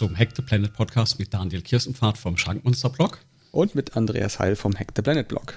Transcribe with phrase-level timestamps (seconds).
[0.00, 3.18] zum Hack the Planet Podcast mit Daniel Kirstenpfad vom Schankmonster Blog.
[3.50, 5.52] Und mit Andreas Heil vom Hack the Planet Blog.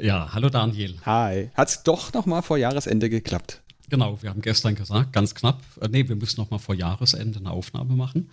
[0.00, 1.00] Ja, hallo Daniel.
[1.04, 1.50] Hi.
[1.54, 3.60] Hat es doch nochmal vor Jahresende geklappt?
[3.88, 7.50] Genau, wir haben gestern gesagt, ganz knapp, äh, nee, wir müssen nochmal vor Jahresende eine
[7.50, 8.30] Aufnahme machen.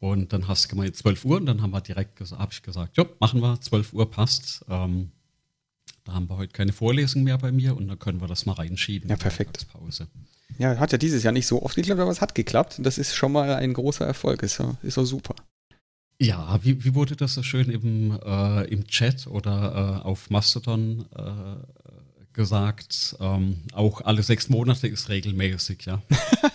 [0.00, 2.96] Und dann hast du gemeint 12 Uhr und dann haben wir direkt habe ich gesagt,
[2.96, 4.64] ja, machen wir, 12 Uhr passt.
[4.70, 5.10] Ähm,
[6.04, 8.54] da haben wir heute keine Vorlesung mehr bei mir und dann können wir das mal
[8.54, 9.10] reinschieben.
[9.10, 9.66] Ja, perfekt.
[9.70, 10.08] Pause.
[10.58, 12.76] Ja, hat ja dieses Jahr nicht so oft geklappt, aber es hat geklappt.
[12.78, 14.42] Das ist schon mal ein großer Erfolg.
[14.42, 15.34] Ist ja, ist ja super.
[16.20, 21.06] Ja, wie, wie wurde das so schön im, äh, im Chat oder äh, auf Mastodon
[21.16, 23.16] äh, gesagt?
[23.20, 26.00] Ähm, auch alle sechs Monate ist regelmäßig, ja.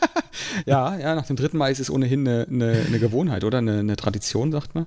[0.66, 3.58] ja, ja, nach dem dritten Mal ist es ohnehin eine, eine, eine Gewohnheit, oder?
[3.58, 4.86] Eine, eine, Tradition, sagt man.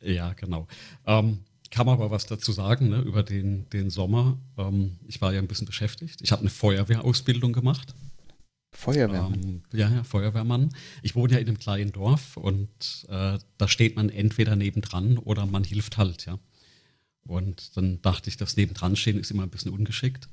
[0.00, 0.66] Ja, genau.
[1.06, 4.38] Ähm, kann man aber was dazu sagen ne, über den, den Sommer.
[4.56, 6.20] Ähm, ich war ja ein bisschen beschäftigt.
[6.22, 7.94] Ich habe eine Feuerwehrausbildung gemacht.
[8.76, 9.42] Feuerwehrmann.
[9.42, 10.74] Ähm, ja, ja, Feuerwehrmann.
[11.02, 15.46] Ich wohne ja in einem kleinen Dorf und äh, da steht man entweder nebendran oder
[15.46, 16.38] man hilft halt, ja.
[17.26, 20.28] Und dann dachte ich, das nebendran stehen ist immer ein bisschen ungeschickt.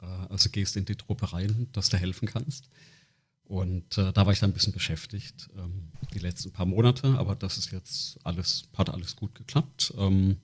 [0.00, 2.70] Äh, also gehst in die Truppe rein, dass du helfen kannst.
[3.44, 7.34] Und äh, da war ich dann ein bisschen beschäftigt, ähm, die letzten paar Monate, aber
[7.34, 9.92] das ist jetzt alles, hat alles gut geklappt.
[9.98, 10.38] Ähm,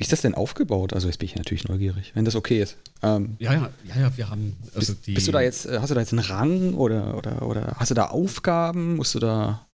[0.00, 0.94] wie ist das denn aufgebaut?
[0.94, 2.78] Also jetzt bin ich natürlich neugierig, wenn das okay ist.
[3.02, 4.56] Ähm, ja, ja, ja, ja, wir haben.
[4.74, 7.18] Also bist, die, bist du da jetzt, äh, hast du da jetzt einen Rang oder,
[7.18, 8.96] oder, oder hast du da Aufgaben?
[8.96, 9.66] Musst du da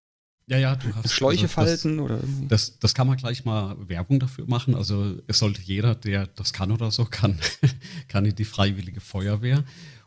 [0.49, 3.77] ja, ja, du hast Schläuche also falten das, oder das, das kann man gleich mal
[3.89, 4.75] Werbung dafür machen.
[4.75, 7.39] Also es sollte jeder, der das kann oder so, kann,
[8.09, 9.63] kann in die Freiwillige Feuerwehr.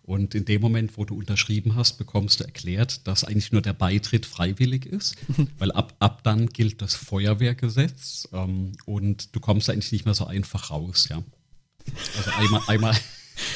[0.09, 3.73] Und in dem Moment, wo du unterschrieben hast, bekommst du erklärt, dass eigentlich nur der
[3.73, 5.15] Beitritt freiwillig ist,
[5.59, 10.25] weil ab, ab dann gilt das Feuerwehrgesetz ähm, und du kommst eigentlich nicht mehr so
[10.25, 11.21] einfach raus, ja.
[12.17, 12.97] Also einmal, einmal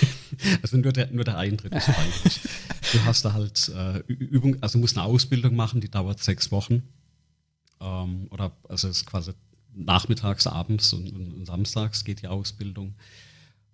[0.61, 2.41] also nur der, nur der Eintritt ist freiwillig.
[2.91, 6.83] Du hast da halt äh, Übung, also musst eine Ausbildung machen, die dauert sechs Wochen.
[7.81, 9.31] Ähm, oder also es ist quasi
[9.73, 12.93] nachmittags, abends und, und, und samstags geht die Ausbildung.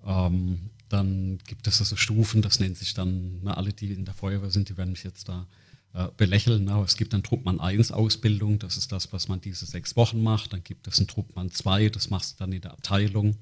[0.05, 4.13] Ähm, dann gibt es also Stufen, das nennt sich dann, na, alle, die in der
[4.13, 5.47] Feuerwehr sind, die werden mich jetzt da
[5.93, 6.69] äh, belächeln.
[6.69, 10.21] Aber es gibt dann Truppmann 1 Ausbildung, das ist das, was man diese sechs Wochen
[10.21, 10.53] macht.
[10.53, 13.37] Dann gibt es einen Truppmann 2, das machst du dann in der Abteilung.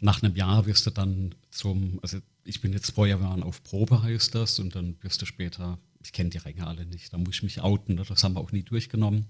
[0.00, 4.34] Nach einem Jahr wirst du dann zum, also ich bin jetzt Feuerwehrmann auf Probe, heißt
[4.34, 7.42] das, und dann wirst du später, ich kenne die Ränge alle nicht, da muss ich
[7.42, 9.26] mich outen, das haben wir auch nie durchgenommen.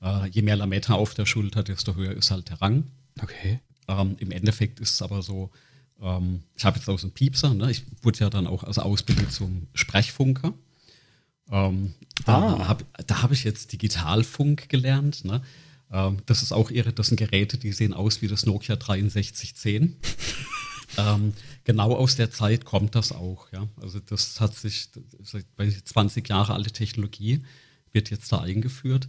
[0.00, 2.84] Äh, je mehr Lametta auf der Schulter, desto höher ist halt der Rang.
[3.20, 3.60] Okay.
[3.88, 5.50] Ähm, Im Endeffekt ist es aber so,
[6.00, 7.70] ähm, ich habe jetzt auch so einen Piepser, ne?
[7.70, 10.52] ich wurde ja dann auch also ausgebildet zum Sprechfunker.
[11.50, 12.68] Ähm, da ah.
[12.68, 15.24] habe hab ich jetzt Digitalfunk gelernt.
[15.24, 15.42] Ne?
[15.90, 19.96] Ähm, das ist auch irre, das sind Geräte, die sehen aus wie das Nokia 6310.
[20.98, 21.34] ähm,
[21.64, 23.50] genau aus der Zeit kommt das auch.
[23.52, 23.68] Ja?
[23.80, 24.88] Also das hat sich,
[25.22, 25.46] seit
[25.84, 27.42] 20 Jahre alte Technologie
[27.92, 29.08] wird jetzt da eingeführt.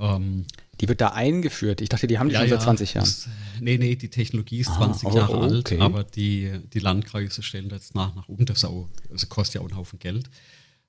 [0.00, 0.46] Ähm,
[0.80, 1.82] die wird da eingeführt.
[1.82, 3.04] Ich dachte, die haben die ja, schon seit 20 Jahren.
[3.04, 3.28] Das,
[3.60, 5.74] nee, nee, die Technologie ist ah, 20 oh, Jahre okay.
[5.74, 8.44] alt, aber die, die Landkreise stellen das jetzt nach nach um.
[8.46, 10.30] Das auch, also kostet ja auch einen Haufen Geld.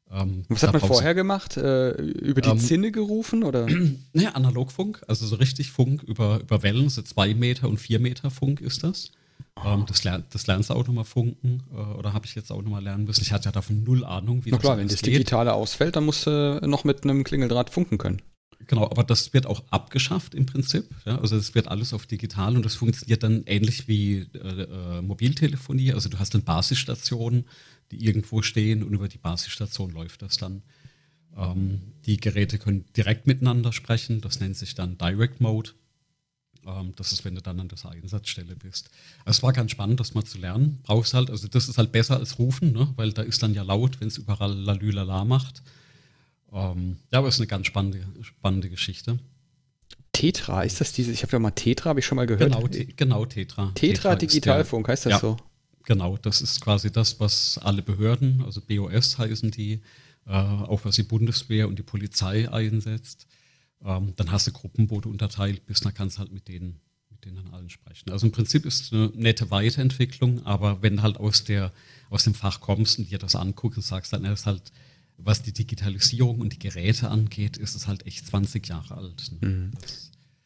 [0.10, 1.58] Ähm, Was hat man vorher gemacht?
[1.58, 3.44] Äh, über die ähm, Zinne gerufen?
[3.44, 3.68] Oder?
[4.14, 8.30] Naja, Analogfunk, also so richtig Funk über, über Wellen, so zwei Meter und vier Meter
[8.30, 9.12] Funk ist das.
[9.66, 12.62] Ähm, das, lern, das lernst du auch nochmal funken äh, oder habe ich jetzt auch
[12.62, 13.22] nochmal lernen müssen.
[13.22, 15.14] Ich hatte ja davon null Ahnung, wie Na das klar, wenn das geht.
[15.14, 18.22] Digitale ausfällt, dann musst du noch mit einem Klingeldraht funken können.
[18.68, 20.90] Genau, aber das wird auch abgeschafft im Prinzip.
[21.06, 21.20] Ja?
[21.20, 25.94] Also es wird alles auf digital und das funktioniert dann ähnlich wie äh, äh, Mobiltelefonie.
[25.94, 27.46] Also du hast dann Basisstationen,
[27.92, 30.64] die irgendwo stehen und über die Basisstation läuft das dann.
[31.36, 34.22] Ähm, die Geräte können direkt miteinander sprechen.
[34.22, 35.72] Das nennt sich dann Direct Mode.
[36.66, 38.90] Ähm, das ist, wenn du dann an der Einsatzstelle bist.
[39.26, 40.80] Also es war ganz spannend, das mal zu lernen.
[40.84, 42.94] Brauchst halt, also das ist halt besser als rufen, ne?
[42.96, 45.64] weil da ist dann ja laut, wenn es überall Lalülala macht.
[46.52, 49.20] Ähm, ja, aber es ist eine ganz spannende, spannende Geschichte.
[50.12, 51.12] Tetra, ist das diese?
[51.12, 52.52] Ich habe ja mal Tetra, habe ich schon mal gehört.
[52.52, 53.72] Genau, te, genau Tetra.
[53.74, 55.38] Tetra, Tetra Digitalfunk, der, heißt das ja, so?
[55.86, 59.82] Genau, das ist quasi das, was alle Behörden, also BOS heißen die,
[60.28, 63.28] äh, auch was die Bundeswehr und die Polizei einsetzt.
[63.84, 66.80] Ähm, dann hast du Gruppen, wo du unterteilt bist, dann kannst du halt mit denen,
[67.10, 68.12] mit denen allen sprechen.
[68.12, 71.72] Also im Prinzip ist es eine nette Weiterentwicklung, aber wenn du halt aus, der,
[72.10, 74.72] aus dem Fach kommst und dir das anguckst und sagst, dann ist halt
[75.24, 79.32] was die Digitalisierung und die Geräte angeht, ist es halt echt 20 Jahre alt.
[79.42, 79.72] Mhm.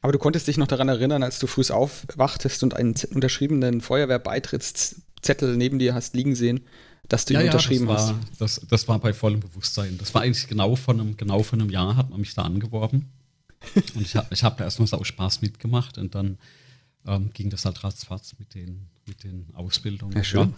[0.01, 5.57] Aber du konntest dich noch daran erinnern, als du früh aufwachtest und einen unterschriebenen Feuerwehrbeitrittszettel
[5.57, 6.61] neben dir hast liegen sehen,
[7.07, 8.11] dass du ihn ja, unterschrieben ja, das hast.
[8.11, 9.97] War, das, das war bei vollem Bewusstsein.
[9.97, 13.09] Das war eigentlich genau von einem, genau von einem Jahr hat man mich da angeworben.
[13.75, 16.37] und ich habe ich hab da erstmal so Spaß mitgemacht und dann
[17.07, 20.15] ähm, ging das halt ratzfatz mit den, mit den Ausbildungen.
[20.15, 20.53] Ja, schön.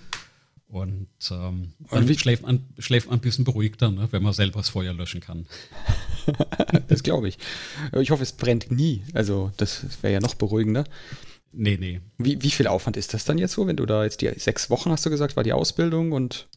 [0.69, 4.59] Und ähm, dann und schläft, man, schläft man ein bisschen beruhigter, ne, wenn man selber
[4.59, 5.45] das Feuer löschen kann.
[6.89, 7.37] das glaube ich.
[7.93, 9.03] Ich hoffe, es brennt nie.
[9.13, 10.83] Also, das wäre ja noch beruhigender.
[11.53, 12.01] Nee, nee.
[12.17, 14.69] Wie, wie viel Aufwand ist das dann jetzt so, wenn du da jetzt die sechs
[14.69, 16.49] Wochen hast du gesagt, war die Ausbildung und.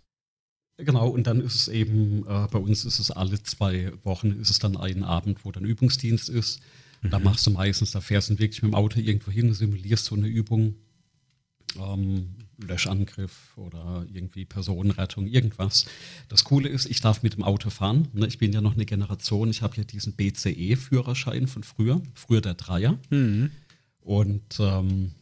[0.77, 4.51] Genau, und dann ist es eben, äh, bei uns ist es alle zwei Wochen, ist
[4.51, 6.61] es dann ein Abend, wo dann Übungsdienst ist.
[7.03, 7.11] Mhm.
[7.11, 10.17] Da machst du meistens, da fährst du wirklich mit dem Auto irgendwo hin, simulierst so
[10.17, 10.75] eine Übung,
[11.79, 15.87] ähm, Löschangriff oder irgendwie Personenrettung, irgendwas.
[16.29, 18.09] Das Coole ist, ich darf mit dem Auto fahren.
[18.13, 18.27] Ne?
[18.27, 22.55] Ich bin ja noch eine Generation, ich habe ja diesen BCE-Führerschein von früher, früher der
[22.55, 22.99] Dreier.
[23.11, 23.51] Mhm.
[24.01, 25.13] Und ähm,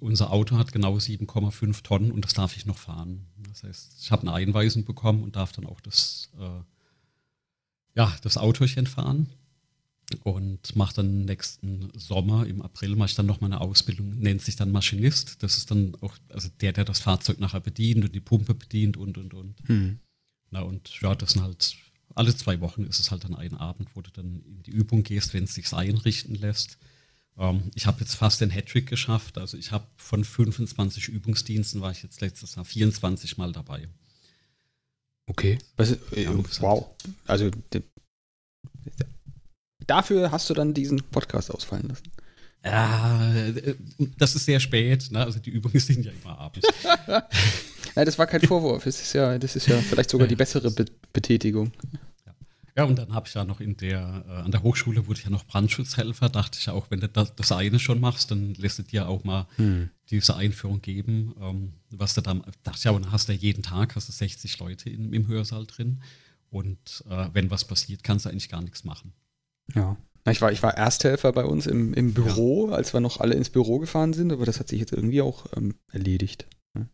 [0.00, 3.26] unser Auto hat genau 7,5 Tonnen und das darf ich noch fahren.
[3.48, 6.62] Das heißt, ich habe eine Einweisung bekommen und darf dann auch das, äh,
[7.94, 9.28] ja, das Autochen fahren
[10.24, 14.56] und mache dann nächsten Sommer, im April, mache ich dann noch meine Ausbildung, nennt sich
[14.56, 15.42] dann Maschinist.
[15.42, 18.96] Das ist dann auch also der, der das Fahrzeug nachher bedient und die Pumpe bedient
[18.96, 19.54] und, und, und.
[19.66, 19.98] Hm.
[20.50, 21.76] Na, und ja, das sind halt,
[22.14, 25.02] alle zwei Wochen ist es halt dann ein Abend, wo du dann in die Übung
[25.02, 26.78] gehst, wenn es sich einrichten lässt.
[27.38, 29.38] Ähm, ich habe jetzt fast den Hattrick geschafft.
[29.38, 33.88] Also ich habe von 25 Übungsdiensten war ich jetzt letztes Jahr 24 Mal dabei.
[35.26, 35.58] Okay.
[35.76, 36.90] Was, äh, ja, wow.
[37.26, 37.50] Also
[39.86, 42.04] dafür hast du dann diesen Podcast ausfallen lassen.
[42.64, 43.32] Ja,
[44.18, 45.10] das ist sehr spät.
[45.10, 45.24] Ne?
[45.24, 46.68] Also die Übungen sind ja immer abends.
[47.94, 48.84] Nein, das war kein Vorwurf.
[48.84, 51.72] Das ist ja, das ist ja vielleicht sogar die bessere Be Betätigung.
[52.74, 55.24] Ja, und dann habe ich ja noch in der, äh, an der Hochschule wurde ich
[55.24, 56.30] ja noch Brandschutzhelfer.
[56.30, 59.08] Dachte ich ja auch, wenn du das, das eine schon machst, dann lässt du dir
[59.08, 59.90] auch mal hm.
[60.08, 61.34] diese Einführung geben.
[61.38, 64.08] Ähm, was du dann, dachte ich ja, und dann hast du ja jeden Tag, hast
[64.08, 66.02] du 60 Leute in, im Hörsaal drin.
[66.50, 69.12] Und äh, wenn was passiert, kannst du eigentlich gar nichts machen.
[69.74, 69.96] Ja.
[70.30, 72.76] Ich war, ich war Ersthelfer bei uns im, im Büro, ja.
[72.76, 75.46] als wir noch alle ins Büro gefahren sind, aber das hat sich jetzt irgendwie auch
[75.56, 76.46] ähm, erledigt.
[76.76, 76.86] Ja.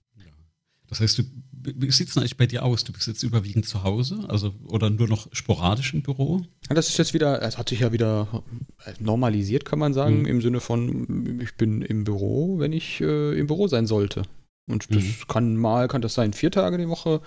[0.88, 1.22] Das heißt, du,
[1.52, 2.84] wie sieht es eigentlich bei dir aus?
[2.84, 6.40] Du bist jetzt überwiegend zu Hause, also oder nur noch sporadisch im Büro?
[6.70, 8.42] Ja, das ist jetzt wieder, es hat sich ja wieder
[8.86, 10.26] äh, normalisiert, kann man sagen, mhm.
[10.26, 14.22] im Sinne von, ich bin im Büro, wenn ich äh, im Büro sein sollte.
[14.70, 15.14] Und das mhm.
[15.28, 17.20] kann mal, kann das sein vier Tage die Woche,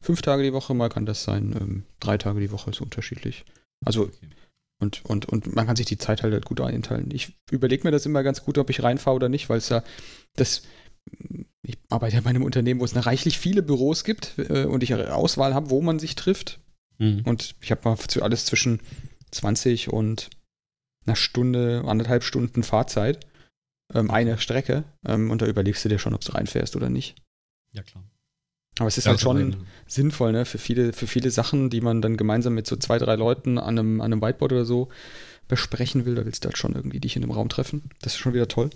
[0.00, 3.44] fünf Tage die Woche, mal kann das sein ähm, drei Tage die Woche, ist unterschiedlich.
[3.84, 4.28] Also okay.
[4.84, 7.10] Und, und, und man kann sich die Zeit halt gut einteilen.
[7.12, 9.82] Ich überlege mir das immer ganz gut, ob ich reinfahre oder nicht, weil es ja
[10.36, 10.62] das.
[11.62, 14.82] Ich arbeite ja bei einem Unternehmen, wo es eine reichlich viele Büros gibt äh, und
[14.82, 16.60] ich eine Auswahl habe, wo man sich trifft.
[16.98, 17.22] Mhm.
[17.24, 18.80] Und ich habe mal alles zwischen
[19.30, 20.30] 20 und
[21.06, 23.26] einer Stunde, anderthalb Stunden Fahrzeit.
[23.92, 24.84] Ähm, eine Strecke.
[25.06, 27.16] Ähm, und da überlegst du dir schon, ob du reinfährst oder nicht.
[27.72, 28.04] Ja, klar.
[28.78, 29.56] Aber es ist ja, halt schon
[29.86, 30.44] sinnvoll, ne?
[30.44, 33.78] Für viele, für viele Sachen, die man dann gemeinsam mit so zwei, drei Leuten an
[33.78, 34.88] einem, an einem Whiteboard oder so
[35.46, 37.82] besprechen will, da willst du halt schon irgendwie dich in einem Raum treffen.
[38.00, 38.70] Das ist schon wieder toll.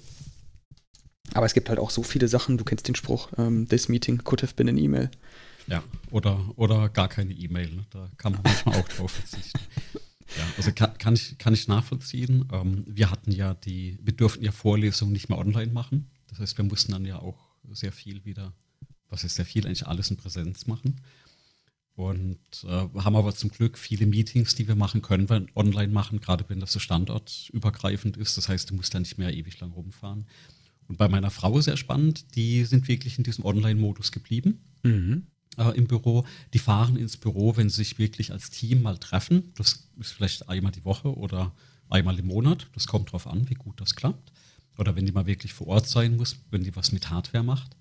[1.35, 4.19] Aber es gibt halt auch so viele Sachen, du kennst den Spruch, ähm, this meeting
[4.25, 5.11] could have been an email.
[5.67, 7.75] Ja, oder, oder gar keine E-Mail.
[7.75, 7.85] Ne?
[7.91, 9.61] Da kann man manchmal auch drauf verzichten.
[10.37, 12.49] Ja, also kann, kann, ich, kann ich nachvollziehen.
[12.53, 16.11] Ähm, wir hatten ja die, wir durften ja Vorlesungen nicht mehr online machen.
[16.29, 17.39] Das heißt, wir mussten dann ja auch
[17.70, 18.53] sehr viel wieder
[19.08, 21.00] was ist sehr viel, eigentlich alles in Präsenz machen.
[21.94, 26.20] Und äh, haben aber zum Glück viele Meetings, die wir machen können, wir online machen,
[26.20, 28.36] gerade wenn das so standortübergreifend ist.
[28.36, 30.27] Das heißt, du musst da nicht mehr ewig lang rumfahren.
[30.86, 35.27] Und bei meiner Frau sehr spannend, die sind wirklich in diesem Online-Modus geblieben mhm.
[35.56, 36.24] äh, im Büro.
[36.55, 39.53] Die fahren ins Büro, wenn sie sich wirklich als Team mal treffen.
[39.56, 41.53] Das ist vielleicht einmal die Woche oder
[41.91, 42.69] einmal im Monat.
[42.74, 44.32] Das kommt darauf an, wie gut das klappt.
[44.79, 47.74] Oder wenn die mal wirklich vor Ort sein muss, wenn die was mit Hardware macht.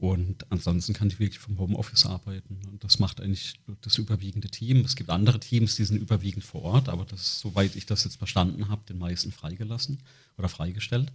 [0.00, 2.58] Und ansonsten kann ich wirklich vom Homeoffice arbeiten.
[2.70, 4.78] Und das macht eigentlich das überwiegende Team.
[4.80, 8.04] Es gibt andere Teams, die sind überwiegend vor Ort, aber das ist, soweit ich das
[8.04, 9.98] jetzt verstanden habe, den meisten freigelassen
[10.38, 11.12] oder freigestellt.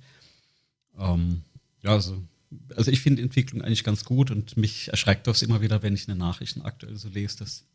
[0.99, 1.41] Ähm,
[1.81, 2.21] ja, also,
[2.75, 6.07] also ich finde Entwicklung eigentlich ganz gut und mich erschreckt das immer wieder, wenn ich
[6.07, 7.65] in den Nachrichten aktuell so lese, dass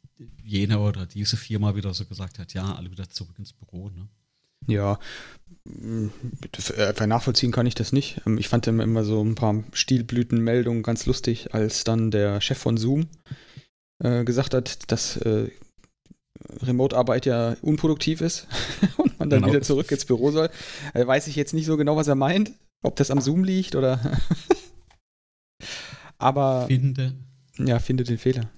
[0.45, 3.91] jene oder diese Firma wieder so gesagt hat, ja, alle wieder zurück ins Büro.
[3.91, 4.07] Ne?
[4.67, 4.99] Ja,
[5.67, 8.21] äh, nachvollziehen kann ich das nicht.
[8.27, 12.77] Ähm, ich fand immer so ein paar Stilblütenmeldungen ganz lustig, als dann der Chef von
[12.77, 13.09] Zoom
[14.03, 15.51] äh, gesagt hat, dass äh,
[16.63, 18.47] Remote-Arbeit ja unproduktiv ist
[18.97, 19.53] und man dann genau.
[19.53, 20.51] wieder zurück ins Büro soll.
[20.95, 22.53] Äh, weiß ich jetzt nicht so genau, was er meint,
[22.83, 24.19] ob das am Zoom liegt oder.
[26.19, 26.67] Aber.
[26.67, 27.15] Finde.
[27.59, 28.51] Ja, finde den Fehler.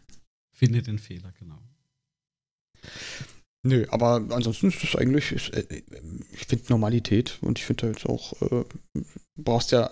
[0.52, 1.58] Finde den Fehler, genau.
[3.64, 5.82] Nö, aber ansonsten ist das eigentlich, ist, äh,
[6.32, 8.64] ich finde Normalität und ich finde halt auch, äh,
[9.36, 9.90] brauchst ja,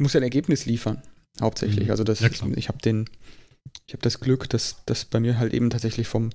[0.00, 1.02] muss ja ein Ergebnis liefern,
[1.40, 1.86] hauptsächlich.
[1.86, 1.90] Mhm.
[1.90, 3.10] Also das, ja, ich habe den,
[3.86, 6.30] ich habe das Glück, dass das bei mir halt eben tatsächlich vom,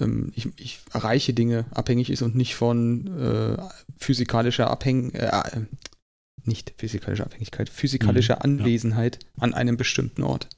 [0.00, 3.56] ähm, ich, ich, erreiche Dinge abhängig ist und nicht von äh,
[3.98, 5.66] physikalischer Abhängigkeit, äh,
[6.44, 9.42] nicht physikalischer Abhängigkeit, physikalischer mhm, Anwesenheit ja.
[9.42, 10.48] an einem bestimmten Ort.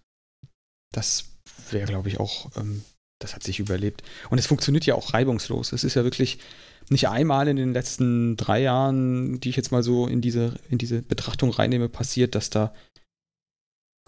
[0.92, 1.26] Das
[1.70, 2.82] wäre, glaube ich, auch, ähm,
[3.22, 4.02] das hat sich überlebt.
[4.30, 5.72] Und es funktioniert ja auch reibungslos.
[5.72, 6.38] Es ist ja wirklich
[6.90, 10.78] nicht einmal in den letzten drei Jahren, die ich jetzt mal so in diese, in
[10.78, 12.74] diese Betrachtung reinnehme, passiert, dass da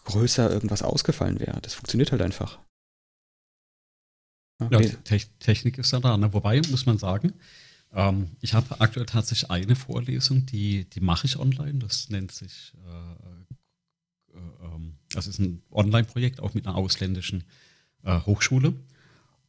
[0.04, 1.60] größer irgendwas ausgefallen wäre.
[1.62, 2.58] Das funktioniert halt einfach.
[4.58, 4.96] Okay.
[5.08, 6.16] Ja, Technik ist ja da.
[6.16, 6.32] Ne?
[6.32, 7.32] Wobei, muss man sagen,
[7.92, 11.78] ähm, ich habe aktuell tatsächlich eine Vorlesung, die, die mache ich online.
[11.78, 17.44] Das nennt sich, äh, äh, äh, das ist ein Online-Projekt, auch mit einer ausländischen
[18.04, 18.74] äh, Hochschule.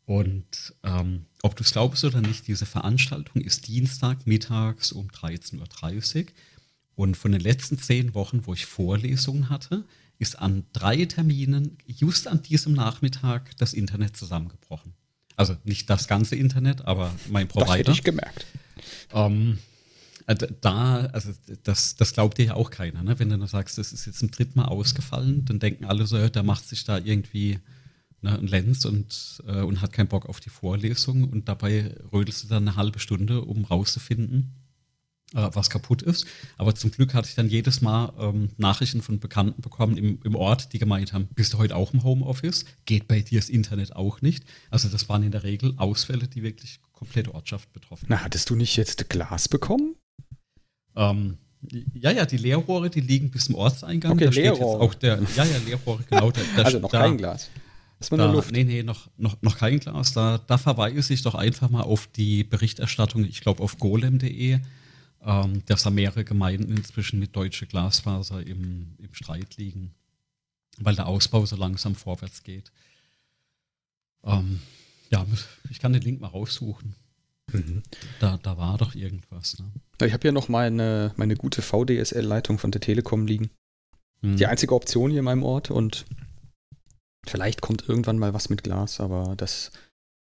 [0.05, 6.17] Und ähm, ob du es glaubst oder nicht, diese Veranstaltung ist Dienstag mittags um 13.30
[6.19, 6.25] Uhr.
[6.95, 9.83] Und von den letzten zehn Wochen, wo ich Vorlesungen hatte,
[10.17, 14.93] ist an drei Terminen, just an diesem Nachmittag, das Internet zusammengebrochen.
[15.35, 17.67] Also nicht das ganze Internet, aber mein Provider.
[17.67, 18.45] Das hätte ich gemerkt.
[19.11, 19.57] Ähm,
[20.27, 21.31] äh, da, also
[21.63, 23.03] das, das glaubt dir ja auch keiner.
[23.03, 23.19] Ne?
[23.19, 26.29] Wenn du dann sagst, das ist jetzt zum dritten Mal ausgefallen, dann denken alle so,
[26.29, 27.59] der macht sich da irgendwie
[28.25, 32.43] ne, ein Lenz und, äh, und hat keinen Bock auf die Vorlesung und dabei rödelst
[32.43, 34.53] du dann eine halbe Stunde, um rauszufinden,
[35.33, 36.25] äh, was kaputt ist.
[36.57, 40.35] Aber zum Glück hatte ich dann jedes Mal ähm, Nachrichten von Bekannten bekommen im, im
[40.35, 42.65] Ort, die gemeint haben, bist du heute auch im Homeoffice?
[42.85, 44.43] Geht bei dir das Internet auch nicht?
[44.69, 48.55] Also das waren in der Regel Ausfälle, die wirklich komplette Ortschaft betroffen Na, hattest du
[48.55, 49.95] nicht jetzt Glas bekommen?
[50.95, 51.37] Ähm,
[51.93, 54.13] ja, ja, die Leerrohre, die liegen bis zum Ortseingang.
[54.13, 54.55] Okay, da Leerrohre.
[54.55, 56.31] steht jetzt auch der, ja, ja, Leerrohre, genau.
[56.31, 57.49] Da, da, also noch da, kein Glas.
[58.05, 58.51] Ist man da, Luft?
[58.51, 60.13] Nee, nee, noch, noch, noch kein Glas.
[60.13, 64.59] Da, da verweise ich doch einfach mal auf die Berichterstattung, ich glaube auf golem.de
[65.25, 69.91] ähm, dass da mehrere Gemeinden inzwischen mit deutsche Glasfaser im, im Streit liegen,
[70.77, 72.71] weil der Ausbau so langsam vorwärts geht.
[74.23, 74.61] Ähm,
[75.09, 75.25] ja,
[75.69, 76.95] ich kann den Link mal raussuchen.
[77.51, 77.83] Mhm.
[78.19, 79.57] Da, da war doch irgendwas.
[79.59, 79.71] Ne?
[80.05, 83.49] Ich habe hier noch meine, meine gute VDSL-Leitung von der Telekom liegen.
[84.21, 84.37] Mhm.
[84.37, 86.05] Die einzige Option hier in meinem Ort und
[87.29, 89.71] vielleicht kommt irgendwann mal was mit Glas, aber das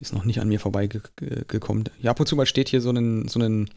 [0.02, 1.86] ist noch nicht an mir vorbeigekommen.
[2.02, 3.70] Ja, ab und zu mal steht hier so ein, so ein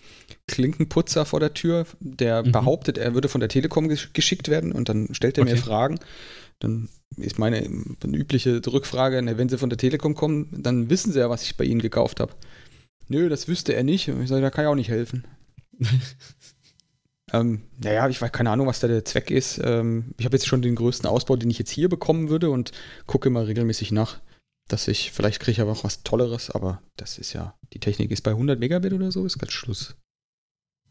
[0.48, 2.52] Klinkenputzer vor der Tür, der mhm.
[2.52, 5.52] behauptet, er würde von der Telekom geschickt werden und dann stellt er okay.
[5.52, 6.00] mir Fragen.
[6.58, 7.64] Dann ist meine
[8.04, 11.64] übliche Rückfrage, wenn sie von der Telekom kommen, dann wissen sie ja, was ich bei
[11.64, 12.32] ihnen gekauft habe.
[13.08, 14.08] Nö, das wüsste er nicht.
[14.08, 15.24] Ich sage, da kann ich auch nicht helfen.
[17.32, 19.60] ähm, naja, ich weiß keine Ahnung, was da der Zweck ist.
[19.62, 22.72] Ähm, ich habe jetzt schon den größten Ausbau, den ich jetzt hier bekommen würde und
[23.06, 24.20] gucke immer regelmäßig nach
[24.68, 28.10] dass ich, vielleicht kriege ich aber auch was Tolleres, aber das ist ja, die Technik
[28.10, 29.96] ist bei 100 Megabit oder so, ist ganz Schluss.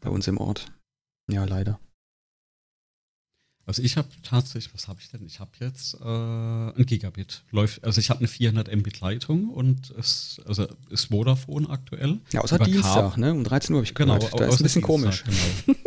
[0.00, 0.66] Bei uns im Ort.
[1.30, 1.80] Ja, leider.
[3.66, 5.26] Also ich habe tatsächlich, was habe ich denn?
[5.26, 7.44] Ich habe jetzt äh, ein Gigabit.
[7.50, 12.18] Läuft, also ich habe eine 400 Mbit Leitung und es also ist Vodafone aktuell.
[12.32, 13.30] Ja, außer Dienstag, ne?
[13.30, 14.40] Um 13 Uhr habe ich genau, gehört.
[14.40, 15.24] Da ist ein bisschen Dienstag, komisch.
[15.66, 15.77] Genau.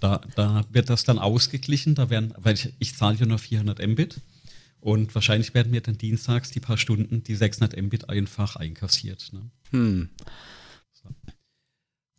[0.00, 3.86] Da, da wird das dann ausgeglichen, da werden, weil ich, ich zahle ja nur 400
[3.86, 4.20] Mbit.
[4.80, 9.32] Und wahrscheinlich werden mir dann dienstags die paar Stunden die 600 Mbit einfach einkassiert.
[9.32, 9.50] Ne?
[9.70, 10.10] Hm.
[10.92, 11.08] So.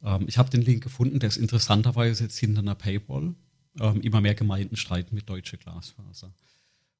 [0.03, 3.33] Ähm, ich habe den Link gefunden, der ist interessanterweise jetzt hinter einer Paywall.
[3.79, 6.33] Ähm, immer mehr Gemeinden streiten mit Deutsche Glasfaser.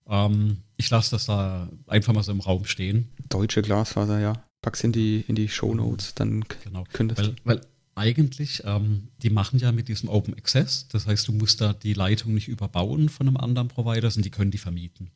[0.08, 3.10] Ähm, ich lasse das da einfach mal so im Raum stehen.
[3.28, 4.44] Deutsche Glasfaser, ja.
[4.62, 6.86] Pack's in die, in die Show Notes, dann genau.
[6.92, 7.62] könntest weil, weil
[8.00, 11.94] eigentlich, ähm, die machen ja mit diesem Open Access, das heißt, du musst da die
[11.94, 15.12] Leitung nicht überbauen von einem anderen Provider, sondern die können die vermieten.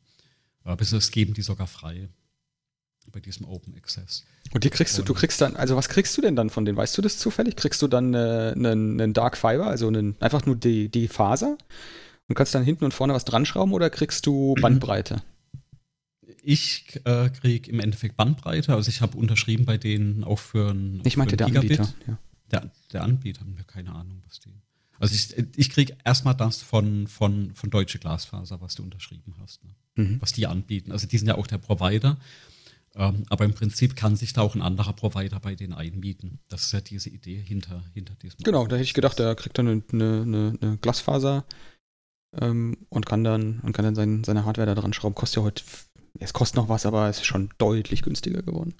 [0.62, 2.08] Aber es geben die sogar frei
[3.12, 4.24] bei diesem Open Access.
[4.52, 6.76] Und die kriegst du, du kriegst dann, also was kriegst du denn dann von denen?
[6.76, 7.56] Weißt du das zufällig?
[7.56, 11.58] Kriegst du dann äh, einen, einen Dark Fiber, also einen, einfach nur die, die Faser
[12.28, 15.22] und kannst dann hinten und vorne was dran schrauben oder kriegst du Bandbreite?
[16.42, 21.00] Ich äh, kriege im Endeffekt Bandbreite, also ich habe unterschrieben bei denen auch für ein
[21.04, 21.80] Ich meinte der Gigabit.
[21.80, 22.18] Anbieter, ja.
[22.60, 24.54] Der, der Anbieter, haben wir keine Ahnung, was die.
[24.98, 29.64] Also ich, ich kriege erstmal das von, von, von Deutsche Glasfaser, was du unterschrieben hast.
[29.64, 29.70] Ne?
[29.96, 30.20] mhm.
[30.20, 30.92] was die anbieten.
[30.92, 32.18] Also die sind ja auch der Provider.
[32.96, 36.38] Ähm, aber im Prinzip kann sich da auch ein anderer Provider bei denen einmieten.
[36.48, 38.38] Das ist ja diese Idee hinter, hinter diesem.
[38.44, 41.44] Genau, da hätte ich gedacht, der kriegt dann eine, eine, eine Glasfaser
[42.40, 45.16] ähm, und kann dann, und kann dann sein, seine Hardware da dran schrauben.
[45.16, 45.64] Kostet ja heute,
[46.20, 48.74] es kostet noch was, aber es ist schon deutlich günstiger geworden.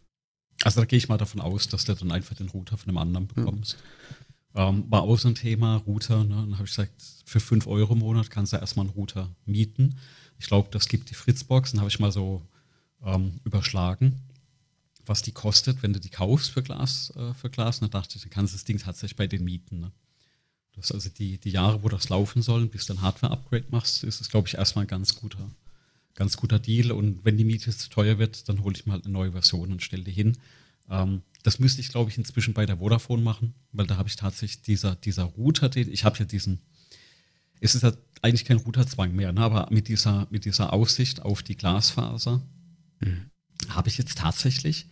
[0.62, 2.98] Also da gehe ich mal davon aus, dass du dann einfach den Router von einem
[2.98, 3.76] anderen bekommst.
[3.76, 4.14] Mhm.
[4.56, 6.36] Ähm, war auch so ein Thema, Router, ne?
[6.36, 6.92] Dann habe ich gesagt,
[7.24, 9.96] für 5 Euro im Monat kannst du erstmal einen Router mieten.
[10.38, 12.46] Ich glaube, das gibt die Fritzboxen, habe ich mal so
[13.04, 14.20] ähm, überschlagen,
[15.06, 17.12] was die kostet, wenn du die kaufst für Glas.
[17.16, 17.80] Äh, für Glas.
[17.80, 19.80] Und da dachte ich, dann kannst du das Ding tatsächlich bei den mieten.
[19.80, 19.92] Ne?
[20.76, 24.20] Das also die, die Jahre, wo das laufen soll, bis du ein Hardware-Upgrade machst, ist
[24.20, 25.50] es, glaube ich, erstmal ein ganz guter,
[26.14, 26.92] ganz guter Deal.
[26.92, 29.82] Und wenn die Miete zu teuer wird, dann hole ich halt eine neue Version und
[29.82, 30.36] stelle die hin.
[30.90, 34.16] Ähm, das müsste ich, glaube ich, inzwischen bei der Vodafone machen, weil da habe ich
[34.16, 36.60] tatsächlich dieser, dieser Router, den, ich habe ja diesen
[37.60, 39.40] es ist ja eigentlich kein Routerzwang mehr, ne?
[39.40, 42.42] aber mit dieser, mit dieser Aussicht auf die Glasfaser
[43.00, 43.30] Mhm.
[43.68, 44.88] Habe ich jetzt tatsächlich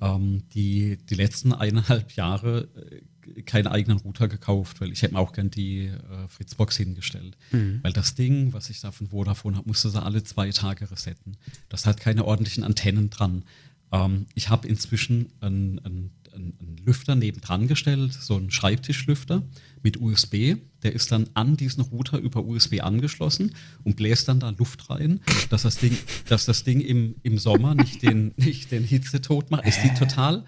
[0.00, 3.02] ähm, die, die letzten eineinhalb Jahre äh,
[3.46, 7.36] keinen eigenen Router gekauft, weil ich hätte mir auch gern die äh, Fritzbox hingestellt.
[7.52, 7.80] Mhm.
[7.82, 11.36] Weil das Ding, was ich da von Vodafone habe, musste sie alle zwei Tage resetten.
[11.68, 13.44] Das hat keine ordentlichen Antennen dran.
[13.92, 19.42] Ähm, ich habe inzwischen einen, einen, einen Lüfter nebendran gestellt, so einen Schreibtischlüfter
[19.82, 20.56] mit USB.
[20.82, 25.20] Der ist dann an diesen Router über USB angeschlossen und bläst dann da Luft rein,
[25.50, 25.96] dass das Ding,
[26.28, 29.64] dass das Ding im, im Sommer nicht den, nicht den Hitzetod macht.
[29.66, 30.44] Es sieht total,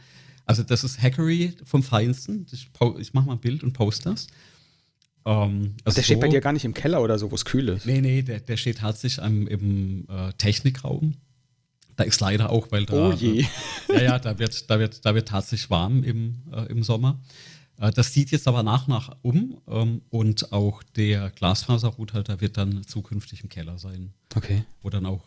[0.47, 2.47] also das ist Hackery vom Feinsten.
[2.53, 2.69] Ich,
[2.99, 4.27] ich mache mal ein Bild und poste das.
[5.25, 7.69] Ähm, also der steht bei dir gar nicht im Keller oder so, wo es kühl
[7.69, 7.87] ist.
[7.87, 11.15] Nee, nee, der, der steht tatsächlich im, im äh, Technikraum.
[11.97, 13.11] Da ist leider auch, weil da.
[13.11, 13.45] Oh je.
[13.89, 17.21] Äh, ja, ja, da wird, da wird, da wird tatsächlich warm im, äh, im Sommer.
[17.79, 22.57] Äh, das zieht jetzt aber nach nach um ähm, und auch der Glasfaserrouter, der wird
[22.57, 24.15] dann zukünftig im Keller sein.
[24.35, 24.65] Okay.
[24.81, 25.25] Wo dann auch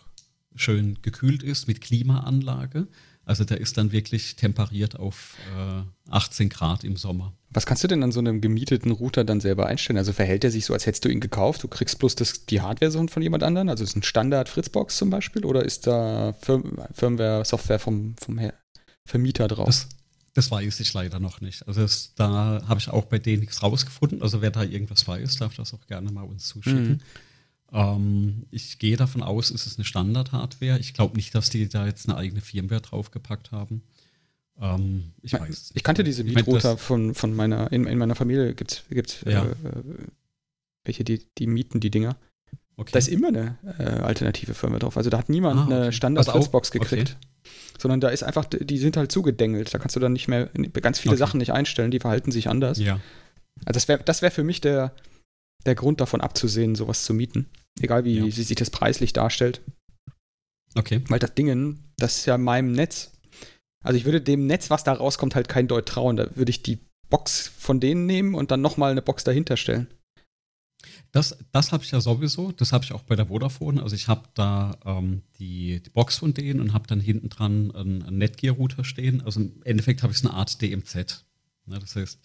[0.56, 2.88] schön gekühlt ist mit Klimaanlage.
[3.26, 7.34] Also der ist dann wirklich temperiert auf äh, 18 Grad im Sommer.
[7.50, 9.98] Was kannst du denn an so einem gemieteten Router dann selber einstellen?
[9.98, 11.64] Also verhält er sich so, als hättest du ihn gekauft?
[11.64, 13.70] Du kriegst bloß das, die Hardware von jemand anderen?
[13.70, 15.46] Also ist es ein Standard Fritzbox zum Beispiel?
[15.46, 18.40] Oder ist da Firm Firmware, Software vom, vom
[19.06, 19.66] Vermieter drauf?
[19.66, 19.88] Das,
[20.34, 21.68] das weiß ich leider noch nicht.
[21.68, 24.22] Also das, da habe ich auch bei denen nichts rausgefunden.
[24.22, 26.90] Also wer da irgendwas weiß, darf das auch gerne mal uns zuschicken.
[26.90, 27.00] Mhm.
[27.76, 30.80] Ähm, ich gehe davon aus, es ist eine Standard-Hardware.
[30.80, 33.84] Ich glaube nicht, dass die da jetzt eine eigene Firmware draufgepackt haben.
[34.62, 35.72] Ähm, ich weiß.
[35.74, 39.22] Ich kannte diese Mietrouter ich mein, von, von meiner, in, in meiner Familie gibt es
[39.26, 39.44] ja.
[39.44, 39.56] äh,
[40.86, 42.16] welche, die, die mieten die Dinger.
[42.78, 42.92] Okay.
[42.94, 44.96] Da ist immer eine äh, alternative Firmware drauf.
[44.96, 45.74] Also da hat niemand ah, okay.
[45.74, 47.18] eine Standard-Fritzbox gekriegt.
[47.18, 47.28] Okay
[47.78, 49.74] sondern da ist einfach, die sind halt zugedengelt.
[49.74, 50.50] Da kannst du dann nicht mehr
[50.82, 51.18] ganz viele.
[51.18, 52.80] Sachen nicht einstellen, die verhalten sich anders.
[52.80, 53.00] Ja.
[53.66, 54.94] Also das wäre das wär für mich der,
[55.66, 57.50] der Grund davon abzusehen, sowas zu mieten.
[57.80, 58.26] Egal wie, ja.
[58.26, 59.62] wie sich das preislich darstellt.
[60.76, 61.02] Okay.
[61.08, 63.12] Weil das Ding, das ist ja meinem Netz.
[63.84, 66.18] Also ich würde dem Netz, was da rauskommt, halt kein Deut trauen.
[66.18, 69.88] Da würde ich die Box von denen nehmen und dann nochmal eine Box dahinter stellen.
[71.12, 72.52] Das, das habe ich ja sowieso.
[72.52, 73.82] Das habe ich auch bei der Vodafone.
[73.82, 77.72] Also ich habe da ähm, die, die, Box von denen und habe dann hinten dran
[77.72, 79.22] einen, einen Netgear-Router stehen.
[79.22, 81.26] Also im Endeffekt habe ich eine Art DMZ.
[81.68, 82.20] Ja, das heißt,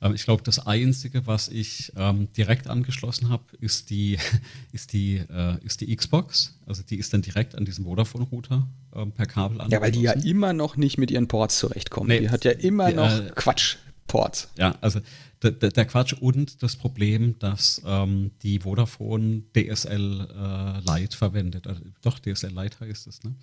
[0.00, 4.18] ähm, ich glaube, das Einzige, was ich ähm, direkt angeschlossen habe, ist die,
[4.72, 6.58] ist, die, äh, ist die Xbox.
[6.66, 9.72] Also die ist dann direkt an diesem Vodafone-Router ähm, per Kabel angeschlossen.
[9.72, 12.08] Ja, weil die ja immer noch nicht mit ihren Ports zurechtkommen.
[12.08, 14.50] Nee, die hat ja immer die, noch äh, Quatsch-Ports.
[14.56, 15.00] Ja, also
[15.42, 21.66] der, der, Quatsch und das Problem, dass ähm, die Vodafone DSL äh, Lite verwendet.
[21.66, 23.34] Also, doch, DSL Lite heißt es, ne?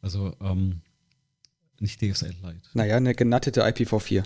[0.00, 0.80] Also ähm,
[1.78, 2.68] nicht DSL Lite.
[2.74, 4.24] Naja, eine genattete IPv4.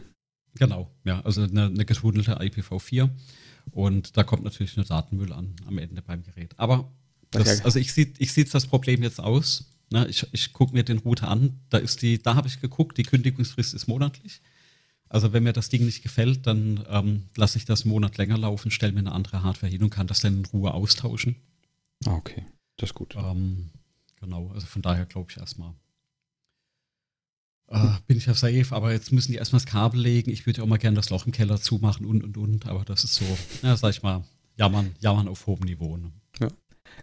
[0.55, 3.09] Genau, ja, also eine, eine getunnelte IPv4.
[3.73, 6.59] Und da kommt natürlich eine Datenmüll an am Ende beim Gerät.
[6.59, 6.91] Aber
[7.31, 9.71] das, also ich sehe ich das Problem jetzt aus.
[9.91, 10.07] Ne?
[10.09, 13.03] Ich, ich gucke mir den Router an, da ist die, da habe ich geguckt, die
[13.03, 14.41] Kündigungsfrist ist monatlich.
[15.09, 18.39] Also wenn mir das Ding nicht gefällt, dann ähm, lasse ich das einen Monat länger
[18.39, 21.37] laufen, stelle mir eine andere Hardware hin und kann das dann in Ruhe austauschen.
[22.07, 23.17] Ah, okay, das ist gut.
[23.17, 23.71] Ähm,
[24.21, 25.75] genau, also von daher glaube ich erstmal.
[27.71, 30.31] Äh, bin ich ja safe, aber jetzt müssen die erstmal das Kabel legen.
[30.31, 32.85] Ich würde ja auch mal gerne das Loch im Keller zumachen und und und, aber
[32.85, 33.25] das ist so,
[33.63, 34.25] ja, sag ich mal,
[34.57, 35.97] jammern, jammern auf hohem Niveau.
[35.97, 36.11] Ne?
[36.41, 36.49] Ja.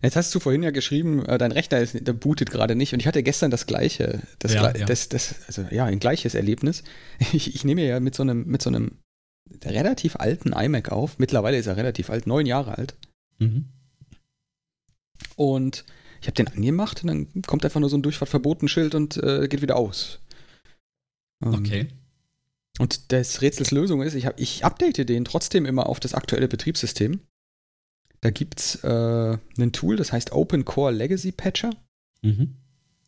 [0.02, 2.94] Jetzt hast du vorhin ja geschrieben, äh, dein Rechner ist, der bootet gerade nicht.
[2.94, 4.86] Und ich hatte gestern das gleiche, das, ja, ja.
[4.86, 6.84] Das, das, also ja, ein gleiches Erlebnis.
[7.32, 9.00] Ich, ich nehme ja mit so einem, mit so einem
[9.64, 11.18] relativ alten iMac auf.
[11.18, 12.96] Mittlerweile ist er relativ alt, neun Jahre alt.
[13.40, 13.70] Mhm.
[15.36, 15.86] Und
[16.22, 19.62] ich habe den angemacht und dann kommt einfach nur so ein Durchfahrtverbotenschild und äh, geht
[19.62, 20.20] wieder aus.
[21.44, 21.88] Ähm, okay.
[22.80, 26.48] Und das Rätsels Lösung ist, ich, hab, ich update den trotzdem immer auf das aktuelle
[26.48, 27.22] Betriebssystem.
[28.22, 31.72] Da gibt es äh, ein Tool, das heißt Open Core Legacy Patcher.
[32.22, 32.56] Mhm.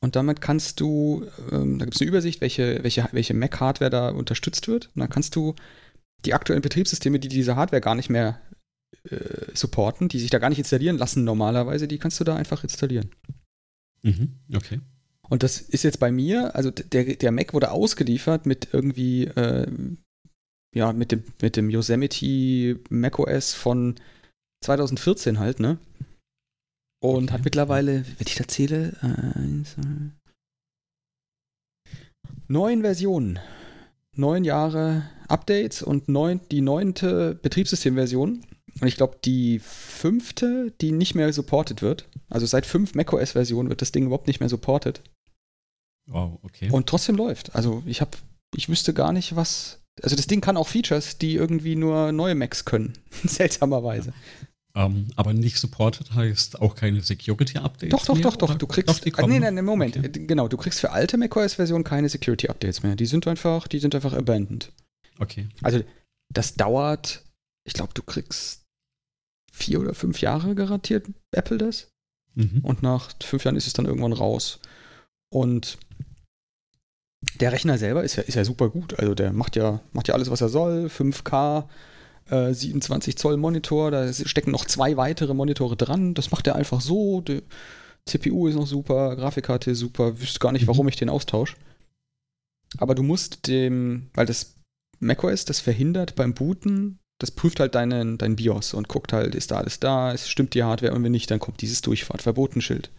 [0.02, 4.10] Und damit kannst du, ähm, da gibt es eine Übersicht, welche, welche, welche Mac-Hardware da
[4.10, 4.88] unterstützt wird.
[4.96, 5.56] Und dann kannst du
[6.26, 8.40] die aktuellen Betriebssysteme, die diese Hardware gar nicht mehr
[9.04, 12.64] äh, supporten, die sich da gar nicht installieren lassen normalerweise, die kannst du da einfach
[12.64, 13.12] installieren.
[14.02, 14.40] Mhm.
[14.54, 14.80] Okay.
[15.30, 19.68] Und das ist jetzt bei mir, also der, der Mac wurde ausgeliefert mit irgendwie, äh,
[20.76, 23.96] ja, mit dem, mit dem Yosemite macOS von
[24.64, 25.78] 2014 halt, ne?
[27.02, 27.34] Und okay.
[27.34, 29.76] hat mittlerweile, wenn ich da zähle, eins,
[32.48, 33.40] neun Versionen.
[34.16, 38.44] Neun Jahre Updates und neun, die neunte Betriebssystemversion.
[38.82, 42.10] Und ich glaube, die fünfte, die nicht mehr supported wird.
[42.28, 45.02] Also seit fünf macOS-Versionen wird das Ding überhaupt nicht mehr supported.
[46.10, 46.70] Wow, okay.
[46.72, 47.56] Und trotzdem läuft.
[47.56, 48.12] Also ich habe,
[48.56, 49.80] ich wüsste gar nicht, was.
[50.02, 52.94] Also das Ding kann auch Features, die irgendwie nur neue Macs können.
[53.24, 54.14] Seltsamerweise.
[54.76, 57.90] Ähm, aber nicht supported heißt auch keine Security-Updates.
[57.90, 58.56] Doch, doch, mehr, doch, doch.
[58.56, 58.90] Du kriegst.
[58.90, 59.34] Doch, die kommen.
[59.34, 59.98] nee, nee, nee, Moment.
[59.98, 60.26] Okay.
[60.26, 62.96] Genau, du kriegst für alte macOS-Versionen keine Security-Updates mehr.
[62.96, 64.72] Die sind einfach, die sind einfach abandoned.
[65.20, 65.48] Okay.
[65.62, 65.84] Also,
[66.32, 67.24] das dauert,
[67.66, 68.64] ich glaube, du kriegst
[69.52, 71.92] vier oder fünf Jahre garantiert Apple das.
[72.36, 72.60] Mhm.
[72.64, 74.60] Und nach fünf Jahren ist es dann irgendwann raus.
[75.30, 75.78] Und
[77.40, 78.98] der Rechner selber ist ja, ist ja super gut.
[79.00, 80.88] Also der macht ja, macht ja alles, was er soll.
[80.88, 81.66] 5K,
[82.30, 86.14] äh, 27 Zoll Monitor, da stecken noch zwei weitere Monitore dran.
[86.14, 87.22] Das macht er einfach so.
[87.22, 87.42] Die
[88.06, 90.20] CPU ist noch super, Grafikkarte ist super.
[90.20, 90.90] Wüsste gar nicht, warum mhm.
[90.90, 91.56] ich den austausche.
[92.78, 94.56] Aber du musst dem, weil das
[95.00, 99.52] macOS das verhindert beim Booten, das prüft halt deinen, dein BIOS und guckt halt, ist
[99.52, 102.90] da alles da, es stimmt die Hardware und wenn nicht, dann kommt dieses Durchfahrtverbotenschild.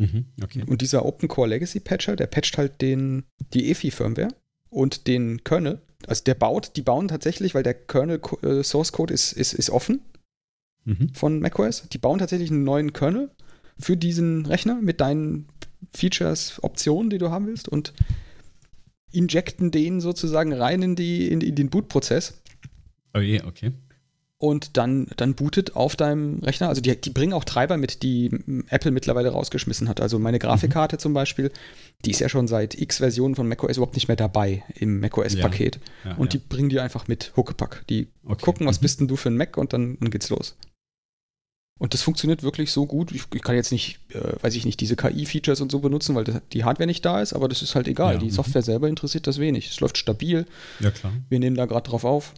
[0.00, 0.64] Mhm, okay.
[0.66, 4.28] Und dieser Open Core Legacy Patcher, der patcht halt den, die EFI-Firmware
[4.70, 5.82] und den Kernel.
[6.06, 9.68] Also der baut, die bauen tatsächlich, weil der Kernel äh, Source Code ist, ist, ist
[9.68, 10.00] offen
[10.86, 11.10] mhm.
[11.12, 11.86] von macOS.
[11.92, 13.30] Die bauen tatsächlich einen neuen Kernel
[13.78, 15.48] für diesen Rechner mit deinen
[15.92, 17.92] Features, Optionen, die du haben willst und
[19.12, 22.40] injecten den sozusagen rein in, die, in, in den Bootprozess.
[23.12, 23.72] Oh je, okay
[24.40, 26.70] und dann, dann bootet auf deinem Rechner.
[26.70, 28.30] Also die, die bringen auch Treiber mit, die
[28.68, 30.00] Apple mittlerweile rausgeschmissen hat.
[30.00, 31.00] Also meine Grafikkarte mhm.
[31.00, 31.52] zum Beispiel,
[32.06, 35.78] die ist ja schon seit x Versionen von macOS überhaupt nicht mehr dabei im macOS-Paket.
[36.04, 36.38] Ja, ja, und ja.
[36.40, 37.84] die bringen die einfach mit Huckepack.
[37.90, 38.42] Die okay.
[38.42, 38.82] gucken, was mhm.
[38.82, 40.56] bist denn du für ein Mac und dann, dann geht's los.
[41.78, 43.12] Und das funktioniert wirklich so gut.
[43.12, 46.24] Ich, ich kann jetzt nicht, äh, weiß ich nicht, diese KI-Features und so benutzen, weil
[46.24, 48.18] das, die Hardware nicht da ist, aber das ist halt egal.
[48.18, 48.30] die mhm.
[48.30, 49.68] Software selber interessiert das wenig.
[49.68, 50.46] Es läuft stabil.
[50.78, 51.12] Ja, klar.
[51.28, 52.32] Wir nehmen da gerade drauf auf.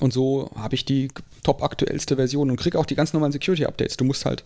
[0.00, 1.08] Und so habe ich die
[1.42, 3.96] top aktuellste Version und kriege auch die ganz normalen Security-Updates.
[3.96, 4.44] Du musst halt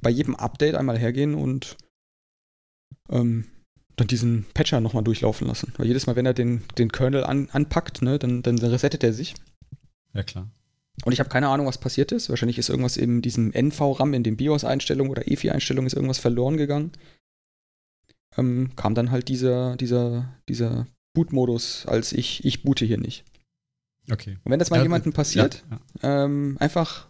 [0.00, 1.76] bei jedem Update einmal hergehen und
[3.10, 3.46] ähm,
[3.96, 5.72] dann diesen Patcher nochmal durchlaufen lassen.
[5.76, 9.12] Weil jedes Mal, wenn er den, den Kernel an, anpackt, ne, dann, dann resettet er
[9.12, 9.34] sich.
[10.14, 10.48] Ja, klar.
[11.04, 12.28] Und ich habe keine Ahnung, was passiert ist.
[12.28, 16.92] Wahrscheinlich ist irgendwas in diesem NV-RAM, in den BIOS-Einstellungen oder EFI-Einstellungen ist irgendwas verloren gegangen.
[18.36, 23.24] Ähm, kam dann halt dieser, dieser, dieser Boot-Modus, als ich, ich boote hier nicht.
[24.10, 24.38] Okay.
[24.44, 26.24] Und wenn das mal ja, jemandem passiert, ja, ja.
[26.24, 27.08] Ähm, einfach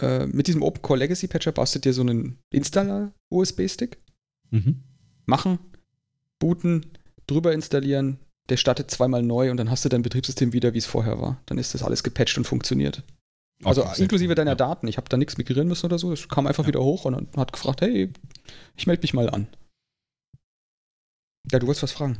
[0.00, 3.98] äh, mit diesem Open Core Legacy Patcher baust du dir so einen Installer-USB-Stick.
[4.50, 4.82] Mhm.
[5.26, 5.58] Machen,
[6.38, 6.86] booten,
[7.26, 10.86] drüber installieren, der startet zweimal neu und dann hast du dein Betriebssystem wieder, wie es
[10.86, 11.40] vorher war.
[11.46, 13.02] Dann ist das alles gepatcht und funktioniert.
[13.64, 14.86] Also okay, inklusive deiner Daten.
[14.86, 16.12] Ich habe da nichts migrieren müssen oder so.
[16.12, 18.12] Es kam einfach wieder hoch und hat gefragt, hey,
[18.76, 19.48] ich melde mich mal an.
[21.50, 22.18] Ja, du wolltest was fragen.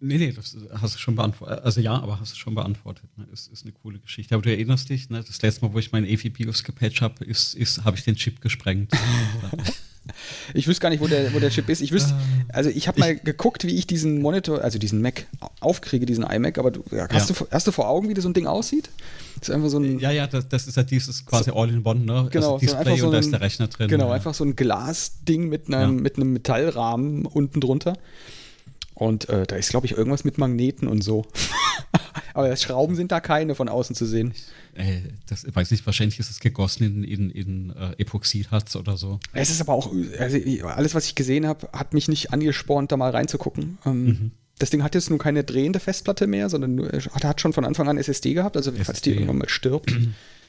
[0.00, 1.64] Nee, nee, das hast du schon beantwortet.
[1.64, 3.04] Also ja, aber hast du schon beantwortet.
[3.16, 3.26] Ne?
[3.32, 4.34] Ist, ist eine coole Geschichte.
[4.34, 5.24] Aber du erinnerst dich, ne?
[5.26, 8.40] das letzte Mal, wo ich meinen EVBIOS gepatcht habe, ist, ist, habe ich den Chip
[8.40, 8.92] gesprengt.
[10.54, 11.80] ich wüsste gar nicht, wo der, wo der Chip ist.
[11.80, 12.20] Ich wüsste, ah.
[12.48, 15.26] also ich habe mal geguckt, wie ich diesen Monitor, also diesen Mac
[15.60, 17.34] aufkriege, diesen iMac, aber du, hast, ja.
[17.34, 18.90] Du, hast du vor Augen, wie das so ein Ding aussieht?
[19.40, 19.98] Das ist einfach so ein.
[19.98, 22.28] Ja, ja, das, das ist ja dieses quasi All-in-One, ne?
[22.30, 23.88] Genau, also Display so und da ist der Rechner drin.
[23.88, 24.14] Genau, ja.
[24.14, 26.02] einfach so ein Glasding mit einem, ja.
[26.02, 27.94] mit einem Metallrahmen unten drunter.
[28.98, 31.24] Und äh, da ist, glaube ich, irgendwas mit Magneten und so.
[32.34, 34.34] Aber Schrauben sind da keine von außen zu sehen.
[34.74, 39.20] Äh, das weiß nicht, wahrscheinlich ist es gegossen in, in, in äh, Epoxidharz oder so.
[39.32, 42.96] Es ist aber auch, also alles, was ich gesehen habe, hat mich nicht angespornt, da
[42.96, 43.78] mal reinzugucken.
[43.86, 44.30] Ähm, mhm.
[44.58, 47.64] Das Ding hat jetzt nur keine drehende Festplatte mehr, sondern nur, hat, hat schon von
[47.64, 48.84] Anfang an SSD gehabt, also SSD.
[48.84, 49.96] falls die irgendwann mal stirbt.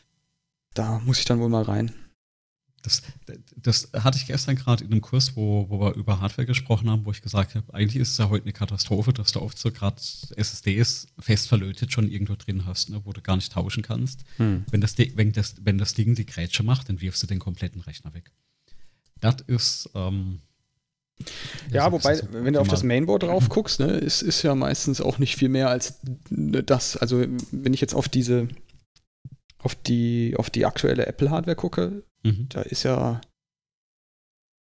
[0.73, 1.91] da muss ich dann wohl mal rein.
[2.81, 3.01] Das,
[3.55, 7.05] das hatte ich gestern gerade in einem Kurs, wo, wo wir über Hardware gesprochen haben,
[7.05, 9.71] wo ich gesagt habe, eigentlich ist es ja heute eine Katastrophe, dass du oft so
[9.71, 9.97] gerade
[10.35, 14.23] SSDs fest verlötet schon irgendwo drin hast, ne, wo du gar nicht tauschen kannst.
[14.37, 14.65] Hm.
[14.71, 17.81] Wenn, das, wenn, das, wenn das Ding die Grätsche macht, dann wirfst du den kompletten
[17.81, 18.31] Rechner weg.
[19.19, 19.89] Das ist.
[19.95, 20.39] Ähm,
[21.69, 25.01] ja, also, wobei, wenn du auf das Mainboard drauf guckst, ne, ist, ist ja meistens
[25.01, 26.95] auch nicht viel mehr als das.
[26.95, 28.47] Also, wenn ich jetzt auf diese
[29.61, 32.47] auf die, auf die aktuelle Apple-Hardware gucke, mhm.
[32.49, 33.21] da ist ja,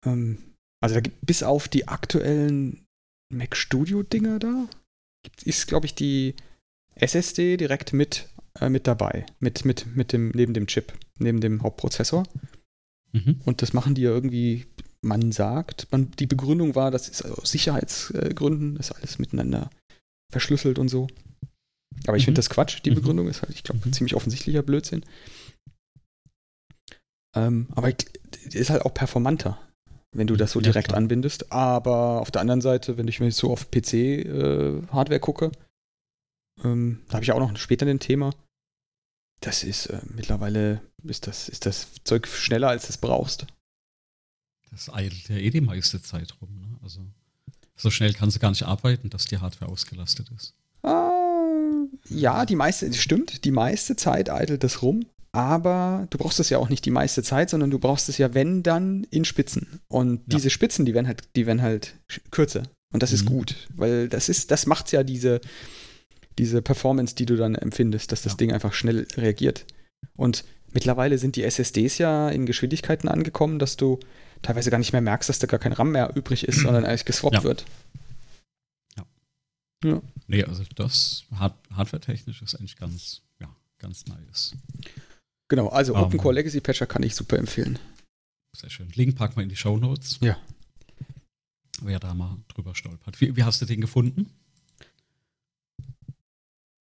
[0.05, 0.39] ähm,
[0.81, 2.87] also da gibt, bis auf die aktuellen
[3.31, 4.69] Mac Studio-Dinger da,
[5.45, 6.35] ist, glaube ich, die
[6.95, 8.29] SSD direkt mit,
[8.61, 12.25] äh, mit dabei, mit, mit, mit dem, neben dem Chip, neben dem Hauptprozessor.
[13.13, 13.41] Mhm.
[13.45, 14.67] Und das machen die ja irgendwie,
[15.01, 19.71] man sagt, man, die Begründung war, das ist aus Sicherheitsgründen, das ist alles miteinander
[20.31, 21.07] verschlüsselt und so.
[22.07, 22.27] Aber ich mhm.
[22.27, 22.97] finde das Quatsch, die mhm.
[22.97, 23.93] Begründung ist halt, ich glaube, mhm.
[23.93, 25.05] ziemlich offensichtlicher Blödsinn.
[27.35, 27.93] Ähm, aber
[28.53, 29.59] ist halt auch performanter,
[30.13, 31.53] wenn du das so direkt ja, anbindest.
[31.53, 35.51] Aber auf der anderen Seite, wenn ich mir so auf PC-Hardware äh, gucke,
[36.63, 38.33] ähm, da habe ich auch noch später ein Thema.
[39.41, 43.47] Das ist äh, mittlerweile ist das, ist das Zeug schneller, als du es brauchst.
[44.71, 46.61] Das eilt ja eh die meiste Zeit rum.
[46.61, 46.79] Ne?
[46.83, 47.01] Also
[47.77, 50.55] so schnell kannst du gar nicht arbeiten, dass die Hardware ausgelastet ist.
[50.83, 51.11] Ah,
[52.09, 56.59] Ja, die meiste, stimmt, die meiste Zeit eitelt das rum, aber du brauchst es ja
[56.59, 59.81] auch nicht die meiste Zeit, sondern du brauchst es ja, wenn dann, in Spitzen.
[59.89, 60.23] Und ja.
[60.29, 61.97] diese Spitzen, die werden halt, die werden halt
[62.31, 62.63] kürzer.
[62.93, 63.17] Und das mhm.
[63.17, 65.41] ist gut, weil das ist, das macht ja diese,
[66.39, 68.37] diese Performance, die du dann empfindest, dass das ja.
[68.37, 69.67] Ding einfach schnell reagiert.
[70.15, 73.99] Und mittlerweile sind die SSDs ja in Geschwindigkeiten angekommen, dass du
[74.41, 77.07] teilweise gar nicht mehr merkst, dass da gar kein RAM mehr übrig ist, sondern eigentlich
[77.07, 77.43] geswappt ja.
[77.43, 77.65] wird.
[78.97, 79.05] Ja.
[79.85, 80.03] ja.
[80.29, 83.49] Nee, also das Hard hardware-technisch ist eigentlich ganz, ja,
[83.81, 84.55] ganz nice.
[85.49, 86.05] Genau, also um, ähm.
[86.07, 87.79] OpenCore Legacy Patcher kann ich super empfehlen.
[88.57, 88.89] Sehr schön.
[88.95, 90.19] Link packen wir in die Show Notes.
[90.21, 90.37] Ja.
[91.83, 93.21] Wer da mal drüber stolpert.
[93.21, 94.31] Wie, wie hast du den gefunden?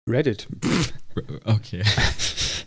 [0.09, 0.49] Reddit.
[1.45, 1.83] Okay.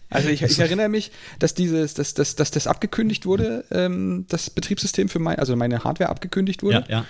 [0.08, 4.50] Also ich, ich, erinnere mich, dass dieses, dass, dass, dass das abgekündigt wurde, ähm, das
[4.50, 6.86] Betriebssystem für mein, also meine Hardware abgekündigt wurde.
[6.88, 7.06] Ja, ja.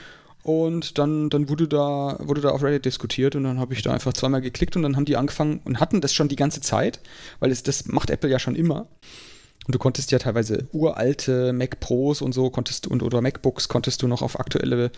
[0.45, 3.91] Und dann, dann wurde da, wurde da auf Reddit diskutiert und dann habe ich da
[3.91, 6.99] einfach zweimal geklickt und dann haben die angefangen und hatten das schon die ganze Zeit,
[7.39, 8.87] weil es, das macht Apple ja schon immer.
[9.65, 14.03] Und du konntest ja teilweise uralte Mac Pros und so konntest und oder MacBooks konntest
[14.03, 14.91] du noch auf aktuelle,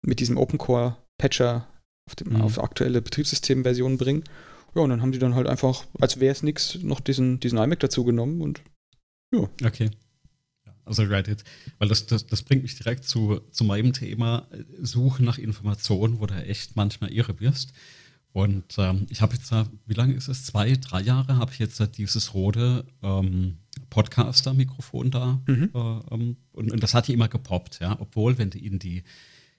[0.00, 1.68] mit diesem Open Core Patcher
[2.08, 2.40] auf, dem, mhm.
[2.40, 4.24] auf aktuelle Betriebssystemversionen bringen.
[4.74, 7.58] Ja, und dann haben die dann halt einfach, als wäre es nichts, noch diesen, diesen
[7.58, 8.62] iMac dazu genommen und
[9.34, 9.50] ja.
[9.66, 9.90] Okay.
[10.84, 11.44] Also Reddit,
[11.78, 14.46] weil das, das, das bringt mich direkt zu, zu meinem Thema
[14.80, 17.72] Suche nach Informationen, wo du echt manchmal irre wirst.
[18.32, 19.52] Und ähm, ich habe jetzt,
[19.86, 20.44] wie lange ist es?
[20.44, 23.58] Zwei, drei Jahre habe ich jetzt dieses rote ähm,
[23.90, 25.40] Podcaster-Mikrofon da.
[25.46, 25.70] Mhm.
[25.72, 25.78] Äh,
[26.12, 27.96] ähm, und, und, das hat hier immer gepoppt, ja.
[28.00, 29.04] Obwohl, wenn du in die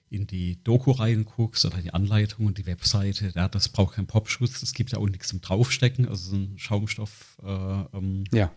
[0.08, 4.62] in die Doku reinguckst oder die Anleitung und die Webseite, ja, das braucht keinen Popschutz,
[4.62, 8.52] es gibt ja auch nichts zum Draufstecken, also so ein Schaumstoff äh, ähm, ja.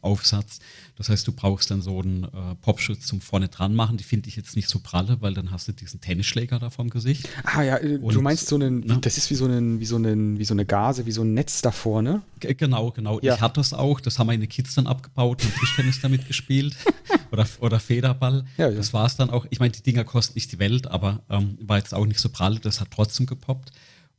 [0.00, 0.60] Aufsatz.
[0.96, 3.96] Das heißt, du brauchst dann so einen äh, Popschutz zum vorne dran machen.
[3.96, 6.90] Die finde ich jetzt nicht so pralle, weil dann hast du diesen Tennisschläger da vom
[6.90, 7.28] Gesicht.
[7.44, 8.98] Ah ja, äh, Und, du meinst so einen, ne?
[9.00, 11.34] das ist wie so, einen, wie, so einen, wie so eine Gase, wie so ein
[11.34, 12.22] Netz davor, ne?
[12.38, 13.20] G genau, genau.
[13.20, 13.34] Ja.
[13.34, 16.76] Ich hatte das auch, das haben meine Kids dann abgebaut und Tischtennis damit gespielt.
[17.32, 18.44] oder, oder Federball.
[18.56, 18.76] Ja, ja.
[18.76, 19.46] Das war es dann auch.
[19.50, 22.28] Ich meine, die Dinger kosten nicht die Welt, aber ähm, war jetzt auch nicht so
[22.28, 23.72] prall, das hat trotzdem gepoppt.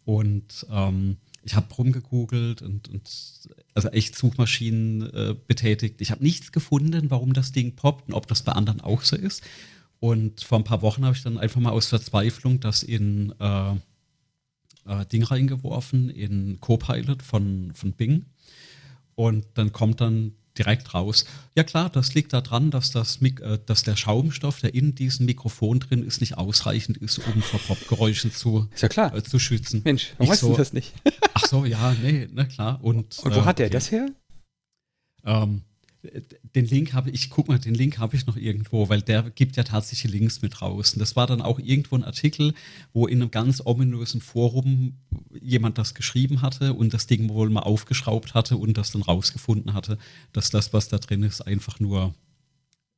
[0.03, 3.09] Und ähm, ich habe rumgegoogelt und, und
[3.73, 6.01] also echt Suchmaschinen äh, betätigt.
[6.01, 9.15] Ich habe nichts gefunden, warum das Ding poppt und ob das bei anderen auch so
[9.15, 9.43] ist.
[9.99, 13.73] Und vor ein paar Wochen habe ich dann einfach mal aus Verzweiflung das in äh,
[14.85, 18.25] äh, Ding reingeworfen, in Copilot von, von Bing.
[19.15, 21.25] Und dann kommt dann direkt raus.
[21.55, 25.79] Ja klar, das liegt daran, dass, das, äh, dass der Schaumstoff, der in diesem Mikrofon
[25.79, 29.15] drin ist, nicht ausreichend ist, um vor Popgeräuschen zu, ist ja klar.
[29.15, 29.81] Äh, zu schützen.
[29.83, 30.93] Mensch, warum weißt so, du das nicht?
[31.33, 32.79] ach so, ja, nee, na klar.
[32.81, 33.73] Und, Und wo äh, hat der okay.
[33.73, 34.09] das her?
[35.25, 35.61] Ähm,
[36.55, 39.55] den Link habe ich, guck mal, den Link habe ich noch irgendwo, weil der gibt
[39.55, 40.93] ja tatsächlich Links mit raus.
[40.93, 42.53] Und das war dann auch irgendwo ein Artikel,
[42.93, 44.97] wo in einem ganz ominösen Forum
[45.39, 49.73] jemand das geschrieben hatte und das Ding wohl mal aufgeschraubt hatte und das dann rausgefunden
[49.73, 49.97] hatte,
[50.33, 52.15] dass das, was da drin ist, einfach nur,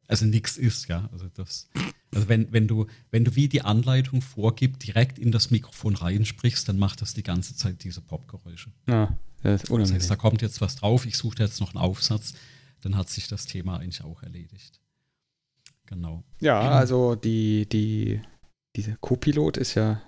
[0.08, 1.10] also nichts ist, ja.
[1.12, 1.70] Also das,
[2.16, 6.70] also wenn, wenn du, wenn du wie die Anleitung vorgibt, direkt in das Mikrofon reinsprichst,
[6.70, 8.72] dann macht das die ganze Zeit diese Popgeräusche.
[8.88, 9.96] Ja, das ist unangenehm.
[9.96, 12.34] Das heißt, da kommt jetzt was drauf, ich suche jetzt noch einen Aufsatz
[12.84, 14.80] dann hat sich das Thema eigentlich auch erledigt.
[15.86, 16.24] Genau.
[16.40, 18.22] Ja, also die, die,
[18.76, 20.02] diese Copilot ist ja,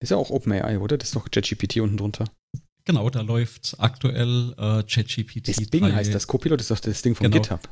[0.00, 0.98] ist ja auch OpenAI, oder?
[0.98, 2.24] Das ist doch ChatGPT unten drunter.
[2.84, 5.48] Genau, da läuft aktuell äh, ChatGPT.
[5.48, 5.92] Das Bing 3.
[5.92, 6.26] heißt das.
[6.26, 7.40] Copilot ist doch das Ding von genau.
[7.40, 7.68] GitHub.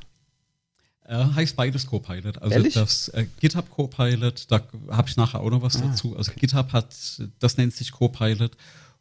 [1.05, 2.39] Äh, heißt beides Copilot.
[2.39, 2.75] Also Ehrlich?
[2.75, 6.17] das äh, GitHub Copilot, da habe ich nachher auch noch was ah, dazu.
[6.17, 6.41] Also okay.
[6.41, 6.95] GitHub hat,
[7.41, 8.53] das nennt sich Copilot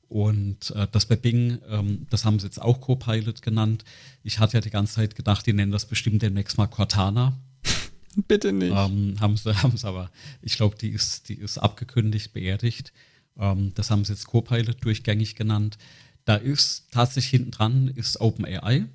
[0.10, 3.86] und äh, das bei Bing, ähm, das haben sie jetzt auch Copilot genannt.
[4.24, 7.38] Ich hatte ja die ganze Zeit gedacht, die nennen das bestimmt demnächst mal Cortana.
[8.28, 8.74] Bitte nicht.
[8.76, 12.92] Ähm, haben sie, haben sie aber, ich glaube, die ist, die ist abgekündigt, beerdigt.
[13.38, 15.78] Ähm, das haben sie jetzt Copilot durchgängig genannt.
[16.26, 18.86] Da ist tatsächlich hinten dran ist OpenAI.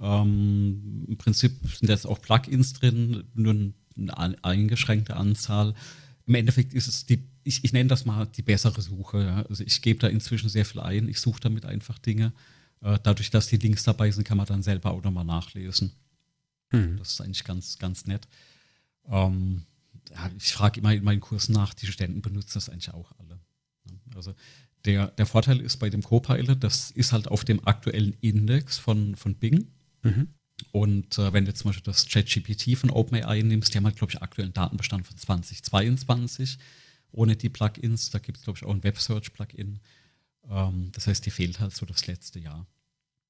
[0.00, 5.74] Ähm, Im Prinzip sind jetzt auch Plugins drin, nur eine eingeschränkte Anzahl.
[6.26, 9.24] Im Endeffekt ist es die ich, ich nenne das mal die bessere Suche.
[9.24, 9.42] Ja.
[9.48, 11.08] Also ich gebe da inzwischen sehr viel ein.
[11.08, 12.32] Ich suche damit einfach Dinge.
[12.82, 15.92] Äh, dadurch, dass die Links dabei sind, kann man dann selber auch nochmal nachlesen.
[16.70, 16.98] Hm.
[16.98, 18.26] Das ist eigentlich ganz, ganz nett.
[19.08, 19.62] Ähm,
[20.10, 23.38] ja, ich frage immer in meinen Kursen nach, die Studenten benutzen das eigentlich auch alle.
[24.14, 24.34] Also
[24.84, 29.14] der, der Vorteil ist bei dem Copilot, das ist halt auf dem aktuellen Index von,
[29.14, 29.68] von Bing.
[30.02, 30.28] Mhm.
[30.72, 34.12] Und äh, wenn du zum Beispiel das ChatGPT von OpenAI nimmst, die haben halt, glaube
[34.12, 36.58] ich, aktuellen Datenbestand von 2022
[37.16, 38.10] ohne die Plugins.
[38.10, 39.80] Da gibt es, glaube ich, auch ein Web-Search-Plugin.
[40.48, 42.66] Ähm, das heißt, die fehlt halt so das letzte Jahr.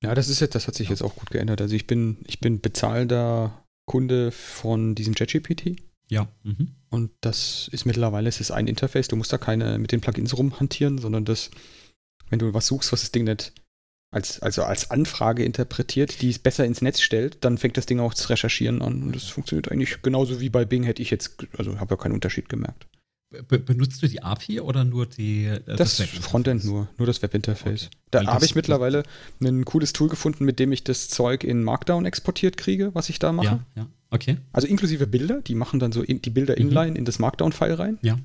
[0.02, 0.92] Ja, das ist jetzt, das hat sich ja.
[0.92, 1.60] jetzt auch gut geändert.
[1.62, 5.76] Also ich bin, ich bin bezahlender Kunde von diesem ChatGPT.
[6.08, 6.28] Ja.
[6.42, 6.74] Mhm.
[6.90, 10.36] Und das ist mittlerweile, es ist ein Interface, du musst da keine mit den Plugins
[10.36, 11.50] rumhantieren, sondern das
[12.28, 13.52] Wenn du was suchst, was das Ding nicht
[14.10, 18.00] als, also als Anfrage interpretiert, die es besser ins Netz stellt, dann fängt das Ding
[18.00, 19.02] auch zu recherchieren an.
[19.02, 22.12] Und das funktioniert eigentlich genauso wie bei Bing, hätte ich jetzt, also habe ja keinen
[22.12, 22.86] Unterschied gemerkt.
[23.30, 27.22] Be benutzt du die API oder nur die äh, das, das Frontend nur, nur das
[27.22, 27.86] Webinterface.
[27.86, 27.96] Okay.
[28.12, 29.02] Da habe ich mittlerweile
[29.42, 33.18] ein cooles Tool gefunden, mit dem ich das Zeug in Markdown exportiert kriege, was ich
[33.18, 33.46] da mache.
[33.46, 34.36] Ja, ja, okay.
[34.52, 36.68] Also inklusive Bilder, die machen dann so in, die Bilder mhm.
[36.68, 37.98] inline in das Markdown-File rein.
[38.02, 38.16] Ja.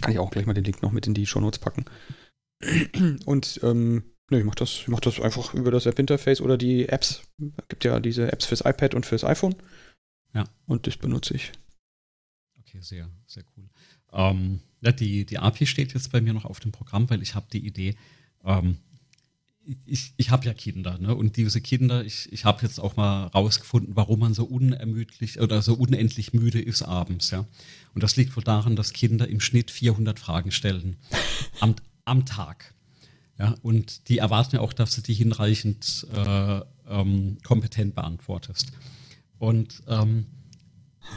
[0.00, 1.84] Kann ich auch gleich mal den Link noch mit in die Show Notes packen.
[3.24, 7.22] Und ähm, ne, ich mache das, mach das einfach über das Webinterface oder die Apps.
[7.56, 9.54] Es gibt ja diese Apps fürs iPad und fürs iPhone.
[10.34, 10.44] Ja.
[10.66, 11.52] Und das benutze ich.
[12.68, 13.64] Okay, sehr, sehr cool.
[14.12, 17.34] Ähm, ja, die, die API steht jetzt bei mir noch auf dem Programm, weil ich
[17.34, 17.96] habe die Idee,
[18.44, 18.78] ähm,
[19.84, 21.14] ich, ich habe ja Kinder, ne?
[21.14, 25.60] Und diese Kinder, ich, ich habe jetzt auch mal rausgefunden, warum man so unermüdlich oder
[25.60, 27.46] so unendlich müde ist abends, ja.
[27.94, 30.96] Und das liegt wohl daran, dass Kinder im Schnitt 400 Fragen stellen
[31.60, 32.74] am, am Tag.
[33.38, 38.72] Ja, und die erwarten ja auch, dass du die hinreichend äh, ähm, kompetent beantwortest.
[39.38, 40.26] Und ähm,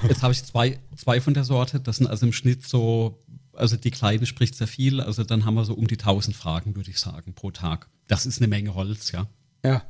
[0.07, 1.79] Jetzt habe ich zwei, zwei von der Sorte.
[1.79, 3.19] Das sind also im Schnitt so,
[3.53, 5.01] also die Kleine spricht sehr viel.
[5.01, 7.87] Also dann haben wir so um die 1000 Fragen, würde ich sagen, pro Tag.
[8.07, 9.27] Das ist eine Menge Holz, ja.
[9.63, 9.83] Ja.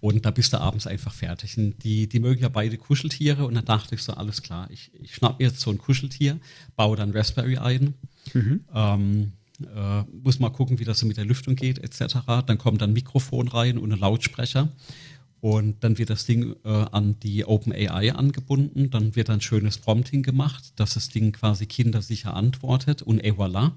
[0.00, 1.58] Und da bist du abends einfach fertig.
[1.58, 3.44] Und die, die mögen ja beide Kuscheltiere.
[3.46, 6.38] Und dann dachte ich so, alles klar, ich, ich schnapp mir jetzt so ein Kuscheltier,
[6.76, 7.94] baue dann Raspberry ein.
[8.32, 8.64] Mhm.
[8.74, 9.32] Ähm,
[9.74, 12.16] äh, muss mal gucken, wie das so mit der Lüftung geht, etc.
[12.46, 14.68] Dann kommt dann ein Mikrofon rein und ein Lautsprecher.
[15.40, 18.90] Und dann wird das Ding äh, an die OpenAI angebunden.
[18.90, 23.02] Dann wird ein schönes Prompting gemacht, dass das Ding quasi kindersicher antwortet.
[23.02, 23.72] Und et voilà.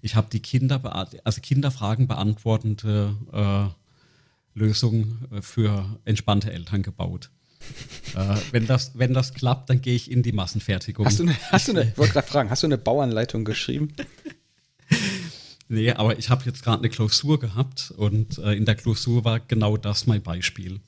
[0.00, 0.80] Ich habe die Kinder,
[1.24, 7.30] also Kinderfragen beantwortende äh, Lösung äh, für entspannte Eltern gebaut.
[8.16, 11.06] äh, wenn, das, wenn das klappt, dann gehe ich in die Massenfertigung.
[11.06, 13.92] Hast du eine, hast du eine, ich wollte gerade fragen, hast du eine Bauanleitung geschrieben?
[15.72, 19.40] Nee, aber ich habe jetzt gerade eine Klausur gehabt und äh, in der Klausur war
[19.40, 20.80] genau das mein Beispiel.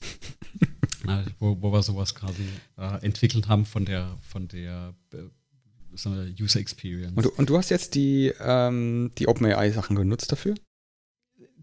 [1.09, 2.44] äh, wo, wo wir sowas quasi
[2.77, 7.16] äh, entwickelt haben von der, von der äh, User Experience.
[7.16, 10.55] Und du, und du, hast jetzt die, ähm, die OpenAI-Sachen genutzt dafür?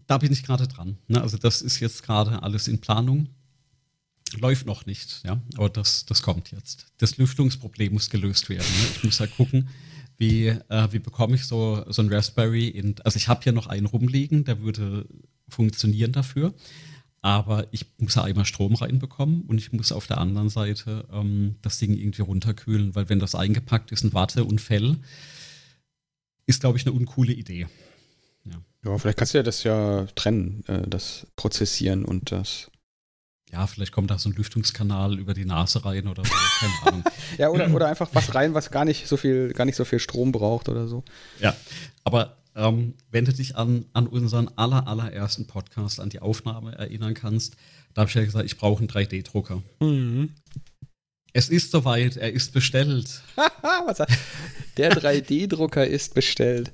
[0.08, 0.98] Da bin ich gerade dran.
[1.06, 1.22] Ne?
[1.22, 3.28] Also das ist jetzt gerade alles in Planung.
[4.40, 6.86] Läuft noch nicht, ja, aber das, das kommt jetzt.
[6.98, 8.66] Das Lüftungsproblem muss gelöst werden.
[8.66, 8.88] Ne?
[8.96, 9.68] Ich muss ja gucken,
[10.22, 13.66] wie, äh, wie bekomme ich so, so ein Raspberry in, also ich habe hier noch
[13.66, 15.04] einen rumliegen, der würde
[15.48, 16.54] funktionieren dafür,
[17.22, 21.56] aber ich muss ja einmal Strom reinbekommen und ich muss auf der anderen Seite ähm,
[21.60, 24.96] das Ding irgendwie runterkühlen, weil wenn das eingepackt ist in Watte und Fell,
[26.46, 27.66] ist, glaube ich, eine uncoole Idee.
[28.44, 28.62] Ja.
[28.84, 32.70] ja, vielleicht kannst du ja das ja trennen, äh, das Prozessieren und das
[33.52, 37.04] ja, vielleicht kommt da so ein Lüftungskanal über die Nase rein oder so, keine Ahnung.
[37.38, 39.98] ja, oder, oder einfach was rein, was gar nicht so viel, gar nicht so viel
[39.98, 41.04] Strom braucht oder so.
[41.38, 41.54] Ja,
[42.02, 47.14] aber ähm, wenn du dich an, an unseren aller, allerersten Podcast, an die Aufnahme erinnern
[47.14, 47.56] kannst,
[47.94, 49.62] da habe ich ja gesagt, ich brauche einen 3D-Drucker.
[49.80, 50.30] Mhm.
[51.34, 53.22] Es ist soweit, er ist bestellt.
[54.76, 56.72] Der 3D-Drucker ist bestellt.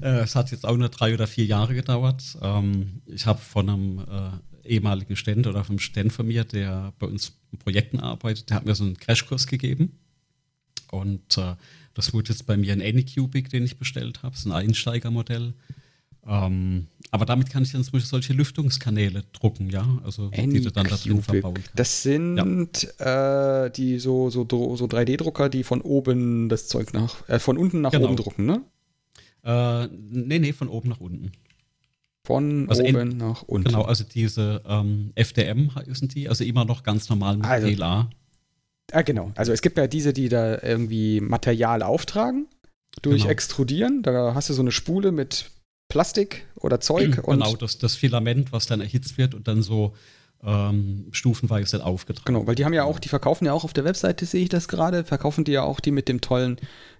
[0.00, 2.22] Äh, es hat jetzt auch nur drei oder vier Jahre gedauert.
[2.42, 7.06] Ähm, ich habe von einem äh, ehemaligen Ständ oder vom Ständ von mir, der bei
[7.06, 9.98] uns in Projekten arbeitet, der hat mir so einen Crashkurs gegeben.
[10.90, 11.54] Und äh,
[11.94, 15.54] das wurde jetzt bei mir ein Anycubic, den ich bestellt habe, so ein Einsteigermodell.
[16.26, 20.72] Ähm, aber damit kann ich dann zum Beispiel solche Lüftungskanäle drucken, ja, also die du
[20.72, 21.70] dann da drin verbauen kannst.
[21.74, 23.64] Das sind ja.
[23.64, 27.80] äh, die so, so, so 3D-Drucker, die von oben das Zeug nach, äh, von unten
[27.80, 28.08] nach genau.
[28.08, 28.62] oben drucken, ne?
[29.44, 31.30] Äh, nee, nee, von oben nach unten.
[32.26, 33.68] Von also oben in, nach unten.
[33.68, 38.10] Genau, also diese ähm, FDM sind die, also immer noch ganz normal mit also, PLA.
[38.90, 39.30] Ah, genau.
[39.36, 42.48] Also es gibt ja diese, die da irgendwie Material auftragen,
[43.00, 43.30] durch genau.
[43.30, 44.02] Extrudieren.
[44.02, 45.52] Da hast du so eine Spule mit
[45.88, 47.22] Plastik oder Zeug.
[47.26, 49.94] genau, das, das Filament, was dann erhitzt wird und dann so
[50.42, 52.26] ähm, stufenweise aufgetragen.
[52.26, 54.48] Genau, weil die haben ja auch, die verkaufen ja auch auf der Webseite, sehe ich
[54.48, 56.56] das gerade, verkaufen die ja auch die mit dem tollen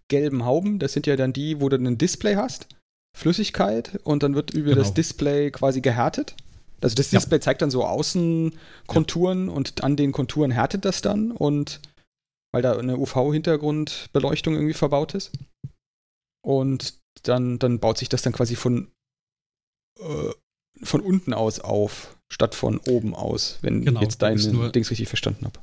[0.07, 0.79] gelben Hauben.
[0.79, 2.69] Das sind ja dann die, wo du ein Display hast.
[3.17, 4.83] Flüssigkeit und dann wird über genau.
[4.83, 6.37] das Display quasi gehärtet.
[6.83, 7.41] Also das Display ja.
[7.41, 9.53] zeigt dann so Außenkonturen ja.
[9.55, 11.81] und an den Konturen härtet das dann und
[12.53, 15.33] weil da eine UV-Hintergrundbeleuchtung irgendwie verbaut ist.
[16.45, 18.93] Und dann, dann baut sich das dann quasi von,
[19.99, 20.31] äh,
[20.83, 25.09] von unten aus auf, statt von oben aus, wenn genau, ich jetzt deine Dings richtig
[25.09, 25.59] verstanden habe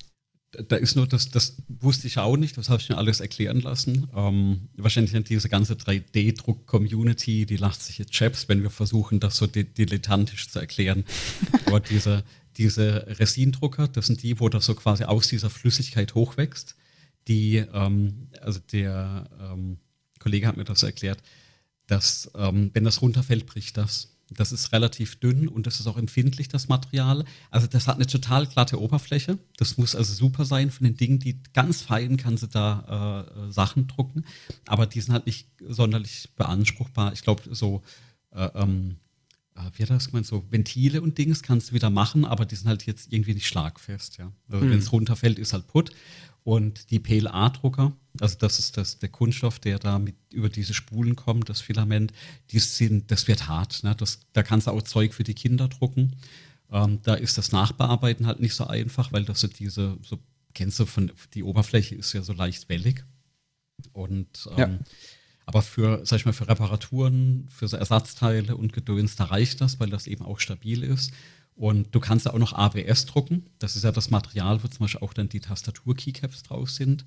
[0.67, 3.61] da ist nur, das, das wusste ich auch nicht, das habe ich mir alles erklären
[3.61, 4.07] lassen.
[4.15, 9.47] Ähm, wahrscheinlich diese ganze 3D-Druck-Community, die lacht sich jetzt Chaps, wenn wir versuchen, das so
[9.47, 11.05] dilettantisch zu erklären.
[11.65, 12.23] Aber diese,
[12.57, 16.75] diese Resindrucker, das sind die, wo das so quasi aus dieser Flüssigkeit hochwächst.
[17.27, 19.77] Die, ähm, also der ähm,
[20.19, 21.19] Kollege hat mir das erklärt,
[21.87, 24.12] dass, ähm, wenn das runterfällt, bricht das.
[24.29, 27.25] Das ist relativ dünn und das ist auch empfindlich, das Material.
[27.51, 29.37] Also das hat eine total glatte Oberfläche.
[29.57, 33.51] Das muss also super sein von den Dingen, die ganz fein kannst du da äh,
[33.51, 34.25] Sachen drucken.
[34.65, 37.13] Aber die sind halt nicht sonderlich beanspruchbar.
[37.13, 37.83] Ich glaube, so,
[38.31, 38.97] äh, ähm,
[39.55, 42.55] äh, wie hat das gemeint, so Ventile und Dings kannst du wieder machen, aber die
[42.55, 44.31] sind halt jetzt irgendwie nicht schlagfest, ja.
[44.49, 44.71] Also mhm.
[44.71, 45.91] wenn es runterfällt, ist halt putt.
[46.43, 51.15] Und die PLA-Drucker, also das ist das, der Kunststoff, der da mit über diese Spulen
[51.15, 52.13] kommt, das Filament,
[52.51, 53.83] die sind, das wird hart.
[53.83, 53.95] Ne?
[53.95, 56.15] Das, da kannst du auch Zeug für die Kinder drucken.
[56.71, 60.19] Ähm, da ist das Nachbearbeiten halt nicht so einfach, weil das so diese, so
[60.53, 63.03] kennst du von, die Oberfläche ist ja so leicht wellig.
[63.91, 64.79] Und ähm, ja.
[65.45, 69.79] aber für, sag ich mal, für Reparaturen, für so Ersatzteile und Gedöns, da reicht das,
[69.79, 71.11] weil das eben auch stabil ist.
[71.55, 73.45] Und du kannst auch noch ABS drucken.
[73.59, 77.05] Das ist ja das Material, wo zum Beispiel auch dann die Tastatur-Keycaps drauf sind.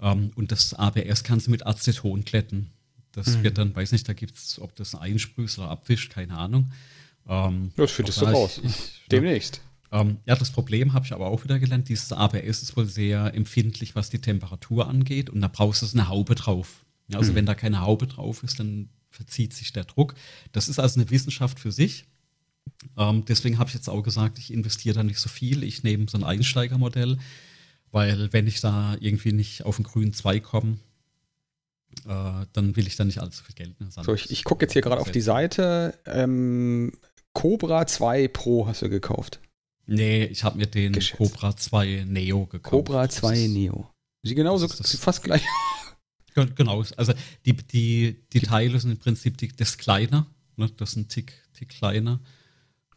[0.00, 2.70] Ähm, und das ABS kannst du mit Aceton glätten.
[3.12, 3.42] Das mhm.
[3.42, 6.72] wird dann, weiß nicht, da gibt es, ob das einsprühst oder abwischt, keine Ahnung.
[7.28, 8.60] Ähm, das findest du raus.
[8.62, 9.60] Ich, Demnächst.
[9.90, 11.88] Ähm, ja, das Problem habe ich aber auch wieder gelernt.
[11.88, 15.30] Dieses ABS ist wohl sehr empfindlich, was die Temperatur angeht.
[15.30, 16.84] Und da brauchst du eine Haube drauf.
[17.12, 17.36] Also, mhm.
[17.36, 20.14] wenn da keine Haube drauf ist, dann verzieht sich der Druck.
[20.52, 22.04] Das ist also eine Wissenschaft für sich.
[22.96, 25.62] Ähm, deswegen habe ich jetzt auch gesagt, ich investiere da nicht so viel.
[25.62, 27.18] Ich nehme so ein Einsteigermodell,
[27.90, 30.78] weil wenn ich da irgendwie nicht auf den grünen Zweig komme,
[32.06, 34.72] äh, dann will ich da nicht allzu viel Geld mehr So, ich, ich gucke jetzt
[34.72, 35.98] hier gerade auf die Seite.
[36.06, 36.92] Ähm,
[37.32, 39.40] Cobra 2 Pro hast du gekauft.
[39.86, 41.18] Nee, ich habe mir den Geschätzt.
[41.18, 42.70] Cobra 2 Neo gekauft.
[42.70, 43.90] Cobra 2 Neo.
[44.22, 45.42] Sie genauso, das fast gleich.
[46.54, 47.14] Genau, also
[47.46, 50.26] die, die, die Teile sind im Prinzip die, das kleiner,
[50.56, 52.20] ne, das ist ein Tick, Tick kleiner.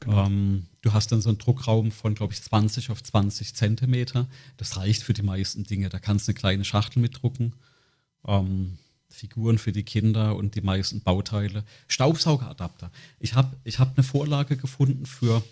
[0.01, 0.25] Genau.
[0.25, 4.27] Ähm, du hast dann so einen Druckraum von, glaube ich, 20 auf 20 Zentimeter.
[4.57, 5.89] Das reicht für die meisten Dinge.
[5.89, 7.53] Da kannst du eine kleine Schachtel mitdrucken.
[8.27, 8.77] Ähm,
[9.09, 11.63] Figuren für die Kinder und die meisten Bauteile.
[11.87, 12.91] Staubsaugeradapter.
[13.19, 15.43] Ich habe ich hab eine Vorlage gefunden für,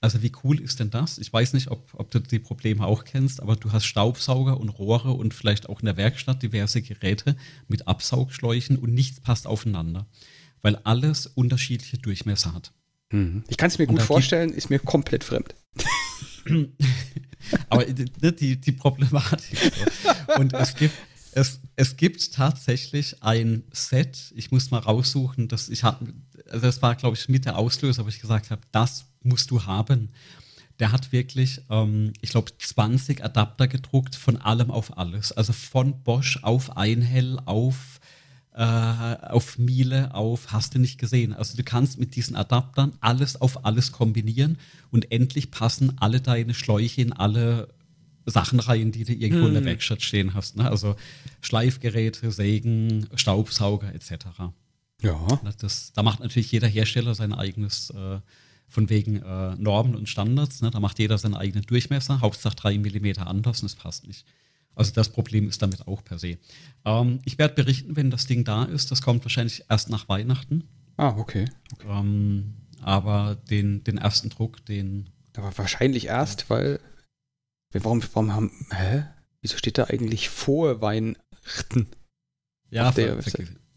[0.00, 1.18] also wie cool ist denn das?
[1.18, 4.68] Ich weiß nicht, ob, ob du die Probleme auch kennst, aber du hast Staubsauger und
[4.68, 7.34] Rohre und vielleicht auch in der Werkstatt diverse Geräte
[7.66, 10.06] mit Absaugschläuchen und nichts passt aufeinander,
[10.62, 12.72] weil alles unterschiedliche Durchmesser hat.
[13.10, 13.44] Mhm.
[13.48, 15.54] Ich kann es mir gut vorstellen, ist mir komplett fremd.
[17.68, 19.58] Aber die, die Problematik.
[19.58, 20.34] So.
[20.40, 20.94] Und es gibt,
[21.32, 26.12] es, es gibt tatsächlich ein Set, ich muss mal raussuchen, dass ich habe,
[26.50, 29.64] also das war, glaube ich, mit der Auslöser, wo ich gesagt habe, das musst du
[29.64, 30.10] haben.
[30.78, 35.32] Der hat wirklich, ähm, ich glaube, 20 Adapter gedruckt von allem auf alles.
[35.32, 38.00] Also von Bosch auf Einhell auf
[38.64, 41.32] auf Miele, auf hast du nicht gesehen.
[41.32, 44.58] Also du kannst mit diesen Adaptern alles auf alles kombinieren
[44.90, 47.68] und endlich passen alle deine Schläuche in alle
[48.26, 49.48] Sachen rein, die du irgendwo hm.
[49.48, 49.66] in der hm.
[49.68, 50.56] Werkstatt stehen hast.
[50.56, 50.68] Ne?
[50.68, 50.96] Also
[51.40, 54.26] Schleifgeräte, Sägen, Staubsauger etc.
[55.02, 55.26] Ja.
[55.58, 58.18] Das, da macht natürlich jeder Hersteller sein eigenes, äh,
[58.68, 60.60] von wegen äh, Normen und Standards.
[60.60, 60.70] Ne?
[60.70, 64.26] Da macht jeder seinen eigenen Durchmesser, Hauptsache 3 mm anders und es passt nicht.
[64.78, 66.38] Also das Problem ist damit auch per se.
[66.84, 68.92] Ähm, ich werde berichten, wenn das Ding da ist.
[68.92, 70.68] Das kommt wahrscheinlich erst nach Weihnachten.
[70.96, 71.46] Ah, okay.
[71.72, 71.88] okay.
[71.88, 75.10] Ähm, aber den, den ersten Druck, den.
[75.36, 76.78] Aber wahrscheinlich erst, weil.
[77.72, 78.52] Warum, warum haben.
[78.70, 79.04] Hä?
[79.40, 81.88] Wieso steht da eigentlich vor Weihnachten?
[82.70, 83.20] Ja, ver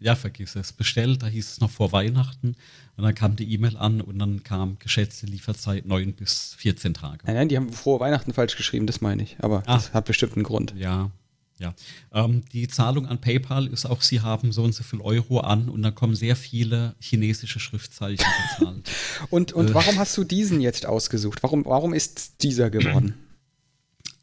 [0.01, 0.73] ja, vergiss es.
[0.73, 2.55] Bestellt, da hieß es noch vor Weihnachten.
[2.97, 7.19] Und dann kam die E-Mail an und dann kam geschätzte Lieferzeit 9 bis 14 Tage.
[7.25, 9.37] Nein, nein, die haben vor Weihnachten falsch geschrieben, das meine ich.
[9.39, 9.75] Aber Ach.
[9.75, 10.73] das hat bestimmt einen Grund.
[10.75, 11.11] Ja,
[11.59, 11.75] ja.
[12.11, 15.69] Ähm, die Zahlung an PayPal ist auch, Sie haben so und so viel Euro an
[15.69, 18.25] und dann kommen sehr viele chinesische Schriftzeichen
[18.57, 18.89] bezahlt.
[19.29, 19.73] und und äh.
[19.75, 21.43] warum hast du diesen jetzt ausgesucht?
[21.43, 23.13] Warum, warum ist dieser geworden?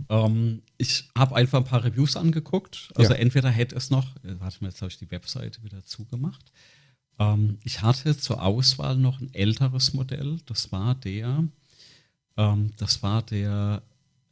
[0.09, 2.91] Ähm, ich habe einfach ein paar Reviews angeguckt.
[2.95, 3.19] Also ja.
[3.19, 6.53] entweder hätte es noch, äh, warte mal, jetzt habe ich die Webseite wieder zugemacht.
[7.19, 10.39] Ähm, ich hatte zur Auswahl noch ein älteres Modell.
[10.47, 11.45] Das war der,
[12.37, 13.83] ähm, das war der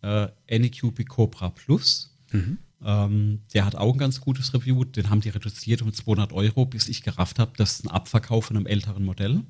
[0.02, 2.16] äh, Anycubic Cobra Plus.
[2.32, 2.58] Mhm.
[2.84, 4.84] Ähm, der hat auch ein ganz gutes Review.
[4.84, 8.46] Den haben die reduziert um 200 Euro, bis ich gerafft habe, das ist ein Abverkauf
[8.46, 9.42] von einem älteren Modell.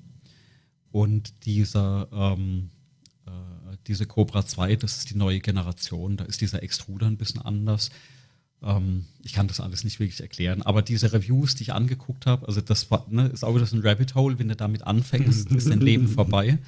[0.90, 2.75] Und dieser ähm, äh,
[3.86, 7.90] diese Cobra 2, das ist die neue Generation, da ist dieser Extruder ein bisschen anders.
[8.62, 12.46] Ähm, ich kann das alles nicht wirklich erklären, aber diese Reviews, die ich angeguckt habe,
[12.46, 15.50] also das war, ne, ist auch wieder so ein Rabbit Hole, wenn du damit anfängst,
[15.50, 16.58] ist dein Leben vorbei.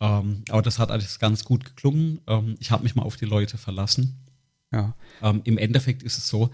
[0.00, 2.20] Ähm, aber das hat alles ganz gut geklungen.
[2.26, 4.16] Ähm, ich habe mich mal auf die Leute verlassen.
[4.72, 4.94] Ja.
[5.22, 6.50] Ähm, Im Endeffekt ist es so,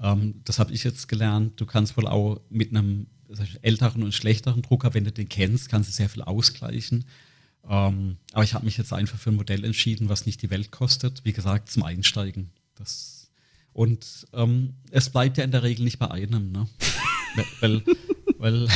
[0.00, 3.06] ähm, das habe ich jetzt gelernt, du kannst wohl auch mit einem
[3.62, 7.04] älteren und schlechteren Drucker, wenn du den kennst, kannst du sehr viel ausgleichen.
[7.68, 10.70] Ähm, aber ich habe mich jetzt einfach für ein Modell entschieden, was nicht die Welt
[10.70, 11.24] kostet.
[11.24, 12.50] Wie gesagt, zum Einsteigen.
[12.74, 13.30] Das,
[13.72, 16.52] und ähm, es bleibt ja in der Regel nicht bei einem.
[16.52, 16.68] Ne?
[17.60, 17.82] weil,
[18.38, 18.68] weil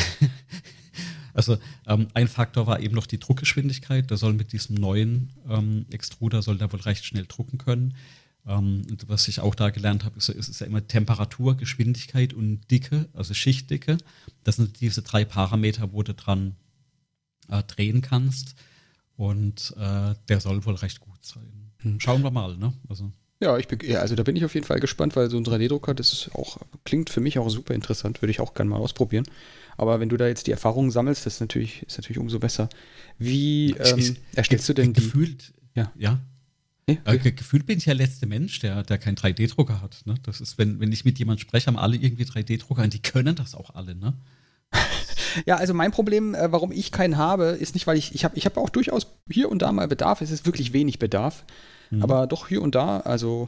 [1.34, 4.10] also ähm, ein Faktor war eben noch die Druckgeschwindigkeit.
[4.10, 7.94] Der soll mit diesem neuen ähm, Extruder soll da wohl recht schnell drucken können.
[8.46, 13.08] Ähm, was ich auch da gelernt habe, ist, ist, ja immer Temperatur, Geschwindigkeit und Dicke,
[13.12, 13.98] also Schichtdicke.
[14.44, 16.56] Das sind diese drei Parameter, wo du dran
[17.48, 18.54] äh, drehen kannst.
[19.18, 21.72] Und äh, der soll wohl recht gut sein.
[21.78, 21.98] Hm.
[21.98, 22.72] Schauen wir mal, ne?
[22.88, 23.10] Also.
[23.40, 25.44] Ja, ich bin, ja, also da bin ich auf jeden Fall gespannt, weil so ein
[25.44, 28.76] 3D-Drucker, das ist auch, klingt für mich auch super interessant, würde ich auch gerne mal
[28.76, 29.24] ausprobieren.
[29.76, 32.68] Aber wenn du da jetzt die Erfahrungen sammelst, das ist natürlich, ist natürlich umso besser.
[33.18, 35.52] Wie ähm, erstellst du denn gefühlt?
[35.74, 35.92] Die, ja.
[35.96, 36.20] ja.
[36.86, 40.02] Nee, äh, gefühlt bin ich der letzte Mensch, der, der keinen 3D-Drucker hat.
[40.06, 40.14] Ne?
[40.22, 43.34] Das ist, wenn, wenn ich mit jemandem spreche, haben alle irgendwie 3D-Drucker und die können
[43.34, 44.14] das auch alle, ne?
[45.46, 48.36] Ja, also mein Problem, äh, warum ich keinen habe, ist nicht, weil ich, ich habe
[48.36, 50.20] ich hab auch durchaus hier und da mal Bedarf.
[50.20, 51.44] Es ist wirklich wenig Bedarf.
[51.90, 52.02] Mhm.
[52.02, 53.46] Aber doch hier und da, also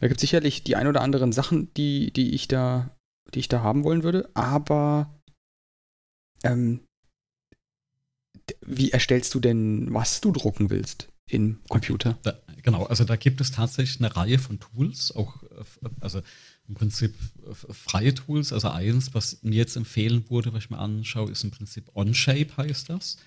[0.00, 2.90] da gibt es sicherlich die ein oder anderen Sachen, die, die ich da,
[3.34, 4.30] die ich da haben wollen würde.
[4.34, 5.20] Aber
[6.42, 6.80] ähm,
[8.62, 12.18] wie erstellst du denn, was du drucken willst im Computer?
[12.22, 15.42] Da, genau, also da gibt es tatsächlich eine Reihe von Tools, auch
[16.00, 16.22] also
[16.70, 17.14] im Prinzip
[17.52, 18.52] freie Tools.
[18.52, 22.56] Also eins, was mir jetzt empfehlen wurde, was ich mir anschaue, ist im Prinzip OnShape
[22.56, 23.18] heißt das.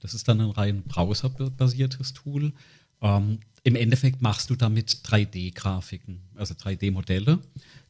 [0.00, 2.52] Das ist dann ein rein browserbasiertes Tool.
[3.00, 7.38] Ähm, Im Endeffekt machst du damit 3D-Grafiken, also 3D-Modelle.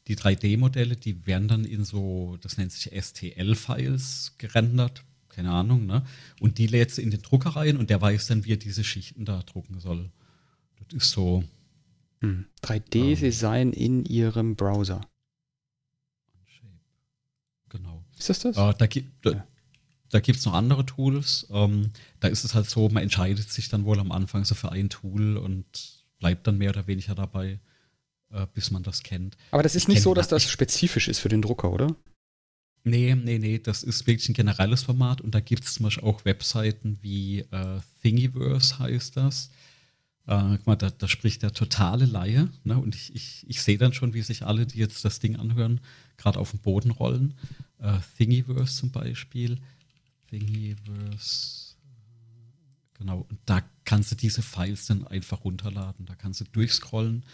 [0.09, 6.05] Die 3D-Modelle, die werden dann in so, das nennt sich STL-Files gerendert, keine Ahnung, ne?
[6.41, 8.85] Und die lädst du in den Drucker rein und der weiß dann, wie er diese
[8.85, 10.11] Schichten da drucken soll.
[10.79, 11.45] Das ist so.
[12.21, 12.47] Hm.
[12.63, 15.01] 3D-Design ähm, in ihrem Browser.
[17.69, 18.05] Genau.
[18.19, 18.57] Ist das das?
[18.57, 19.47] Äh, da, gibt da,
[20.11, 21.47] da es noch andere Tools.
[21.51, 21.91] Ähm,
[22.21, 24.89] da ist es halt so, man entscheidet sich dann wohl am Anfang so für ein
[24.89, 27.61] Tool und bleibt dann mehr oder weniger dabei
[28.31, 29.37] äh, bis man das kennt.
[29.51, 31.95] Aber das ist ich nicht so, dass das spezifisch ist für den Drucker, oder?
[32.85, 36.05] Nee, nee, nee, das ist wirklich ein generelles Format und da gibt es zum Beispiel
[36.05, 39.51] auch Webseiten wie äh, Thingiverse heißt das.
[40.29, 42.79] Äh, guck mal, da, da, spricht der totale Laie ne?
[42.79, 45.81] und ich, ich, ich sehe dann schon, wie sich alle, die jetzt das Ding anhören,
[46.17, 47.35] gerade auf den Boden rollen.
[47.81, 49.59] Äh, Thingiverse zum Beispiel.
[50.29, 51.75] Thingiverse.
[52.95, 56.07] Genau, und da kannst du diese Files dann einfach runterladen.
[56.07, 57.25] Da kannst du durchscrollen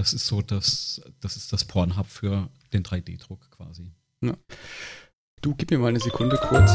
[0.00, 3.92] das ist so das, das ist das Pornhub für den 3D-Druck quasi.
[4.22, 4.34] Ja.
[5.42, 6.70] Du gib mir mal eine Sekunde kurz.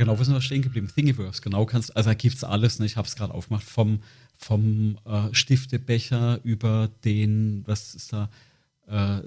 [0.00, 0.88] Genau, wo sind wir stehen geblieben?
[0.88, 2.86] Thingiverse, genau, kannst, also da gibt es alles, ne?
[2.86, 4.00] ich habe es gerade aufgemacht, vom,
[4.38, 8.30] vom äh, Stiftebecher über den, was ist da,
[8.86, 9.20] äh,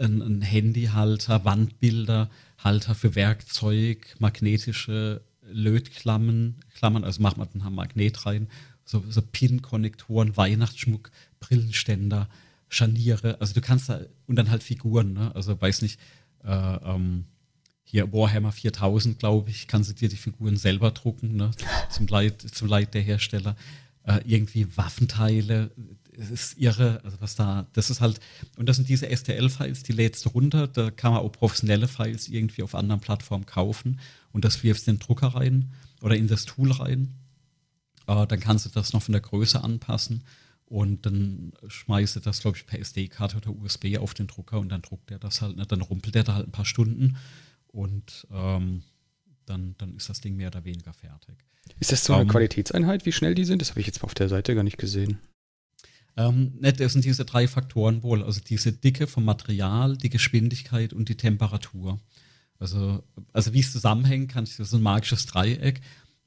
[0.00, 7.74] ein, ein Handyhalter, Wandbilder, Halter für Werkzeug, magnetische Lötklammern, Klammern, also macht man dann ein
[7.74, 8.46] Magnet rein,
[8.84, 12.28] so, so Pin-Konnektoren, Weihnachtsschmuck, Brillenständer,
[12.68, 15.34] Scharniere, also du kannst da, und dann halt Figuren, ne?
[15.34, 15.98] also weiß nicht,
[16.44, 17.24] äh, ähm,
[17.90, 21.50] hier Warhammer 4000, glaube ich, kannst du dir die Figuren selber drucken, ne?
[21.90, 23.56] zum, Leid, zum Leid der Hersteller.
[24.04, 25.72] Äh, irgendwie Waffenteile,
[26.16, 28.20] es ist irre, also was da, das ist halt,
[28.56, 32.28] und das sind diese STL-Files, die lädst du runter, da kann man auch professionelle Files
[32.28, 33.98] irgendwie auf anderen Plattformen kaufen
[34.30, 37.14] und das wirfst in den Drucker rein oder in das Tool rein.
[38.06, 40.22] Äh, dann kannst du das noch von der Größe anpassen
[40.66, 44.68] und dann schmeißt du das, glaube ich, per SD-Karte oder USB auf den Drucker und
[44.68, 45.66] dann druckt der das halt, ne?
[45.66, 47.16] dann rumpelt der da halt ein paar Stunden
[47.72, 48.82] und ähm,
[49.46, 51.36] dann, dann ist das Ding mehr oder weniger fertig.
[51.78, 53.62] Ist das so eine um, ähm, Qualitätseinheit, wie schnell die sind?
[53.62, 55.18] Das habe ich jetzt auf der Seite gar nicht gesehen.
[56.16, 60.92] Ähm, ne, das sind diese drei Faktoren wohl, also diese Dicke vom Material, die Geschwindigkeit
[60.92, 62.00] und die Temperatur.
[62.58, 63.02] Also,
[63.32, 65.80] also wie es zusammenhängt, kann ich, das ist ein magisches Dreieck.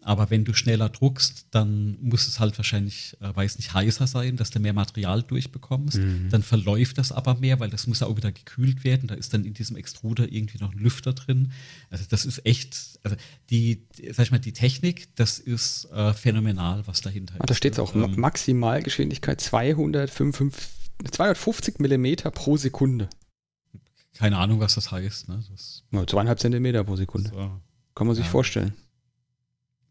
[0.06, 4.36] Aber wenn du schneller druckst, dann muss es halt wahrscheinlich, äh, weiß nicht, heißer sein,
[4.36, 5.98] dass du mehr Material durchbekommst.
[5.98, 6.30] Mhm.
[6.30, 9.08] Dann verläuft das aber mehr, weil das muss auch wieder gekühlt werden.
[9.08, 11.52] Da ist dann in diesem Extruder irgendwie noch ein Lüfter drin.
[11.90, 13.16] Also das ist echt, also
[13.50, 17.50] die, sag ich mal, die Technik, das ist äh, phänomenal, was dahinter ah, ist.
[17.50, 20.62] Da steht es auch, ähm, Maximalgeschwindigkeit 255,
[21.12, 23.10] 250 Millimeter pro Sekunde.
[24.18, 25.30] Keine Ahnung, was das heißt.
[25.30, 25.44] Ne?
[25.50, 27.30] Das, zweieinhalb Zentimeter pro Sekunde.
[27.30, 27.52] So.
[27.96, 28.32] Kann man sich ja.
[28.32, 28.74] vorstellen.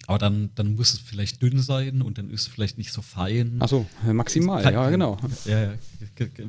[0.06, 3.02] Aber dann, dann muss es vielleicht dünn sein und dann ist es vielleicht nicht so
[3.02, 3.56] fein.
[3.60, 5.16] Achso, maximal, ja, genau.
[5.44, 5.74] Ja,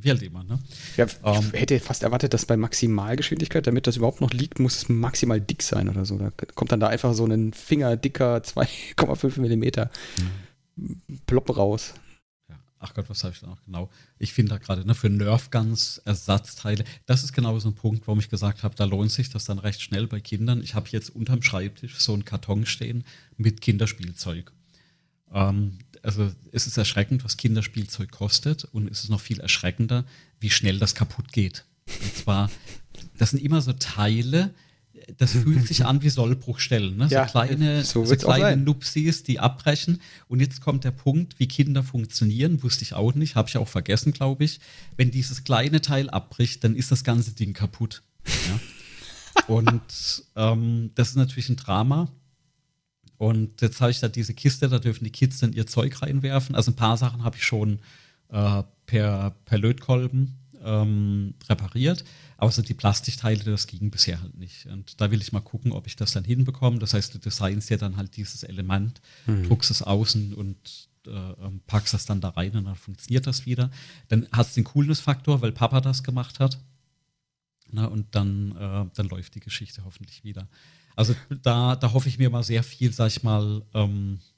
[0.01, 0.59] wie halt immer, ne?
[0.97, 4.59] Ja, ich um, ähm, hätte fast erwartet, dass bei Maximalgeschwindigkeit, damit das überhaupt noch liegt,
[4.59, 6.17] muss es maximal dick sein oder so.
[6.17, 9.91] Da kommt dann da einfach so ein fingerdicker 2,5 Millimeter
[10.77, 11.01] mhm.
[11.27, 11.93] Plopp raus
[12.83, 13.89] ach Gott, was habe ich da noch genau?
[14.19, 18.05] Ich finde da gerade ne, für Nerf Guns Ersatzteile, das ist genau so ein Punkt,
[18.07, 20.61] warum ich gesagt habe, da lohnt sich das dann recht schnell bei Kindern.
[20.61, 23.03] Ich habe jetzt unterm Schreibtisch so einen Karton stehen
[23.37, 24.51] mit Kinderspielzeug.
[25.33, 30.05] Ähm, also es ist erschreckend, was Kinderspielzeug kostet und es ist noch viel erschreckender,
[30.39, 31.65] wie schnell das kaputt geht.
[31.87, 32.51] Und zwar,
[33.17, 34.53] das sind immer so Teile,
[35.17, 37.07] das fühlt sich an wie Sollbruchstellen, ne?
[37.09, 38.61] Ja, so kleine, so so kleine.
[38.61, 40.01] Nupsis, die abbrechen.
[40.27, 43.67] Und jetzt kommt der Punkt, wie Kinder funktionieren, wusste ich auch nicht, habe ich auch
[43.67, 44.59] vergessen, glaube ich.
[44.97, 48.01] Wenn dieses kleine Teil abbricht, dann ist das ganze Ding kaputt.
[48.25, 48.59] Ja?
[49.47, 52.09] Und ähm, das ist natürlich ein Drama.
[53.17, 56.55] Und jetzt habe ich da diese Kiste, da dürfen die Kids dann ihr Zeug reinwerfen.
[56.55, 57.79] Also ein paar Sachen habe ich schon
[58.29, 62.03] äh, per, per Lötkolben ähm, repariert.
[62.37, 64.65] Aber so die Plastikteile, das ging bisher halt nicht.
[64.65, 66.79] Und da will ich mal gucken, ob ich das dann hinbekomme.
[66.79, 69.01] Das heißt, du designst ja dann halt dieses Element,
[69.43, 73.45] druckst es außen und äh, ähm, packst das dann da rein und dann funktioniert das
[73.45, 73.69] wieder.
[74.07, 76.59] Dann hast du den Coolness-Faktor, weil Papa das gemacht hat.
[77.71, 80.47] Na, und dann, äh, dann läuft die Geschichte hoffentlich wieder.
[80.95, 84.32] Also da, da hoffe ich mir mal sehr viel, sag ich mal, ähm, äh,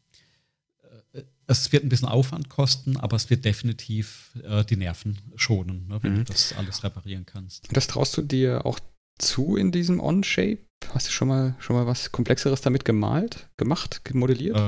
[1.48, 6.00] es wird ein bisschen Aufwand kosten, aber es wird definitiv äh, die Nerven schonen, ne,
[6.02, 7.68] wenn du das alles reparieren kannst.
[7.72, 8.80] Das traust du dir auch
[9.18, 10.60] zu in diesem On-Shape?
[10.94, 14.56] Hast du schon mal, schon mal was Komplexeres damit gemalt, gemacht, modelliert?
[14.56, 14.60] Äh,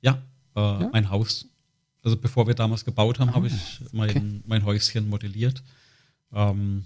[0.00, 0.22] ja,
[0.56, 1.46] äh, mein Haus.
[2.02, 4.40] Also bevor wir damals gebaut haben, Ah, habe ich mein, okay.
[4.46, 5.62] mein Häuschen modelliert.
[6.32, 6.84] Ähm,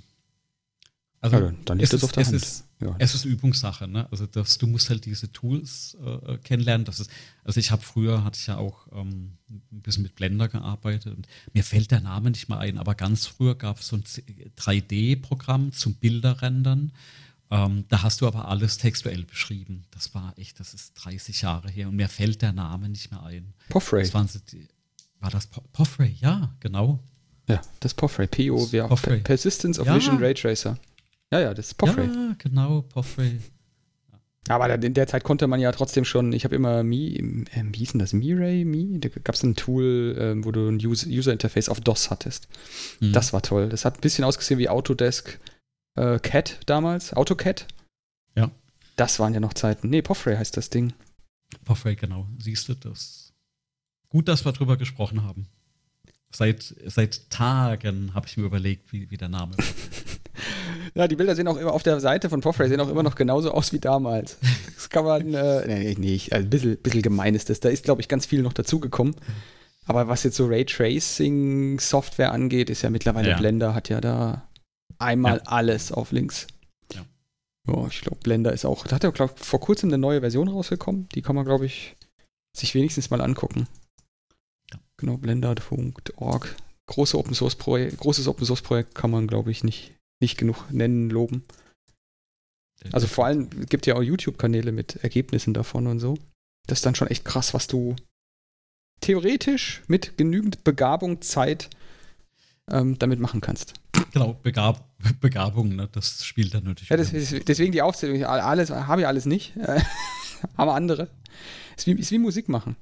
[1.21, 2.37] also Ja, dann liegt es das auf ist, der es Hand.
[2.43, 2.97] ist, Ja.
[2.99, 4.09] es ist Übungssache, ne?
[4.11, 6.85] Also das, du musst halt diese Tools äh, kennenlernen.
[6.87, 7.11] Das ist,
[7.45, 11.27] also ich habe früher hatte ich ja auch ähm, ein bisschen mit Blender gearbeitet und
[11.53, 14.05] mir fällt der Name nicht mal ein, aber ganz früher gab es so ein
[14.57, 16.93] 3D-Programm zum Bilderrendern.
[17.53, 19.85] Ähm, da hast du aber alles textuell beschrieben.
[19.91, 23.23] Das war echt, das ist 30 Jahre her und mir fällt der Name nicht mehr
[23.25, 23.53] ein.
[23.69, 24.03] Poffray.
[24.03, 24.69] Das waren so die,
[25.19, 26.15] war das Po- Poffray?
[26.21, 27.01] Ja, genau.
[27.49, 28.29] Ja, das Poffray.
[28.29, 29.17] PO, Poffray.
[29.17, 29.97] Per- Persistence of Ja.
[29.97, 30.79] Vision Ray Tracer.
[31.33, 32.07] Ja, ja, das ist Poffray.
[32.07, 33.39] Ja, genau, Poffray.
[34.49, 37.15] Aber in der Zeit konnte man ja trotzdem schon, ich habe immer Mi,
[37.53, 38.13] äh, wie hieß denn das?
[38.13, 38.65] Miray?
[38.65, 38.99] Mi?
[38.99, 42.49] Da gab es ein Tool, ähm, wo du ein User, User Interface auf DOS hattest.
[42.99, 43.13] Mhm.
[43.13, 43.69] Das war toll.
[43.69, 45.39] Das hat ein bisschen ausgesehen wie Autodesk
[45.97, 47.13] äh, Cat damals.
[47.13, 47.67] AutoCAD.
[48.35, 48.51] Ja.
[48.97, 49.89] Das waren ja noch Zeiten.
[49.89, 50.95] Nee, Poffray heißt das Ding.
[51.65, 52.27] Poffray, genau.
[52.39, 53.33] Siehst du das?
[54.09, 55.47] Gut, dass wir drüber gesprochen haben.
[56.35, 60.20] Seit, seit Tagen habe ich mir überlegt, wie, wie der Name wird.
[60.95, 63.15] Ja, die Bilder sehen auch immer auf der Seite von Poffray sehen auch immer noch
[63.15, 64.39] genauso aus wie damals.
[64.75, 67.61] Das kann man, äh, nee, nee, also ein bisschen, bisschen gemein ist das.
[67.61, 69.15] Da ist, glaube ich, ganz viel noch dazugekommen.
[69.87, 73.37] Aber was jetzt so Raytracing-Software angeht, ist ja mittlerweile Ja.
[73.39, 74.49] Blender hat ja da
[74.99, 75.43] einmal Ja.
[75.47, 76.47] alles auf links.
[76.95, 77.05] Ja.
[77.69, 80.21] Ja, ich glaube, Blender ist auch, da hat ja, glaube ich, vor kurzem eine neue
[80.21, 81.09] Version rausgekommen.
[81.15, 81.97] Die kann man, glaube ich,
[82.57, 83.67] sich wenigstens mal angucken.
[84.97, 86.57] Genau, blender.org.
[86.87, 90.71] Große Open Source Projekt, großes Open Source Projekt kann man, glaube ich, nicht, nicht genug
[90.71, 91.45] nennen, loben.
[92.93, 96.17] Also vor allem, es gibt ja auch YouTube-Kanäle mit Ergebnissen davon und so.
[96.67, 97.97] Das ist dann schon echt krass, was du
[99.01, 101.71] theoretisch mit genügend Begabung, Zeit
[102.71, 103.75] ähm, damit machen kannst.
[104.13, 104.89] Genau, Begab,
[105.21, 105.89] Begabung, ne?
[105.93, 106.91] das spielt dann natürlich.
[106.91, 108.25] Ja, das deswegen die Aufzählung.
[108.25, 109.57] Alles habe ich alles nicht.
[109.57, 109.81] Äh,
[110.57, 111.09] haben andere.
[111.77, 112.77] Ist wie, ist wie Musik machen.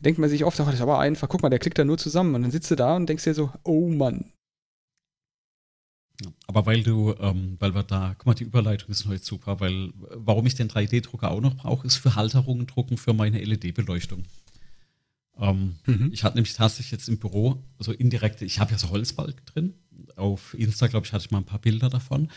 [0.00, 1.28] Denkt man sich oft, ach, das ist aber einfach.
[1.28, 2.34] Guck mal, der klickt da nur zusammen.
[2.34, 4.32] Und dann sitzt du da und denkst dir so, oh Mann.
[6.46, 9.92] Aber weil du, ähm, weil wir da, guck mal, die Überleitung ist heute super, weil
[10.14, 14.24] warum ich den 3D-Drucker auch noch brauche, ist für Halterungen drucken für meine LED-Beleuchtung.
[15.38, 16.10] Ähm, Mhm.
[16.12, 19.74] Ich hatte nämlich tatsächlich jetzt im Büro so indirekte, ich habe ja so Holzbalg drin.
[20.16, 22.28] Auf Insta, glaube ich, hatte ich mal ein paar Bilder davon.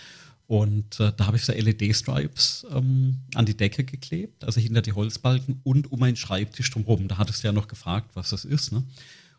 [0.47, 4.93] Und äh, da habe ich so LED-Stripes ähm, an die Decke geklebt, also hinter die
[4.93, 7.07] Holzbalken und um meinen Schreibtisch drumherum.
[7.07, 8.71] Da hattest du ja noch gefragt, was das ist.
[8.71, 8.83] Ne?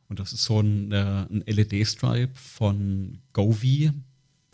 [0.08, 3.92] Und das ist so ein, äh, ein LED-Stripe von Govee.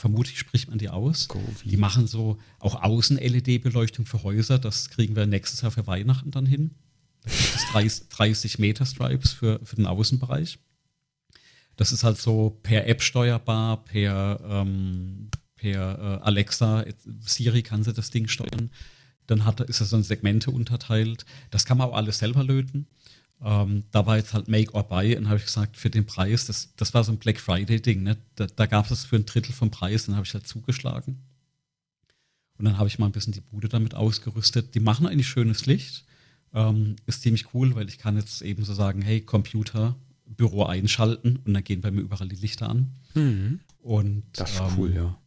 [0.02, 1.28] Vermutlich spricht man die aus.
[1.28, 1.44] Govee.
[1.62, 4.58] Die machen so auch Außen-LED-Beleuchtung für Häuser.
[4.58, 6.72] Das kriegen wir nächstes Jahr für Weihnachten dann hin.
[7.22, 10.58] Da gibt es 30, 30 Meter Stripes für, für den Außenbereich.
[11.76, 16.84] Das ist halt so per App steuerbar, per, ähm, per äh, Alexa,
[17.20, 18.72] Siri kann sie das Ding steuern.
[19.28, 21.24] Dann hat, ist das so in Segmente unterteilt.
[21.50, 22.88] Das kann man auch alles selber löten.
[23.44, 26.46] Ähm, da war jetzt halt Make or Buy und habe ich gesagt, für den Preis,
[26.46, 28.16] das, das war so ein Black Friday-Ding, ne?
[28.36, 31.18] da, da gab es für ein Drittel vom Preis, dann habe ich halt zugeschlagen.
[32.58, 34.76] Und dann habe ich mal ein bisschen die Bude damit ausgerüstet.
[34.76, 36.04] Die machen eigentlich schönes Licht.
[36.54, 41.40] Ähm, ist ziemlich cool, weil ich kann jetzt eben so sagen, hey, Computer, Büro einschalten
[41.44, 42.92] und dann gehen bei mir überall die Lichter an.
[43.14, 43.60] Mhm.
[43.80, 45.18] Und Das ist ähm, cool, ja.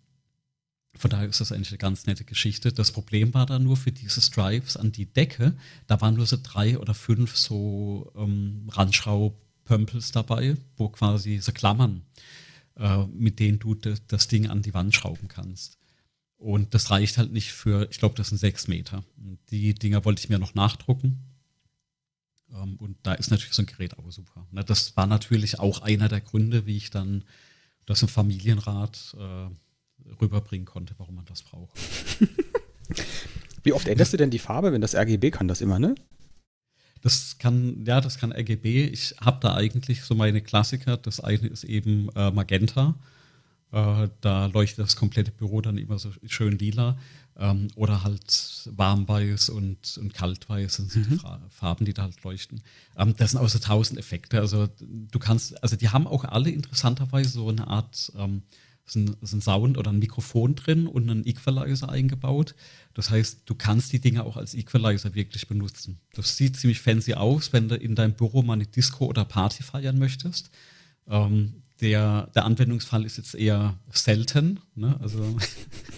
[0.97, 2.71] Von daher ist das eigentlich eine ganz nette Geschichte.
[2.71, 5.55] Das Problem war da nur für diese Stripes an die Decke,
[5.87, 12.03] da waren nur so drei oder fünf so ähm, Randschraubpömpels dabei, wo quasi so Klammern,
[12.77, 15.77] äh, mit denen du das Ding an die Wand schrauben kannst.
[16.37, 19.03] Und das reicht halt nicht für, ich glaube, das sind sechs Meter.
[19.49, 21.19] Die Dinger wollte ich mir noch nachdrucken.
[22.53, 24.45] Ähm, und da ist natürlich so ein Gerät auch super.
[24.51, 24.63] Ne?
[24.63, 27.23] Das war natürlich auch einer der Gründe, wie ich dann
[27.85, 29.49] das im Familienrat äh,
[30.21, 31.71] rüberbringen konnte, warum man das braucht.
[33.63, 35.95] Wie oft änderst du denn die Farbe, wenn das RGB kann das immer, ne?
[37.01, 38.85] Das kann, ja, das kann RGB.
[38.85, 40.97] Ich habe da eigentlich so meine Klassiker.
[40.97, 42.95] Das eine ist eben äh, Magenta.
[43.71, 46.97] Äh, da leuchtet das komplette Büro dann immer so schön lila.
[47.37, 51.09] Ähm, oder halt warmweiß und, und kaltweiß sind mhm.
[51.09, 52.61] die Farben, die da halt leuchten.
[52.97, 54.39] Ähm, das sind auch so tausend Effekte.
[54.39, 58.41] Also du kannst, also die haben auch alle interessanterweise so eine Art ähm,
[58.85, 62.55] ist ein, ist ein Sound oder ein Mikrofon drin und einen Equalizer eingebaut.
[62.93, 65.99] Das heißt, du kannst die Dinge auch als Equalizer wirklich benutzen.
[66.13, 69.63] Das sieht ziemlich fancy aus, wenn du in deinem Büro mal eine Disco oder Party
[69.63, 70.51] feiern möchtest.
[71.07, 74.97] Ähm, der, der Anwendungsfall ist jetzt eher selten, ne?
[75.01, 75.37] also,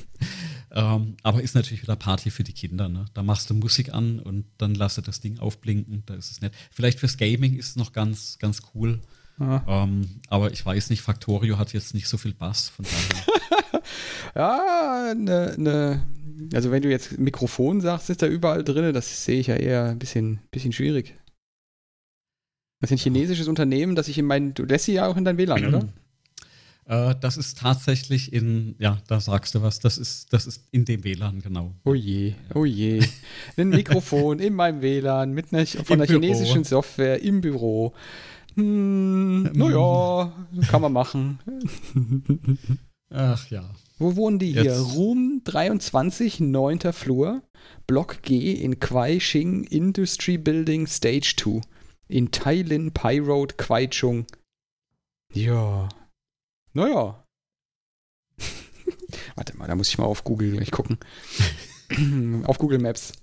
[0.72, 2.90] ähm, aber ist natürlich wieder Party für die Kinder.
[2.90, 3.06] Ne?
[3.14, 6.54] Da machst du Musik an und dann lasse das Ding aufblinken, da ist es nett.
[6.72, 9.02] Vielleicht fürs Gaming ist es noch ganz, ganz cool.
[9.40, 13.82] Ähm, aber ich weiß nicht, Factorio hat jetzt nicht so viel Bass, von daher.
[14.36, 16.08] ja, ne, ne,
[16.54, 19.86] also wenn du jetzt Mikrofon sagst, ist da überall drin, das sehe ich ja eher
[19.86, 21.16] ein bisschen, bisschen schwierig.
[22.80, 25.26] Das ist ein chinesisches Unternehmen, das ich in meinen, du lässt sie ja auch in
[25.26, 25.88] dein WLAN, oder?
[26.90, 30.86] Äh, das ist tatsächlich in, ja, da sagst du was, das ist, das ist in
[30.86, 31.74] dem WLAN, genau.
[31.84, 33.04] Oh je, oh je.
[33.58, 37.94] Ein Mikrofon in meinem WLAN mit einer, von einer chinesischen Software im Büro.
[38.58, 40.34] Hm, naja,
[40.68, 41.40] kann man machen.
[43.12, 43.70] Ach ja.
[44.00, 44.64] Wo wohnen die Jetzt.
[44.64, 44.74] hier?
[44.96, 46.92] Room 23, 9.
[46.92, 47.44] Flur,
[47.86, 51.62] Block G in Kwai Shing Industry Building Stage 2
[52.08, 54.26] in Tailin Pai Road, Kwaichung.
[55.34, 55.90] Ja.
[56.74, 57.24] Naja.
[59.36, 60.98] Warte mal, da muss ich mal auf Google gleich gucken.
[62.46, 63.14] auf Google Maps.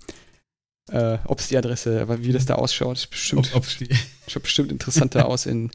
[0.91, 3.65] Äh, ob es die Adresse, aber wie das da ausschaut, ist bestimmt, ob,
[4.27, 5.71] schaut bestimmt interessanter aus in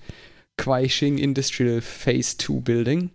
[0.56, 3.10] Quaixing Industrial Phase 2 Building.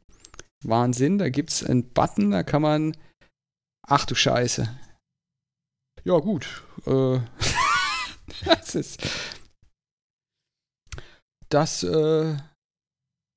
[0.64, 2.98] Wahnsinn, da gibt es einen Button, da kann man.
[3.88, 4.68] Ach du Scheiße.
[6.04, 6.64] Ja, gut.
[6.86, 7.20] Äh,
[8.46, 9.02] das ist.
[11.50, 12.36] Das äh,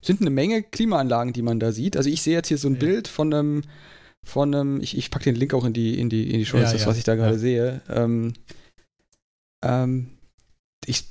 [0.02, 1.96] sind eine Menge Klimaanlagen, die man da sieht.
[1.96, 2.80] Also ich sehe jetzt hier so ein ja.
[2.80, 3.62] Bild von einem
[4.24, 6.58] von einem, ich, ich packe den Link auch in die, in die, in die Show,
[6.58, 6.86] ja, das, ja.
[6.86, 7.38] was ich da gerade ja.
[7.38, 7.80] sehe.
[7.88, 8.34] Ähm,
[9.64, 10.18] ähm,
[10.84, 11.04] ich,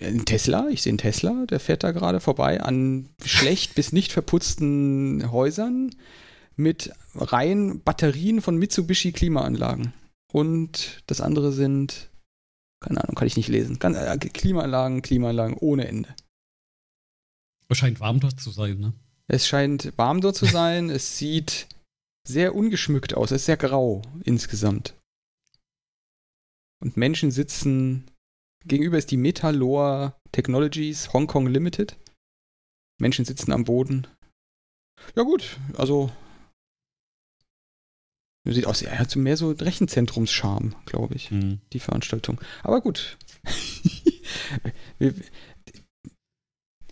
[0.00, 4.12] ein Tesla, ich sehe einen Tesla, der fährt da gerade vorbei an schlecht bis nicht
[4.12, 5.94] verputzten Häusern
[6.56, 9.92] mit rein Batterien von Mitsubishi Klimaanlagen.
[10.32, 12.10] Und das andere sind,
[12.80, 13.78] keine Ahnung, kann ich nicht lesen.
[13.80, 16.14] Äh, Klimaanlagen, Klimaanlagen ohne Ende.
[17.68, 18.92] Es scheint warm dort zu sein, ne?
[19.28, 20.90] Es scheint warm dort zu sein.
[20.90, 21.66] es sieht
[22.26, 23.30] sehr ungeschmückt aus.
[23.30, 24.94] Es ist sehr grau insgesamt.
[26.82, 28.10] Und Menschen sitzen.
[28.64, 31.96] Gegenüber ist die Metalor Technologies Hong Kong Limited.
[32.98, 34.06] Menschen sitzen am Boden.
[35.14, 36.10] Ja, gut, also.
[38.48, 41.60] Sieht aus, er hat so mehr so Rechenzentrumscharme, glaube ich, mhm.
[41.72, 42.40] die Veranstaltung.
[42.62, 43.18] Aber gut.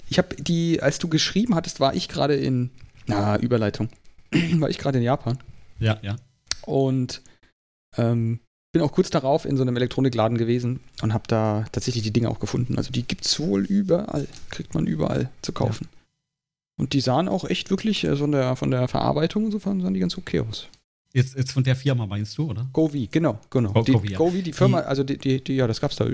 [0.08, 2.70] ich habe die, als du geschrieben hattest, war ich gerade in.
[3.06, 3.88] Na, Überleitung.
[4.60, 5.38] war ich gerade in Japan.
[5.78, 6.16] Ja, ja.
[6.66, 7.22] Und
[7.96, 8.40] ähm,
[8.72, 12.28] bin auch kurz darauf in so einem Elektronikladen gewesen und habe da tatsächlich die Dinge
[12.28, 12.76] auch gefunden.
[12.76, 15.88] Also die gibt es wohl überall, kriegt man überall zu kaufen.
[15.90, 15.98] Ja.
[16.76, 20.00] Und die sahen auch echt wirklich äh, von, der, von der Verarbeitung insofern sahen die
[20.00, 20.68] ganz okay aus.
[21.12, 22.68] Jetzt, jetzt von der Firma meinst du, oder?
[22.72, 23.72] Govi, genau, genau.
[23.72, 24.18] Go, die, Govi, ja.
[24.18, 26.08] Govi, die Firma, die, also die, die, die, ja, das gab's da.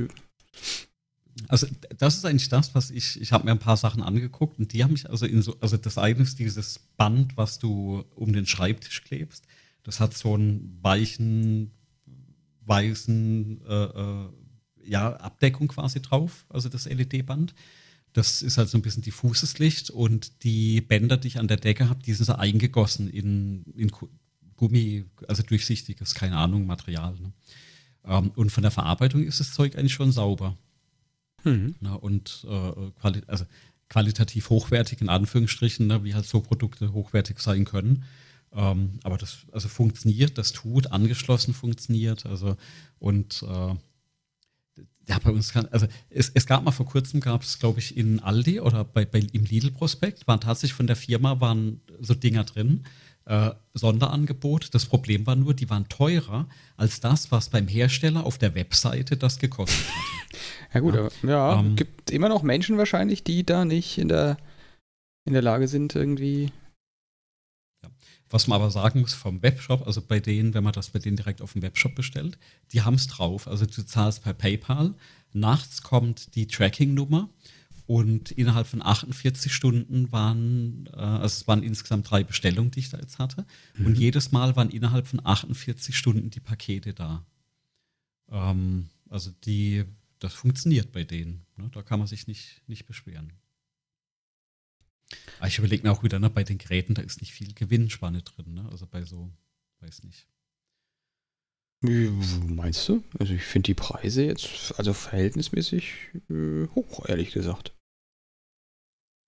[1.48, 1.66] Also
[1.98, 4.82] das ist eigentlich das, was ich, ich habe mir ein paar Sachen angeguckt und die
[4.82, 8.46] haben mich also in so, also das eine ist dieses Band, was du um den
[8.46, 9.44] Schreibtisch klebst.
[9.82, 11.70] Das hat so einen weichen,
[12.66, 14.28] weißen, äh, äh,
[14.84, 17.54] ja, Abdeckung quasi drauf, also das LED-Band.
[18.12, 21.58] Das ist halt so ein bisschen diffuses Licht und die Bänder, die ich an der
[21.58, 23.90] Decke habe, die sind so eingegossen in, in
[24.56, 27.14] Gummi, also durchsichtiges, keine Ahnung, Material.
[27.14, 27.32] Ne?
[28.04, 30.56] Ähm, und von der Verarbeitung ist das Zeug eigentlich schon sauber.
[31.44, 31.74] Mhm.
[31.80, 33.44] Na, und äh, quali also
[33.88, 38.04] qualitativ hochwertig in Anführungsstrichen, ne, wie halt so Produkte hochwertig sein können.
[38.52, 42.26] Ähm, aber das also funktioniert, das tut, angeschlossen funktioniert.
[42.26, 42.56] Also
[42.98, 43.74] und äh,
[45.08, 47.96] ja, bei uns kann, also es, es gab mal vor kurzem, gab es, glaube ich,
[47.96, 52.44] in Aldi oder bei, bei im Lidl-Prospekt, waren tatsächlich von der Firma waren so Dinger
[52.44, 52.84] drin,
[53.26, 54.74] äh, Sonderangebot.
[54.74, 59.16] Das Problem war nur, die waren teurer als das, was beim Hersteller auf der Webseite
[59.16, 60.20] das gekostet hat.
[60.72, 64.36] Ja gut, ja, ja ähm, gibt immer noch Menschen wahrscheinlich, die da nicht in der,
[65.24, 66.52] in der Lage sind, irgendwie.
[68.28, 71.16] Was man aber sagen muss vom Webshop, also bei denen, wenn man das bei denen
[71.16, 72.38] direkt auf dem Webshop bestellt,
[72.72, 73.48] die haben es drauf.
[73.48, 74.94] Also du zahlst per PayPal,
[75.32, 77.28] nachts kommt die Tracking-Nummer
[77.90, 82.90] und innerhalb von 48 Stunden waren, äh, also es waren insgesamt drei Bestellungen, die ich
[82.90, 83.44] da jetzt hatte.
[83.76, 83.86] Mhm.
[83.86, 87.26] Und jedes Mal waren innerhalb von 48 Stunden die Pakete da.
[88.28, 89.86] Ähm, also die,
[90.20, 91.44] das funktioniert bei denen.
[91.56, 91.68] Ne?
[91.72, 93.32] Da kann man sich nicht, nicht beschweren.
[95.38, 98.22] Aber ich überlege mir auch wieder, ne, bei den Geräten, da ist nicht viel Gewinnspanne
[98.22, 98.54] drin.
[98.54, 98.68] Ne?
[98.70, 99.32] Also bei so,
[99.80, 100.28] weiß nicht.
[101.82, 103.02] Meinst du?
[103.18, 105.92] Also ich finde die Preise jetzt, also verhältnismäßig
[106.28, 107.72] äh, hoch, ehrlich gesagt.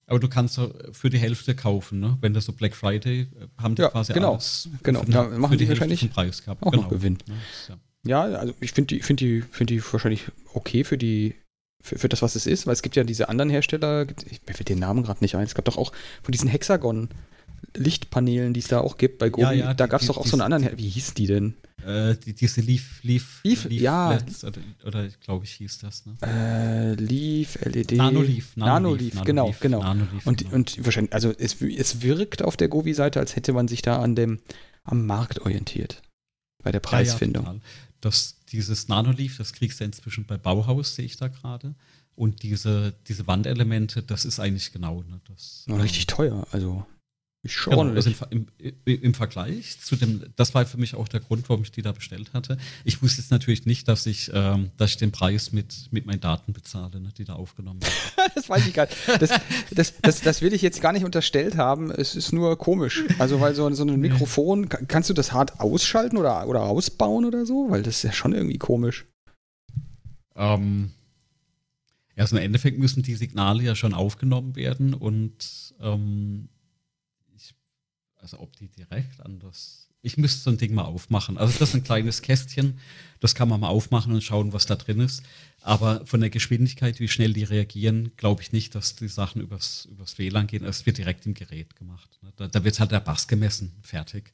[0.06, 0.60] Aber du kannst
[0.92, 2.18] für die Hälfte kaufen, ne?
[2.20, 3.26] Wenn das so Black Friday äh,
[3.62, 5.02] haben die ja, quasi genau, alles genau.
[5.02, 6.62] Für, da machen die, die wahrscheinlich Preis gehabt.
[6.62, 6.82] auch genau.
[6.84, 7.18] noch Gewinn.
[8.04, 10.24] Ja, also ich finde die, finde die, finde die wahrscheinlich
[10.54, 11.36] okay für die
[11.80, 14.54] für, für, das, was es ist, weil es gibt ja diese anderen Hersteller, ich, mir
[14.54, 15.92] fällt den Namen gerade nicht ein, es gab doch auch
[16.22, 17.08] von diesen Hexagon
[17.74, 20.24] Lichtpaneelen, die es da auch gibt bei Gobi, ja, ja, da gab es doch auch
[20.24, 21.54] die, so einen anderen, wie hieß die denn?
[21.84, 24.12] Äh, die, diese Leaf, Leaf, Leaf, Leaf ja.
[24.12, 26.14] LEDs, oder, oder glaube ich hieß das, ne?
[26.22, 27.92] Äh, Leaf, LED.
[27.92, 29.82] Nanoleaf, Nanoleaf, Nano genau, genau.
[29.82, 30.54] Nanoleaf, und, genau.
[30.54, 34.14] und wahrscheinlich, also es, es wirkt auf der Gobi-Seite, als hätte man sich da an
[34.14, 34.40] dem,
[34.84, 36.02] am Markt orientiert.
[36.62, 37.44] Bei der Preisfindung.
[37.44, 37.54] Ja,
[38.00, 41.74] das, dieses Nanoleaf, das kriegst du inzwischen bei Bauhaus, sehe ich da gerade.
[42.14, 45.02] Und diese, diese Wandelemente, das ist eigentlich genau.
[45.02, 46.86] Ne, das, richtig ähm, teuer, also.
[47.44, 51.18] Schon genau, also im, im, im, Vergleich zu dem, das war für mich auch der
[51.18, 52.56] Grund, warum ich die da bestellt hatte.
[52.84, 56.20] Ich wusste jetzt natürlich nicht, dass ich, ähm, dass ich den Preis mit, mit meinen
[56.20, 58.30] Daten bezahle, ne, die da aufgenommen werden.
[58.36, 58.96] das weiß ich gar nicht.
[59.20, 59.30] Das,
[59.72, 61.90] das, das, das, will ich jetzt gar nicht unterstellt haben.
[61.90, 63.02] Es ist nur komisch.
[63.18, 67.44] Also, weil so, so ein Mikrofon, kannst du das hart ausschalten oder, oder ausbauen oder
[67.44, 67.70] so?
[67.70, 69.06] Weil das ist ja schon irgendwie komisch.
[70.36, 70.92] Ähm,
[72.14, 76.48] also im Endeffekt müssen die Signale ja schon aufgenommen werden und ähm,
[78.22, 79.88] also ob die direkt an das.
[80.04, 81.38] Ich müsste so ein Ding mal aufmachen.
[81.38, 82.78] Also das ist ein kleines Kästchen,
[83.20, 85.22] das kann man mal aufmachen und schauen, was da drin ist.
[85.60, 89.86] Aber von der Geschwindigkeit, wie schnell die reagieren, glaube ich nicht, dass die Sachen übers,
[89.90, 90.64] übers WLAN gehen.
[90.64, 92.18] Es wird direkt im Gerät gemacht.
[92.36, 94.32] Da, da wird halt der Bass gemessen, fertig.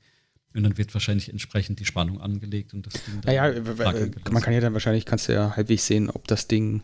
[0.55, 3.35] Und dann wird wahrscheinlich entsprechend die Spannung angelegt und das Ding dann.
[3.35, 3.61] Naja,
[4.31, 6.83] man kann ja dann wahrscheinlich, kannst du ja halbwegs sehen, ob das Ding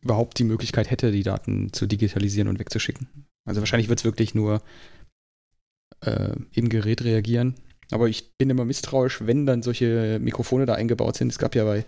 [0.00, 3.08] überhaupt die Möglichkeit hätte, die Daten zu digitalisieren und wegzuschicken.
[3.44, 4.62] Also wahrscheinlich wird es wirklich nur
[6.00, 7.54] äh, im Gerät reagieren.
[7.90, 11.32] Aber ich bin immer misstrauisch, wenn dann solche Mikrofone da eingebaut sind.
[11.32, 11.86] Es gab ja bei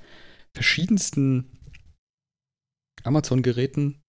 [0.55, 1.59] verschiedensten
[3.05, 4.01] Amazon-Geräten,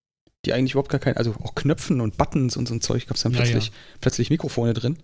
[0.46, 3.16] die eigentlich überhaupt gar kein, also auch Knöpfen und Buttons und so ein Zeug, gab
[3.16, 3.74] es dann ja, plötzlich, ja.
[4.00, 4.98] plötzlich Mikrofone drin.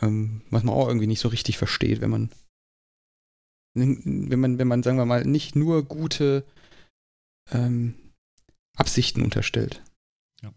[0.00, 2.30] Ähm, was man auch irgendwie nicht so richtig versteht, wenn man,
[3.74, 6.44] wenn man, wenn man, sagen wir mal, nicht nur gute
[7.50, 7.94] ähm,
[8.76, 9.82] Absichten unterstellt.
[10.42, 10.52] Ja.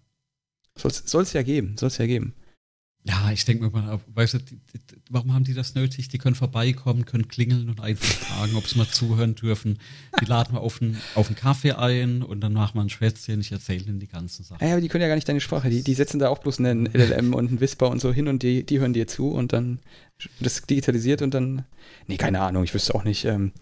[0.76, 2.34] Soll es ja geben, soll es ja geben.
[3.04, 4.40] Ja, ich denke mir mal, weißt du,
[5.10, 6.10] warum haben die das nötig?
[6.10, 9.80] Die können vorbeikommen, können klingeln und einfach fragen, ob sie mal zuhören dürfen.
[10.20, 13.40] Die laden wir auf einen, auf einen Kaffee ein und dann machen wir ein Schwätzchen,
[13.40, 14.66] ich erzähle ihnen die ganzen Sachen.
[14.66, 15.70] Ja, aber die können ja gar nicht deine Sprache.
[15.70, 18.44] Die, die setzen da auch bloß einen LLM und einen Whisper und so hin und
[18.44, 19.80] die, die hören dir zu und dann
[20.42, 21.64] das digitalisiert und dann.
[22.08, 23.24] Nee, keine Ahnung, ich wüsste auch nicht.
[23.24, 23.54] Ähm,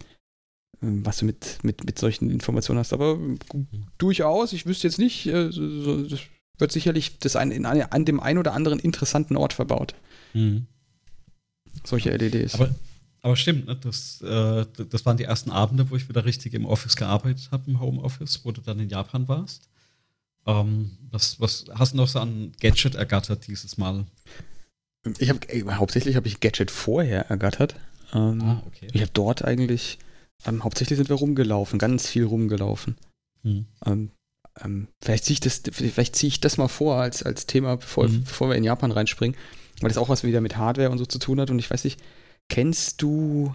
[0.82, 2.92] ähm, was du mit, mit, mit solchen Informationen hast.
[2.92, 3.38] Aber mhm.
[3.98, 6.20] durchaus, ich wüsste jetzt nicht, äh, so, das
[6.58, 9.94] wird sicherlich das ein, in an dem einen oder anderen interessanten Ort verbaut.
[10.34, 10.66] Mhm.
[11.84, 12.54] Solche LEDs.
[12.54, 12.74] Aber,
[13.22, 13.76] aber stimmt, ne?
[13.76, 17.70] das, äh, das waren die ersten Abende, wo ich wieder richtig im Office gearbeitet habe,
[17.70, 19.68] im Homeoffice, wo du dann in Japan warst.
[20.46, 24.06] Ähm, was, was hast du noch so an Gadget ergattert dieses Mal?
[25.18, 25.40] Ich habe
[25.76, 27.76] hauptsächlich habe ich Gadget vorher ergattert.
[28.12, 28.88] Ähm, ah, okay.
[28.92, 29.98] Ich habe dort eigentlich
[30.46, 32.96] ähm, hauptsächlich sind wir rumgelaufen, ganz viel rumgelaufen.
[33.42, 33.66] Hm.
[33.84, 34.10] Ähm,
[34.64, 38.06] ähm, vielleicht ziehe ich, das, vielleicht zieh ich das mal vor als, als Thema, bevor,
[38.06, 38.24] hm.
[38.24, 39.36] bevor wir in Japan reinspringen,
[39.80, 41.50] weil das auch was wieder mit Hardware und so zu tun hat.
[41.50, 42.00] Und ich weiß nicht,
[42.48, 43.54] kennst du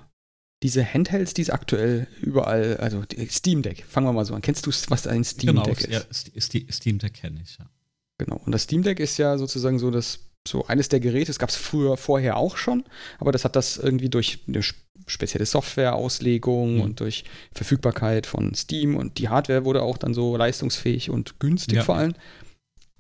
[0.64, 4.41] diese Handhelds, die es aktuell überall, also Steam Deck, fangen wir mal so an.
[4.41, 6.32] Kennst du, was ein Steam Deck genau, ist?
[6.34, 6.41] Ja,
[6.72, 7.70] Steam Deck kenne ich, ja.
[8.18, 8.38] Genau.
[8.45, 11.49] Und das Steam Deck ist ja sozusagen so das so eines der Geräte, das gab
[11.49, 12.83] es früher vorher auch schon,
[13.19, 14.61] aber das hat das irgendwie durch eine
[15.07, 16.81] spezielle Softwareauslegung mhm.
[16.81, 17.23] und durch
[17.53, 21.83] Verfügbarkeit von Steam und die Hardware wurde auch dann so leistungsfähig und günstig ja.
[21.83, 22.13] vor allem.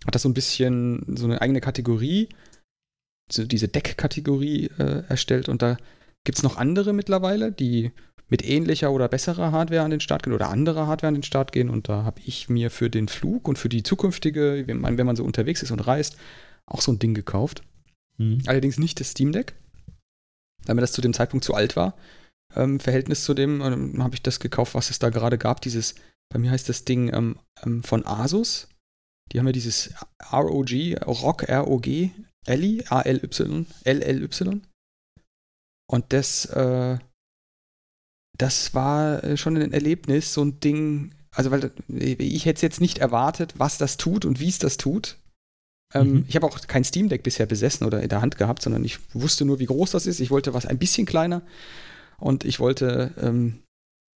[0.05, 2.29] Hat das so ein bisschen so eine eigene Kategorie,
[3.31, 5.77] so diese Deck-Kategorie äh, erstellt und da
[6.25, 7.91] gibt es noch andere mittlerweile, die
[8.29, 11.51] mit ähnlicher oder besserer Hardware an den Start gehen oder anderer Hardware an den Start
[11.51, 14.97] gehen und da habe ich mir für den Flug und für die zukünftige, wenn man,
[14.97, 16.17] wenn man so unterwegs ist und reist,
[16.65, 17.63] auch so ein Ding gekauft.
[18.17, 18.43] Mhm.
[18.47, 19.55] Allerdings nicht das Steam Deck,
[20.65, 21.95] weil mir das zu dem Zeitpunkt zu alt war.
[22.55, 25.61] Ähm, Verhältnis zu dem ähm, habe ich das gekauft, was es da gerade gab.
[25.61, 25.95] Dieses,
[26.29, 28.67] bei mir heißt das Ding ähm, ähm von Asus.
[29.31, 29.93] Die haben ja dieses
[30.31, 30.71] ROG,
[31.05, 31.87] ROG, ROG
[32.45, 34.61] Ally, A-L-Y, L-L-Y.
[35.89, 36.97] Und das, äh,
[38.37, 42.81] das war äh, schon ein Erlebnis, so ein Ding, also weil ich hätte es jetzt
[42.81, 45.17] nicht erwartet, was das tut und wie es das tut.
[45.93, 46.25] Ähm, mhm.
[46.27, 48.99] Ich habe auch kein Steam Deck bisher besessen oder in der Hand gehabt, sondern ich
[49.13, 50.19] wusste nur, wie groß das ist.
[50.19, 51.41] Ich wollte was ein bisschen kleiner
[52.17, 53.63] und ich wollte ähm,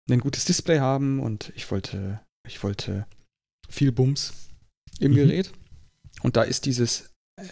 [0.10, 3.08] ein gutes Display haben und ich wollte, ich wollte
[3.70, 4.34] viel Bums
[5.00, 5.16] im mhm.
[5.16, 5.52] Gerät.
[6.22, 7.48] Und da ist dieses äh,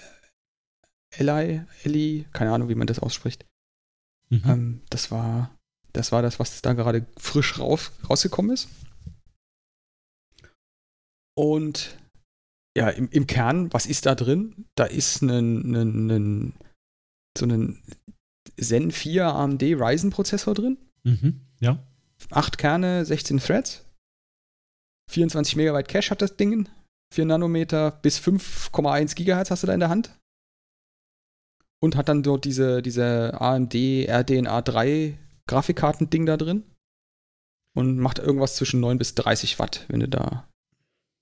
[1.17, 3.45] Eli, Eli, keine Ahnung, wie man das ausspricht.
[4.29, 4.43] Mhm.
[4.45, 5.55] Ähm, das war,
[5.93, 8.69] das war das, was da gerade frisch raus, rausgekommen ist.
[11.35, 11.97] Und
[12.77, 14.65] ja, im, im Kern, was ist da drin?
[14.75, 16.53] Da ist ein, ein, ein
[17.37, 17.81] so ein
[18.59, 20.77] Zen 4 AMD Ryzen Prozessor drin.
[21.03, 21.79] Mhm, ja.
[22.29, 23.85] Acht Kerne, 16 Threads.
[25.09, 26.69] 24 Megabyte Cache hat das Ding.
[27.13, 30.17] 4 Nanometer bis 5,1 Gigahertz hast du da in der Hand.
[31.81, 35.17] Und hat dann dort diese, diese AMD RDNA 3
[35.47, 36.63] Grafikkarten-Ding da drin.
[37.75, 40.47] Und macht irgendwas zwischen 9 bis 30 Watt, wenn du da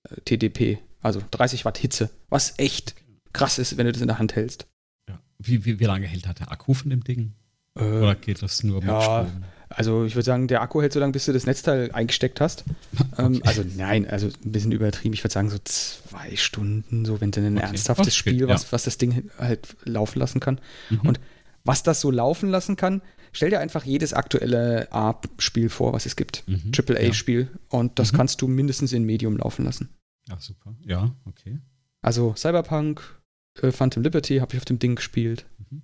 [0.09, 2.95] äh, TDP, also 30 Watt Hitze, was echt
[3.33, 4.67] krass ist, wenn du das in der Hand hältst.
[5.07, 5.19] Ja.
[5.37, 7.33] Wie, wie, wie lange hält der Akku von dem Ding?
[7.75, 9.43] Äh, Oder geht das nur mit ja, Strom?
[9.69, 12.63] Also ich würde sagen, der Akku hält so lange, bis du das Netzteil eingesteckt hast.
[13.17, 13.41] Ähm, okay.
[13.45, 15.13] also nein, also ein bisschen übertrieben.
[15.13, 17.65] Ich würde sagen so zwei Stunden, so wenn du ein okay.
[17.65, 18.15] ernsthaftes okay.
[18.15, 18.71] Spiel, was, ja.
[18.71, 20.61] was das Ding halt laufen lassen kann.
[20.89, 21.01] Mhm.
[21.01, 21.19] Und
[21.65, 23.01] was das so laufen lassen kann,
[23.33, 26.43] stell dir einfach jedes aktuelle A-Spiel vor, was es gibt.
[26.47, 26.71] Mhm.
[26.77, 27.49] AAA-Spiel.
[27.69, 28.17] Und das mhm.
[28.17, 29.89] kannst du mindestens in Medium laufen lassen.
[30.29, 30.75] Ach super.
[30.85, 31.59] Ja, okay.
[32.01, 33.01] Also Cyberpunk,
[33.61, 35.45] äh, Phantom Liberty habe ich auf dem Ding gespielt.
[35.57, 35.81] Mhm.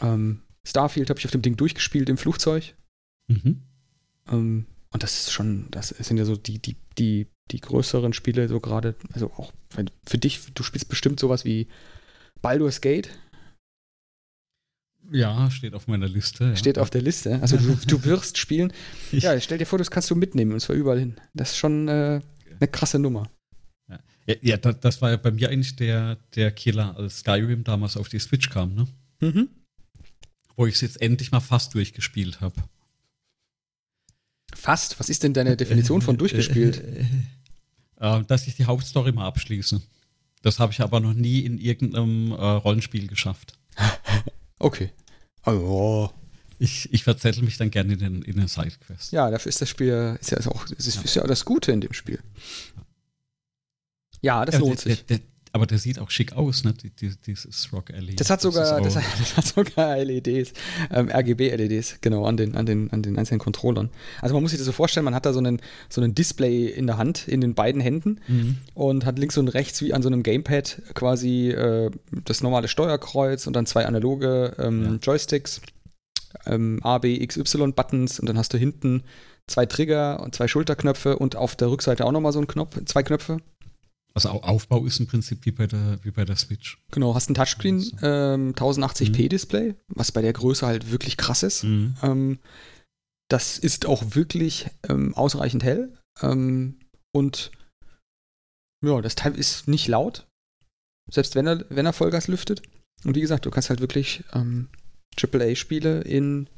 [0.00, 2.74] Ähm, Starfield habe ich auf dem Ding durchgespielt im Flugzeug.
[3.28, 3.62] Mhm.
[4.28, 8.48] Ähm, und das ist schon, das sind ja so die, die, die, die größeren Spiele,
[8.48, 9.52] so gerade, also auch
[10.06, 11.66] für dich, du spielst bestimmt sowas wie
[12.40, 13.10] Baldur's Gate.
[15.10, 16.44] Ja, steht auf meiner Liste.
[16.44, 16.56] Ja.
[16.56, 17.40] Steht auf der Liste.
[17.42, 18.72] Also du, du wirst spielen.
[19.12, 21.16] Ja, stell dir vor, das kannst du mitnehmen und zwar überall hin.
[21.34, 22.20] Das ist schon äh,
[22.58, 23.30] eine krasse Nummer.
[23.88, 23.98] Ja,
[24.40, 28.08] ja das, das, war ja bei mir eigentlich der, der Killer, als Skyrim damals auf
[28.08, 28.86] die Switch kam, ne?
[29.20, 29.48] Mhm
[30.56, 32.54] wo ich es jetzt endlich mal fast durchgespielt habe.
[34.54, 34.98] Fast?
[35.00, 36.82] Was ist denn deine Definition von durchgespielt?
[37.96, 39.82] Äh, dass ich die Hauptstory mal abschließe.
[40.42, 43.58] Das habe ich aber noch nie in irgendeinem äh, Rollenspiel geschafft.
[44.58, 44.90] okay.
[45.42, 46.12] Also.
[46.58, 49.10] Ich, ich verzettel mich dann gerne in den, in den Sidequests.
[49.10, 51.92] Ja, dafür ist das Spiel, ist ja auch, ist, ist ja das Gute in dem
[51.92, 52.20] Spiel.
[54.20, 55.06] Ja, das ja, lohnt der, sich.
[55.06, 55.20] Der,
[55.54, 56.74] aber der sieht auch schick aus, ne?
[57.26, 58.18] Dieses Rock LED.
[58.18, 60.52] Das hat sogar, das, das, das hat sogar LEDs,
[60.90, 63.90] ähm, RGB-LEDs, genau, an den, an, den, an den einzelnen Controllern.
[64.20, 66.66] Also man muss sich das so vorstellen, man hat da so einen, so einen Display
[66.66, 68.56] in der Hand, in den beiden Händen mhm.
[68.74, 71.92] und hat links und rechts wie an so einem Gamepad quasi äh,
[72.24, 74.98] das normale Steuerkreuz und dann zwei analoge ähm, ja.
[75.00, 75.60] Joysticks,
[76.46, 79.02] ähm, A, B, X, Y-Buttons und dann hast du hinten
[79.46, 83.02] zwei Trigger und zwei Schulterknöpfe und auf der Rückseite auch nochmal so ein Knopf, zwei
[83.02, 83.38] Knöpfe.
[84.14, 86.78] Also Aufbau ist im Prinzip wie bei der, wie bei der Switch.
[86.92, 88.06] Genau, hast ein Touchscreen, also.
[88.06, 89.76] ähm, 1080p-Display, mhm.
[89.88, 91.64] was bei der Größe halt wirklich krass ist.
[91.64, 91.96] Mhm.
[92.02, 92.38] Ähm,
[93.28, 95.92] das ist auch wirklich ähm, ausreichend hell.
[96.22, 96.78] Ähm,
[97.12, 97.50] und
[98.84, 100.28] ja, das Teil ist nicht laut,
[101.10, 102.62] selbst wenn er, wenn er Vollgas lüftet.
[103.04, 104.68] Und wie gesagt, du kannst halt wirklich ähm,
[105.16, 106.48] AAA-Spiele in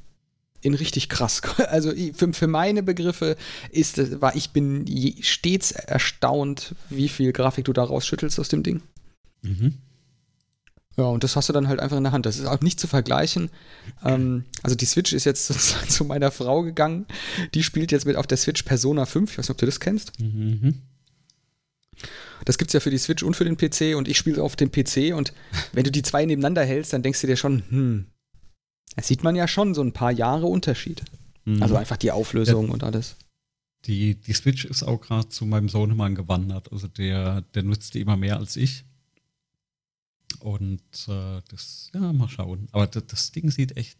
[0.62, 1.42] in richtig krass.
[1.58, 3.36] Also für, für meine Begriffe
[3.70, 4.84] ist war ich bin
[5.22, 8.82] stets erstaunt, wie viel Grafik du da rausschüttelst aus dem Ding.
[9.42, 9.74] Mhm.
[10.96, 12.24] Ja, und das hast du dann halt einfach in der Hand.
[12.24, 13.50] Das ist auch nicht zu vergleichen.
[14.02, 17.06] Ähm, also die Switch ist jetzt sozusagen zu meiner Frau gegangen.
[17.54, 19.30] Die spielt jetzt mit auf der Switch Persona 5.
[19.30, 20.18] Ich weiß nicht, ob du das kennst.
[20.18, 20.80] Mhm.
[22.44, 24.56] Das gibt es ja für die Switch und für den PC und ich spiele auf
[24.56, 25.32] dem PC und
[25.72, 28.06] wenn du die zwei nebeneinander hältst, dann denkst du dir schon, hm,
[28.94, 31.02] da sieht man ja schon so ein paar Jahre Unterschied.
[31.44, 31.62] Mhm.
[31.62, 33.16] Also einfach die Auflösung ja, und alles.
[33.86, 36.72] Die, die Switch ist auch gerade zu meinem Sohnemann gewandert.
[36.72, 38.84] Also der, der nutzt die immer mehr als ich.
[40.40, 42.68] Und äh, das, ja, mal schauen.
[42.72, 43.98] Aber das, das, Ding sieht echt,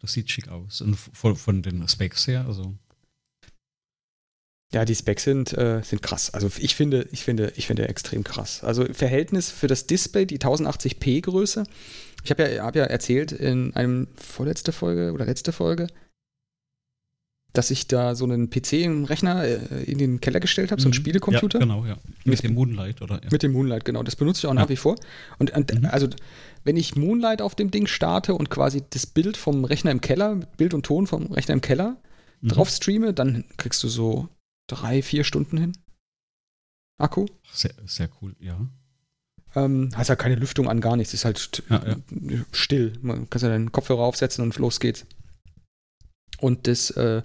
[0.00, 0.80] das sieht schick aus.
[0.80, 2.74] Und von, von den Specs her, also.
[4.72, 6.30] Ja, die Specs sind, äh, sind krass.
[6.30, 8.64] Also ich finde, ich finde, ich finde extrem krass.
[8.64, 11.64] Also Verhältnis für das Display, die 1080p Größe,
[12.24, 15.88] ich habe ja, hab ja erzählt in einem vorletzte Folge oder letzte Folge,
[17.52, 20.86] dass ich da so einen PC, einen Rechner äh, in den Keller gestellt habe, so
[20.86, 21.00] einen mhm.
[21.00, 21.58] Spielecomputer.
[21.58, 21.96] Ja, genau, ja.
[22.24, 23.16] Mit das, dem Moonlight, oder?
[23.22, 23.28] Ja.
[23.30, 24.02] Mit dem Moonlight, genau.
[24.02, 24.60] Das benutze ich auch ja.
[24.60, 24.96] nach wie vor.
[25.38, 25.86] Und, und mhm.
[25.86, 26.08] also,
[26.64, 30.36] wenn ich Moonlight auf dem Ding starte und quasi das Bild vom Rechner im Keller,
[30.56, 31.98] Bild und Ton vom Rechner im Keller
[32.40, 32.48] mhm.
[32.48, 34.28] drauf streame, dann kriegst du so
[34.66, 35.72] drei, vier Stunden hin.
[36.98, 37.26] Akku.
[37.52, 38.66] Sehr, sehr cool, ja.
[39.54, 41.14] Ähm, hast halt keine Lüftung an, gar nichts.
[41.14, 41.96] Ist halt ja, ja.
[42.52, 42.94] still.
[43.02, 45.06] Man kann ja deinen Kopfhörer aufsetzen und los geht's.
[46.40, 47.22] Und das, äh,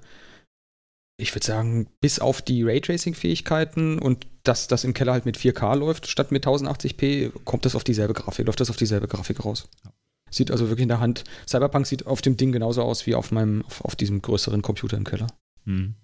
[1.18, 5.76] ich würde sagen, bis auf die Raytracing-Fähigkeiten und dass das im Keller halt mit 4K
[5.76, 9.68] läuft, statt mit 1080p, kommt das auf dieselbe Grafik, läuft das auf dieselbe Grafik raus.
[9.84, 9.92] Ja.
[10.30, 11.24] Sieht also wirklich in der Hand.
[11.48, 14.98] Cyberpunk sieht auf dem Ding genauso aus wie auf meinem, auf, auf diesem größeren Computer
[14.98, 15.28] im Keller.
[15.66, 15.96] Hm.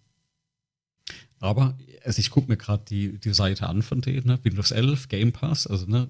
[1.39, 4.39] Aber also ich gucke mir gerade die, die Seite an von denen, ne?
[4.43, 6.07] Windows 11, Game Pass, also ne,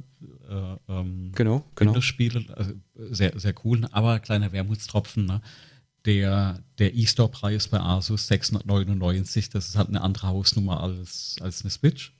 [0.50, 1.92] äh, ähm, genau, genau.
[1.92, 5.42] Windows-Spiele, also sehr, sehr cool, aber kleiner Wermutstropfen, ne?
[6.06, 11.70] Der, der E-Store-Preis bei Asus 699, das ist halt eine andere Hausnummer als, als eine
[11.70, 12.14] Switch.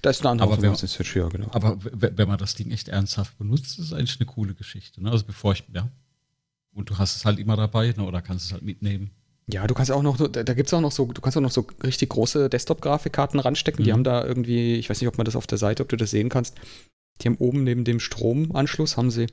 [0.00, 1.48] Das ist eine andere aber als eine Switch, ja, genau.
[1.52, 5.00] Aber wenn man das Ding echt ernsthaft benutzt, ist es eigentlich eine coole Geschichte.
[5.00, 5.12] Ne?
[5.12, 5.88] Also bevor ich, ja.
[6.72, 8.02] Und du hast es halt immer dabei, ne?
[8.02, 9.12] oder kannst es halt mitnehmen.
[9.46, 11.50] Ja, du kannst auch noch, da, gibt es auch noch so, du kannst auch noch
[11.50, 13.82] so richtig große Desktop-Grafikkarten ranstecken.
[13.82, 13.84] Mhm.
[13.84, 15.96] Die haben da irgendwie, ich weiß nicht, ob man das auf der Seite, ob du
[15.96, 16.56] das sehen kannst.
[17.20, 19.26] Die haben oben neben dem Stromanschluss, haben sie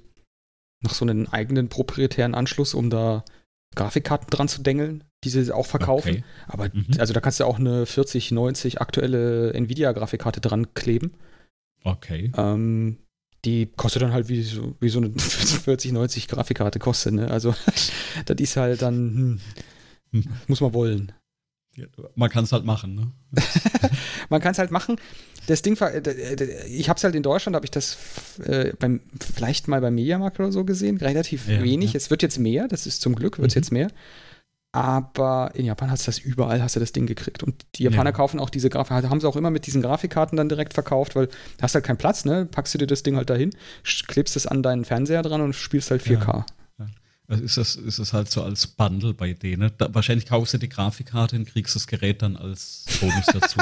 [0.82, 3.24] noch so einen eigenen proprietären Anschluss, um da
[3.76, 6.10] Grafikkarten dran zu dengeln, die sie auch verkaufen.
[6.10, 6.24] Okay.
[6.48, 6.88] Aber mhm.
[6.98, 11.14] also da kannst du auch eine 4090 aktuelle Nvidia-Grafikkarte dran kleben.
[11.84, 12.32] Okay.
[12.36, 12.98] Ähm,
[13.46, 17.14] die kostet dann halt wie so, wie so eine 4090 Grafikkarte kostet.
[17.14, 17.30] Ne?
[17.30, 17.54] Also
[18.26, 19.40] das ist halt dann, hm,
[20.48, 21.12] muss man wollen.
[22.16, 23.12] Man kann es halt machen, ne?
[24.30, 24.98] man kann es halt machen.
[25.48, 25.78] Das Ding,
[26.68, 27.98] ich habe es halt in Deutschland, habe ich das
[28.44, 31.94] äh, beim, vielleicht mal beim Mediamarkt oder so gesehen, relativ ja, wenig.
[31.94, 31.98] Ja.
[31.98, 33.60] Es wird jetzt mehr, das ist zum Glück, wird es mhm.
[33.60, 33.88] jetzt mehr.
[34.72, 37.42] Aber in Japan hast du das überall, hast du das Ding gekriegt.
[37.42, 38.16] Und die Japaner ja.
[38.16, 41.28] kaufen auch diese Grafik, haben sie auch immer mit diesen Grafikkarten dann direkt verkauft, weil
[41.28, 42.46] du hast halt keinen Platz, ne?
[42.46, 43.50] Packst du dir das Ding halt dahin,
[44.08, 46.46] klebst es an deinen Fernseher dran und spielst halt 4K.
[47.30, 49.72] Also ist das, ist das halt so als Bundle bei denen.
[49.78, 53.60] Da, wahrscheinlich kaufst du die Grafikkarte und kriegst das Gerät dann als Bonus dazu.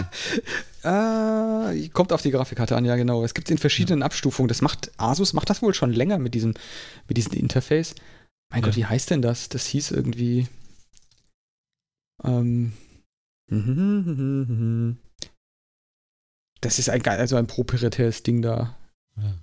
[0.84, 3.26] äh, kommt auf die Grafikkarte an, ja genau.
[3.26, 4.06] Es gibt es in verschiedenen ja.
[4.06, 4.48] Abstufungen.
[4.48, 6.54] Das macht Asus macht das wohl schon länger mit diesem,
[7.10, 7.94] mit diesem Interface.
[8.50, 8.68] Mein ja.
[8.68, 9.50] Gott, wie heißt denn das?
[9.50, 10.48] Das hieß irgendwie.
[12.24, 12.72] Ähm,
[16.62, 18.78] das ist ein, also ein proprietäres Ding da.
[19.18, 19.34] Ja.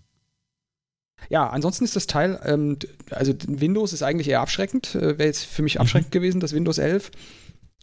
[1.31, 2.79] Ja, ansonsten ist das Teil, ähm,
[3.11, 6.19] also Windows ist eigentlich eher abschreckend, äh, wäre jetzt für mich abschreckend mhm.
[6.19, 7.11] gewesen, das Windows 11,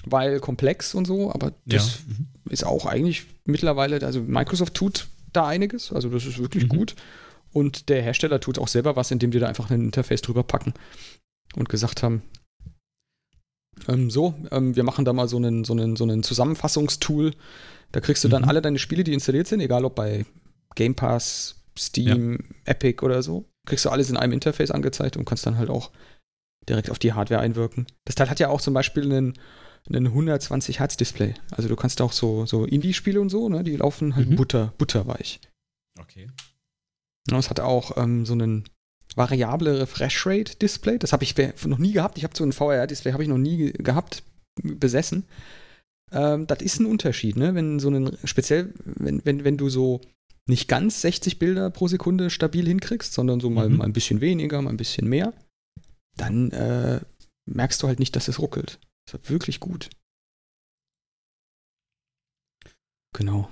[0.06, 2.14] weil komplex und so, aber das ja.
[2.18, 2.28] mhm.
[2.50, 6.70] ist auch eigentlich mittlerweile, also Microsoft tut da einiges, also das ist wirklich mhm.
[6.70, 6.96] gut
[7.54, 10.74] und der Hersteller tut auch selber was, indem die da einfach ein Interface drüber packen
[11.56, 12.22] und gesagt haben,
[13.88, 17.34] ähm, so, ähm, wir machen da mal so einen, so einen, so einen Zusammenfassungstool,
[17.92, 18.50] da kriegst du dann mhm.
[18.50, 20.26] alle deine Spiele, die installiert sind, egal ob bei
[20.76, 22.56] Game Pass, Steam, ja.
[22.66, 23.46] Epic oder so.
[23.66, 25.92] Kriegst du alles in einem Interface angezeigt und kannst dann halt auch
[26.68, 27.88] direkt auf die Hardware einwirken.
[28.06, 29.34] Das Teil hat ja auch zum Beispiel einen,
[29.88, 31.34] einen 120 Hertz Display.
[31.52, 34.36] Also du kannst auch so, so Indie-Spiele und so, ne, die laufen halt mhm.
[34.36, 35.40] butter, butterweich.
[36.00, 36.30] Okay.
[37.30, 38.66] Und es hat auch ähm, so einen
[39.16, 40.98] variable Refresh Rate Display.
[40.98, 42.18] Das habe ich noch nie gehabt.
[42.18, 44.24] Ich habe so ein VR-Display, habe ich noch nie gehabt,
[44.62, 45.26] besessen.
[46.12, 47.56] Ähm, das ist ein Unterschied, ne?
[47.56, 50.02] Wenn so einen, speziell, wenn, wenn, wenn du so
[50.48, 53.78] nicht ganz 60 Bilder pro Sekunde stabil hinkriegst, sondern so mal, mhm.
[53.78, 55.34] mal ein bisschen weniger, mal ein bisschen mehr,
[56.18, 57.02] dann äh,
[57.46, 58.80] merkst du halt nicht, dass es ruckelt.
[59.06, 59.90] Das ist wirklich gut.
[63.14, 63.52] Genau.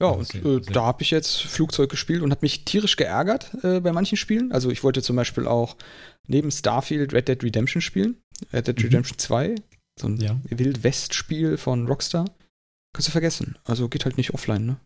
[0.00, 3.80] Ja, und äh, da habe ich jetzt Flugzeug gespielt und hat mich tierisch geärgert äh,
[3.80, 4.50] bei manchen Spielen.
[4.50, 5.76] Also ich wollte zum Beispiel auch
[6.26, 8.16] neben Starfield Red Dead Redemption spielen.
[8.52, 8.84] Red Dead mhm.
[8.84, 9.56] Redemption 2,
[9.98, 10.40] so ein ja.
[10.44, 12.24] Wild-West-Spiel von Rockstar.
[12.94, 13.58] Kannst du vergessen.
[13.64, 14.80] Also geht halt nicht offline, ne?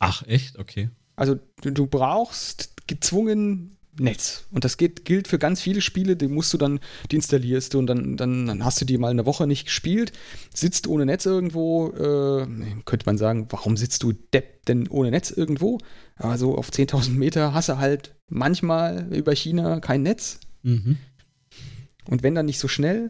[0.00, 0.58] Ach, echt?
[0.58, 0.90] Okay.
[1.16, 4.44] Also du, du brauchst gezwungen Netz.
[4.50, 7.78] Und das geht, gilt für ganz viele Spiele, die musst du dann, die installierst du
[7.78, 10.12] und dann, dann, dann hast du die mal eine Woche nicht gespielt,
[10.54, 12.46] sitzt ohne Netz irgendwo, äh,
[12.84, 15.78] könnte man sagen, warum sitzt du Depp denn ohne Netz irgendwo?
[16.16, 20.40] Aber so auf 10.000 Meter hast du halt manchmal über China kein Netz.
[20.62, 20.98] Mhm.
[22.08, 23.08] Und wenn dann nicht so schnell,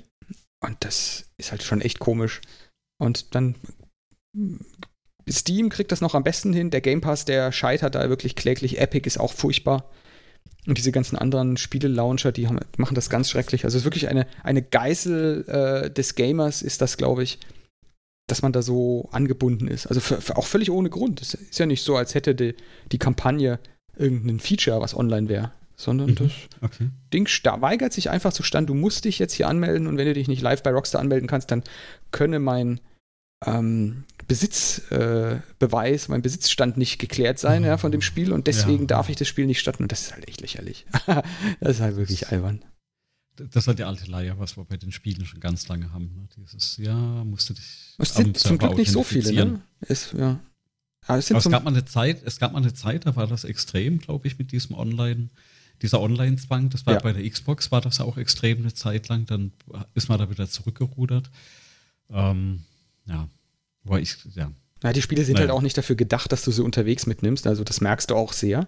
[0.60, 2.40] und das ist halt schon echt komisch.
[2.98, 3.56] Und dann
[5.28, 6.70] Steam kriegt das noch am besten hin.
[6.70, 8.78] Der Game Pass, der scheitert da wirklich kläglich.
[8.78, 9.90] Epic ist auch furchtbar.
[10.66, 13.65] Und diese ganzen anderen Spiele-Launcher, die haben, machen das ganz schrecklich.
[13.65, 15.44] Also es ist wirklich eine, eine Geißel
[15.86, 17.39] äh, des Gamers, ist das, glaube ich,
[18.27, 19.86] dass man da so angebunden ist.
[19.86, 21.23] Also für, für auch völlig ohne Grund.
[21.23, 22.55] Es ist ja nicht so, als hätte die,
[22.90, 23.61] die Kampagne
[23.97, 25.53] irgendein Feature, was online wäre.
[25.77, 26.15] Sondern mhm.
[26.16, 26.32] das
[26.62, 26.89] okay.
[27.12, 27.28] Ding
[27.61, 30.27] weigert sich einfach zu stand, du musst dich jetzt hier anmelden und wenn du dich
[30.27, 31.62] nicht live bei Rockstar anmelden kannst, dann
[32.12, 32.81] könne mein
[33.44, 38.86] ähm, Besitzbeweis, äh, mein Besitzstand nicht geklärt sein ja, von dem Spiel und deswegen ja.
[38.86, 40.86] darf ich das Spiel nicht starten und das ist halt echt lächerlich.
[41.60, 42.64] das ist halt wirklich albern.
[43.36, 46.10] Das ist halt die alte Leier, was wir bei den Spielen schon ganz lange haben.
[46.14, 46.28] Ne?
[46.36, 47.94] Dieses, ja, musst du dich.
[47.98, 49.62] Es sind zum Glück nicht so viele, ne?
[49.80, 50.40] Ist, ja.
[51.06, 53.26] Aber es, Aber es gab mal eine Zeit, es gab mal eine Zeit, da war
[53.26, 55.28] das extrem, glaube ich, mit diesem Online,
[55.82, 56.70] dieser Online-Zwang.
[56.70, 57.00] Das war ja.
[57.00, 59.26] bei der Xbox, war das auch extrem eine Zeit lang.
[59.26, 59.52] Dann
[59.94, 61.30] ist man da wieder zurückgerudert.
[62.10, 62.64] Ähm,
[63.07, 63.28] ja,
[63.85, 64.51] war ich, ja.
[64.83, 65.49] Ja, die Spiele sind naja.
[65.49, 67.47] halt auch nicht dafür gedacht, dass du sie unterwegs mitnimmst.
[67.47, 68.66] Also das merkst du auch sehr.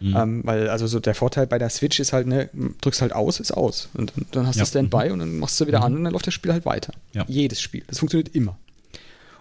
[0.00, 0.16] Mhm.
[0.16, 3.40] Ähm, weil also so der Vorteil bei der Switch ist halt, ne, drückst halt aus,
[3.40, 3.88] ist aus.
[3.94, 4.64] Und dann hast ja.
[4.64, 5.12] du Standby mhm.
[5.12, 5.84] und dann machst du wieder mhm.
[5.84, 6.92] an und dann läuft das Spiel halt weiter.
[7.12, 7.24] Ja.
[7.28, 7.84] Jedes Spiel.
[7.86, 8.58] Das funktioniert immer.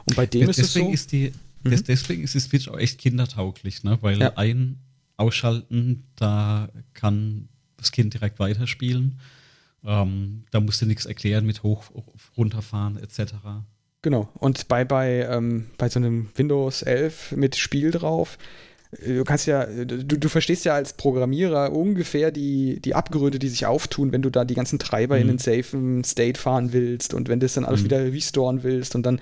[0.05, 0.89] Und bei dem ist es so.
[0.89, 1.31] Ist die,
[1.63, 1.83] mhm.
[1.87, 3.97] Deswegen ist die Switch auch echt kindertauglich, ne?
[4.01, 4.33] Weil ja.
[4.35, 4.79] ein
[5.17, 7.47] Ausschalten, da kann
[7.77, 9.19] das Kind direkt weiterspielen.
[9.85, 11.85] Ähm, da musst du nichts erklären mit hoch,
[12.37, 13.33] runterfahren etc.
[14.03, 14.27] Genau.
[14.35, 18.37] Und bei, bei, ähm, bei so einem Windows 11 mit Spiel drauf,
[19.01, 23.65] du kannst ja, du, du verstehst ja als Programmierer ungefähr die, die Abgründe, die sich
[23.65, 25.21] auftun, wenn du da die ganzen Treiber mhm.
[25.21, 27.85] in einen safen State fahren willst und wenn du es dann alles mhm.
[27.85, 29.21] wieder restoren willst und dann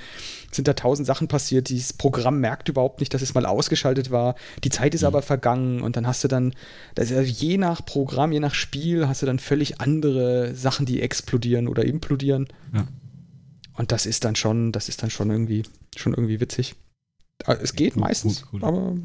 [0.52, 1.70] sind da tausend Sachen passiert.
[1.70, 4.36] Dieses Programm merkt überhaupt nicht, dass es mal ausgeschaltet war.
[4.64, 5.08] Die Zeit ist mhm.
[5.08, 6.54] aber vergangen und dann hast du dann,
[6.98, 11.68] also je nach Programm, je nach Spiel, hast du dann völlig andere Sachen, die explodieren
[11.68, 12.48] oder implodieren.
[12.74, 12.88] Ja.
[13.74, 15.64] Und das ist dann schon, das ist dann schon irgendwie,
[15.96, 16.76] schon irgendwie witzig.
[17.46, 18.64] Ah, es geht cool, meistens, cool, cool.
[18.64, 18.96] aber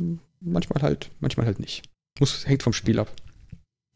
[0.41, 1.89] manchmal halt, manchmal halt nicht.
[2.19, 3.11] Muss, hängt vom Spiel ab.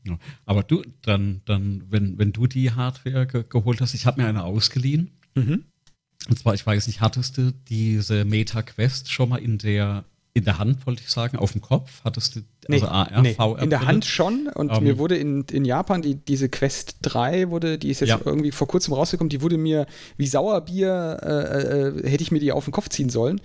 [0.04, 4.22] Ja, aber du, dann, dann, wenn, wenn du die Hardware ge geholt hast, ich habe
[4.22, 5.10] mir eine ausgeliehen.
[5.34, 5.64] Mhm.
[6.28, 10.44] Und zwar, ich weiß nicht, hattest du diese Meta Quest schon mal in der in
[10.44, 12.02] der Hand, wollte ich sagen, auf dem Kopf?
[12.04, 13.34] Hattest du also nee, AR, nee.
[13.34, 13.62] VR?
[13.62, 14.98] In der Hand schon und um, mir ähm.
[14.98, 18.20] wurde in, in Japan die, diese Quest 3 wurde, die ist jetzt ja.
[18.24, 19.86] irgendwie vor kurzem rausgekommen, die wurde mir
[20.16, 23.40] wie Sauerbier, äh, äh, hätte ich mir die auf den Kopf ziehen sollen.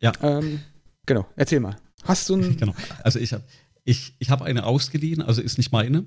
[0.00, 0.12] Ja.
[0.22, 0.60] Ähm,
[1.06, 1.76] genau, erzähl mal.
[2.04, 2.56] Hast du ein.
[2.58, 2.74] Genau.
[3.02, 3.44] Also ich habe
[3.84, 6.04] ich, ich hab eine ausgeliehen, also ist nicht meine.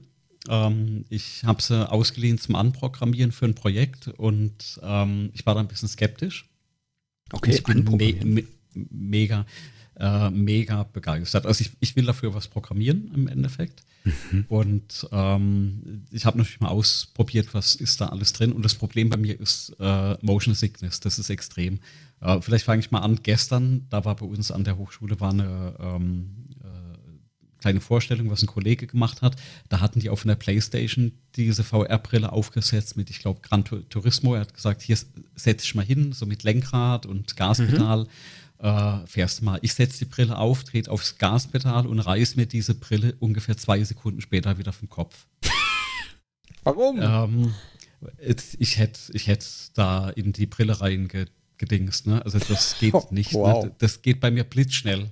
[0.48, 5.60] Ähm, ich habe sie ausgeliehen zum Anprogrammieren für ein Projekt und ähm, ich war da
[5.60, 6.50] ein bisschen skeptisch.
[7.32, 8.44] Okay, ich bin me me
[8.74, 9.46] mega,
[10.00, 11.46] äh, mega begeistert.
[11.46, 13.84] Also ich, ich will dafür was programmieren im Endeffekt.
[14.04, 14.46] Mhm.
[14.50, 18.52] Und ähm, ich habe natürlich mal ausprobiert, was ist da alles drin.
[18.52, 21.00] Und das Problem bei mir ist äh, Motion Sickness.
[21.00, 21.80] Das ist extrem.
[22.22, 23.20] Äh, vielleicht fange ich mal an.
[23.24, 28.44] Gestern, da war bei uns an der Hochschule war eine ähm, äh, kleine Vorstellung, was
[28.44, 29.38] ein Kollege gemacht hat.
[29.70, 34.36] Da hatten die auf einer Playstation diese VR-Brille aufgesetzt mit, ich glaube, Gran Turismo.
[34.36, 34.98] Er hat gesagt, hier
[35.36, 38.04] setze ich mal hin, so mit Lenkrad und Gaspedal.
[38.04, 38.10] Mhm.
[38.60, 39.60] Äh, fährst mal.
[39.62, 43.84] Ich setze die Brille auf, trete aufs Gaspedal und reiß mir diese Brille ungefähr zwei
[43.84, 45.26] Sekunden später wieder vom Kopf.
[46.64, 47.02] Warum?
[47.02, 47.54] Ähm,
[48.58, 52.08] ich hätte ich hätt da in die Brille reingetan gedingst.
[52.08, 52.24] Ne?
[52.24, 53.34] Also das geht nicht.
[53.34, 53.40] Ne?
[53.40, 53.66] Wow.
[53.66, 53.72] Ne?
[53.78, 55.10] Das geht bei mir blitzschnell.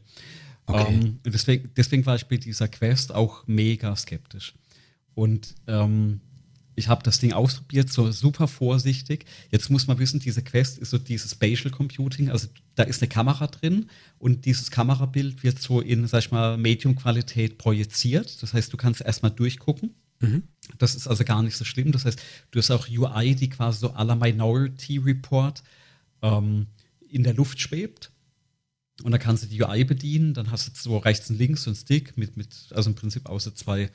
[0.66, 0.94] Okay.
[0.94, 4.54] Ähm, deswegen, deswegen war ich bei dieser Quest auch mega skeptisch.
[5.14, 6.22] Und ähm,
[6.76, 9.26] ich habe das Ding ausprobiert, so super vorsichtig.
[9.52, 13.10] Jetzt muss man wissen, diese Quest ist so dieses Spatial Computing, also da ist eine
[13.10, 13.88] Kamera drin
[14.18, 18.42] und dieses Kamerabild wird so in, sag ich mal, Medium-Qualität projiziert.
[18.42, 19.94] Das heißt, du kannst erstmal durchgucken.
[20.20, 20.44] Mhm.
[20.78, 21.92] Das ist also gar nicht so schlimm.
[21.92, 22.22] Das heißt,
[22.52, 25.62] du hast auch UI, die quasi so aller Minority Report
[26.22, 26.68] ähm,
[27.10, 28.12] in der Luft schwebt.
[29.04, 30.34] Und da kannst du die UI bedienen.
[30.34, 33.28] Dann hast du so rechts und links so einen Stick mit, mit also im Prinzip
[33.28, 33.92] außer zwei,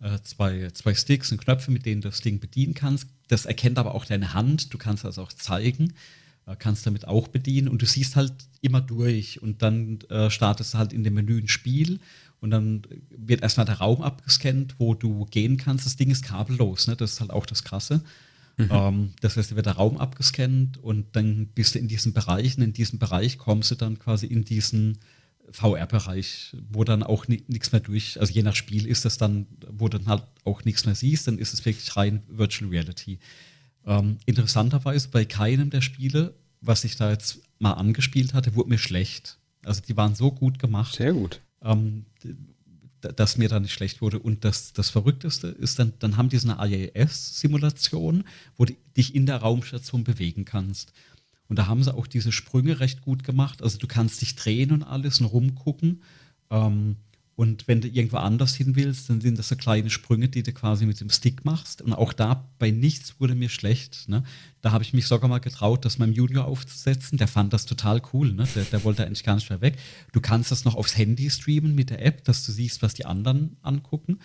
[0.00, 3.08] äh, zwei, zwei Sticks und Knöpfe, mit denen du das Ding bedienen kannst.
[3.28, 4.72] Das erkennt aber auch deine Hand.
[4.72, 5.94] Du kannst das auch zeigen,
[6.46, 9.42] äh, kannst damit auch bedienen und du siehst halt immer durch.
[9.42, 12.00] Und dann äh, startest du halt in dem Menü ein Spiel
[12.40, 15.86] und dann wird erstmal der Raum abgescannt, wo du gehen kannst.
[15.86, 16.96] Das Ding ist kabellos, ne?
[16.96, 18.02] Das ist halt auch das Krasse.
[18.56, 18.68] Mhm.
[18.70, 22.62] Ähm, das heißt, da wird der Raum abgescannt und dann bist du in diesen Bereichen.
[22.62, 24.98] In diesem Bereich kommst du dann quasi in diesen
[25.50, 29.88] VR-Bereich, wo dann auch nichts mehr durch, also je nach Spiel ist das dann, wo
[29.88, 33.18] du dann halt auch nichts mehr siehst, dann ist es wirklich rein Virtual Reality.
[33.86, 38.78] Ähm, interessanterweise bei keinem der Spiele, was ich da jetzt mal angespielt hatte, wurde mir
[38.78, 39.38] schlecht.
[39.64, 40.96] Also die waren so gut gemacht.
[40.96, 41.40] Sehr gut.
[41.62, 42.04] Ähm,
[43.00, 44.18] dass mir da nicht schlecht wurde.
[44.18, 48.24] Und das, das Verrückteste ist, dann, dann haben die so eine IAS-Simulation,
[48.56, 50.92] wo du dich in der Raumstation bewegen kannst.
[51.48, 53.62] Und da haben sie auch diese Sprünge recht gut gemacht.
[53.62, 56.02] Also du kannst dich drehen und alles und rumgucken.
[56.50, 56.96] Ähm,
[57.38, 60.52] und wenn du irgendwo anders hin willst, dann sind das so kleine Sprünge, die du
[60.52, 61.80] quasi mit dem Stick machst.
[61.80, 64.08] Und auch da bei nichts wurde mir schlecht.
[64.08, 64.24] Ne?
[64.60, 67.16] Da habe ich mich sogar mal getraut, das meinem Junior aufzusetzen.
[67.16, 68.32] Der fand das total cool.
[68.32, 68.44] Ne?
[68.56, 69.78] Der, der wollte eigentlich gar nicht mehr weg.
[70.10, 73.06] Du kannst das noch aufs Handy streamen mit der App, dass du siehst, was die
[73.06, 74.18] anderen angucken.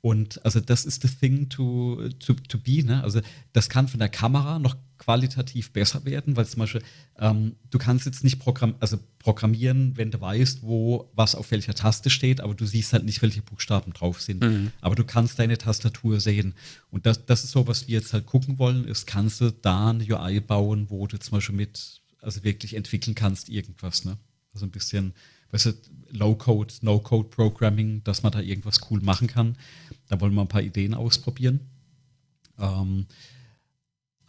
[0.00, 2.82] Und also das ist the thing to, to, to be.
[2.82, 3.04] Ne?
[3.04, 3.20] Also
[3.52, 6.82] das kann von der Kamera noch qualitativ besser werden, weil zum Beispiel
[7.18, 11.74] ähm, du kannst jetzt nicht programm also programmieren, wenn du weißt, wo was auf welcher
[11.74, 14.42] Taste steht, aber du siehst halt nicht, welche Buchstaben drauf sind.
[14.42, 14.70] Mhm.
[14.80, 16.54] Aber du kannst deine Tastatur sehen.
[16.90, 19.90] Und das, das ist so, was wir jetzt halt gucken wollen, ist, kannst du da
[19.90, 24.18] eine UI bauen, wo du zum Beispiel mit, also wirklich entwickeln kannst, irgendwas, ne?
[24.54, 25.14] Also ein bisschen,
[25.50, 25.72] weißt du,
[26.10, 29.56] Low-Code, No-Code-Programming, dass man da irgendwas cool machen kann.
[30.08, 31.60] Da wollen wir ein paar Ideen ausprobieren.
[32.58, 33.06] Ähm,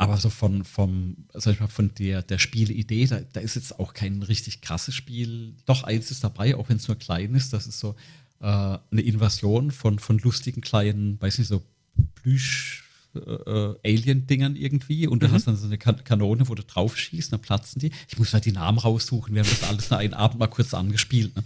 [0.03, 3.79] aber so von, vom, sag ich mal, von der, der Spielidee, da, da ist jetzt
[3.79, 5.55] auch kein richtig krasses Spiel.
[5.65, 7.53] Doch, eins ist dabei, auch wenn es nur klein ist.
[7.53, 7.95] Das ist so
[8.39, 11.63] äh, eine Invasion von, von lustigen kleinen, weiß nicht, so
[12.15, 12.83] Plüsch,
[13.15, 15.31] äh, Alien-Dingern irgendwie und du mhm.
[15.31, 17.91] hast dann so eine kan Kanone, wo du drauf schießt, dann platzen die.
[18.07, 20.73] Ich muss halt die Namen raussuchen, wir haben das alles nach einem Abend mal kurz
[20.73, 21.35] angespielt.
[21.35, 21.43] Ne?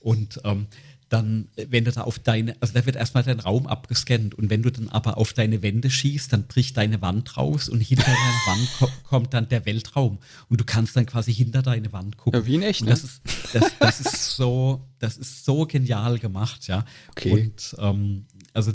[0.00, 0.66] Und ähm,
[1.08, 4.62] dann, wenn du da auf deine, also da wird erstmal dein Raum abgescannt und wenn
[4.62, 8.16] du dann aber auf deine Wände schießt, dann bricht deine Wand raus und hinter deiner
[8.46, 10.18] Wand ko kommt dann der Weltraum
[10.48, 12.40] und du kannst dann quasi hinter deine Wand gucken.
[12.40, 12.90] Ja, wie in echt, ne?
[12.90, 13.22] Das ist,
[13.52, 16.84] das, das ist so, das ist so genial gemacht, ja.
[17.10, 17.32] Okay.
[17.32, 18.72] Und ähm, also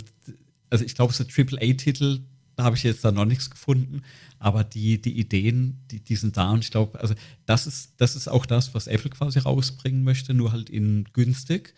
[0.74, 2.18] also ich glaube, so AAA-Titel,
[2.56, 4.02] da habe ich jetzt da noch nichts gefunden,
[4.40, 7.14] aber die, die Ideen, die, die sind da und ich glaube, also
[7.46, 11.74] das ist, das ist auch das, was Apple quasi rausbringen möchte, nur halt in günstig.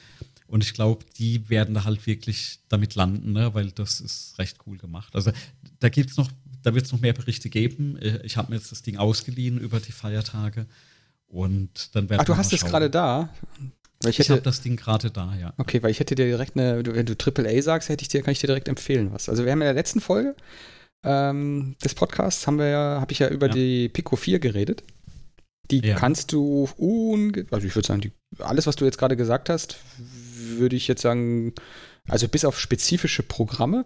[0.47, 3.53] Und ich glaube, die werden da halt wirklich damit landen, ne?
[3.55, 5.15] weil das ist recht cool gemacht.
[5.15, 5.33] Also
[5.81, 6.31] da gibt es noch,
[6.63, 7.99] da wird es noch mehr Berichte geben.
[8.23, 10.67] Ich habe mir jetzt das Ding ausgeliehen über die Feiertage.
[11.27, 13.29] Und dann werden Ach, du hast es gerade da.
[14.03, 15.53] Weil ich, ich habe das Ding gerade da, ja.
[15.57, 18.33] Okay, weil ich hätte dir direkt eine, wenn du AAA sagst, hätte ich dir, kann
[18.33, 19.29] ich dir direkt empfehlen was.
[19.29, 20.37] Also wir haben in der letzten Folge
[21.03, 23.53] ähm, des Podcasts haben wir ja, habe ich ja über ja.
[23.53, 24.83] die Pico 4 geredet.
[25.71, 25.97] Die ja.
[25.97, 29.79] kannst du unge also ich würde sagen, die, alles, was du jetzt gerade gesagt hast,
[30.49, 31.53] würde ich jetzt sagen,
[32.09, 33.85] also bis auf spezifische Programme,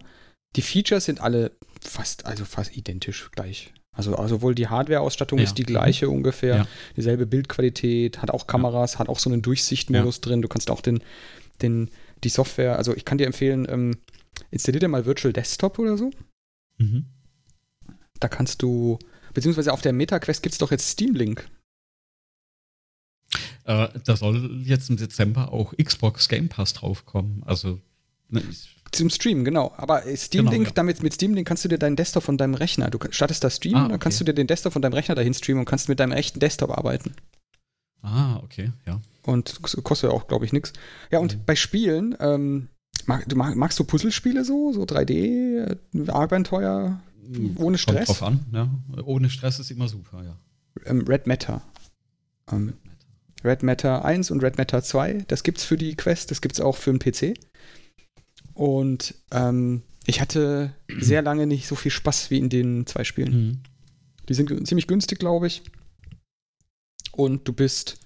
[0.55, 1.51] die Features sind alle
[1.81, 3.73] fast, also fast identisch gleich.
[3.93, 5.43] Also, also sowohl die Hardware-Ausstattung ja.
[5.43, 6.13] ist die gleiche mhm.
[6.13, 6.67] ungefähr, ja.
[6.95, 8.99] dieselbe Bildqualität, hat auch Kameras, ja.
[8.99, 10.41] hat auch so einen Durchsichtmodus drin.
[10.41, 11.03] Du kannst auch den,
[11.61, 11.89] den,
[12.23, 13.97] die Software, also ich kann dir empfehlen, ähm,
[14.49, 16.11] installier dir mal Virtual Desktop oder so.
[16.77, 17.05] Mhm.
[18.19, 18.97] Da kannst du,
[19.33, 21.49] beziehungsweise auf der MetaQuest gibt es doch jetzt Steam Link.
[23.65, 27.43] Äh, da soll jetzt im Dezember auch Xbox Game Pass draufkommen.
[27.45, 27.79] Also
[28.29, 28.41] ne,
[28.91, 29.73] zum Streamen, genau.
[29.77, 30.73] Aber Steam genau, Link, ja.
[30.73, 33.55] damit mit Steam Link kannst du dir deinen Desktop von deinem Rechner, du startest das
[33.55, 33.91] Stream, ah, okay.
[33.91, 36.11] dann kannst du dir den Desktop von deinem Rechner dahin streamen und kannst mit deinem
[36.11, 37.13] echten Desktop arbeiten.
[38.01, 38.99] Ah, okay, ja.
[39.23, 40.73] Und kostet ja auch, glaube ich, nichts.
[41.11, 41.41] Ja, und mhm.
[41.45, 42.67] bei Spielen, ähm,
[43.05, 46.99] mag, du mag, magst du Puzzlespiele so, so 3D, äh, Abenteuer,
[47.31, 48.07] hm, ohne Stress?
[48.07, 49.03] Kommt drauf an, ja.
[49.03, 50.35] Ohne Stress ist immer super, ja.
[50.85, 51.61] Ähm, Red Matter.
[52.51, 52.73] Ähm,
[53.43, 56.77] Red Matter 1 und Red Matter 2, das gibt's für die Quest, das gibt's auch
[56.77, 57.37] für den PC.
[58.53, 63.33] Und ähm, ich hatte sehr lange nicht so viel Spaß wie in den zwei Spielen.
[63.33, 63.59] Mhm.
[64.29, 65.63] Die sind ziemlich günstig, glaube ich.
[67.11, 67.99] Und du bist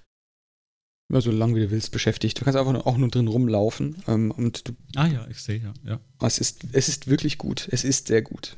[1.11, 2.39] ja, so lange wie du willst beschäftigt.
[2.39, 3.97] Du kannst einfach nur, auch nur drin rumlaufen.
[4.07, 5.73] Ähm, und du, ah ja, ich sehe, ja.
[5.83, 5.99] ja.
[6.21, 7.67] Es, ist, es ist wirklich gut.
[7.71, 8.55] Es ist sehr gut.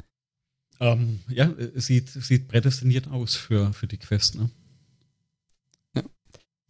[0.80, 4.50] ähm, ja, es sieht, sieht prädestiniert aus für, für die Quest, ne?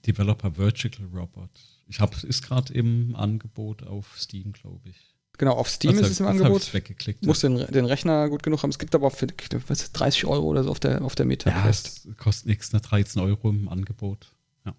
[0.06, 1.50] Developer Vertical Robot.
[1.88, 5.14] Ich habe ist gerade im Angebot auf Steam, glaube ich.
[5.38, 6.72] Genau, auf Steam also, ist es im Angebot.
[6.74, 8.70] Weggeklickt, Muss den, den, Rechner gut genug haben.
[8.70, 9.26] Es gibt aber auch für
[9.68, 11.48] was, 30 Euro oder so auf der, auf der Meta.
[11.48, 12.80] Ja, es kostet nichts, ne?
[12.80, 14.34] 13 Euro im Angebot.
[14.66, 14.74] Ja,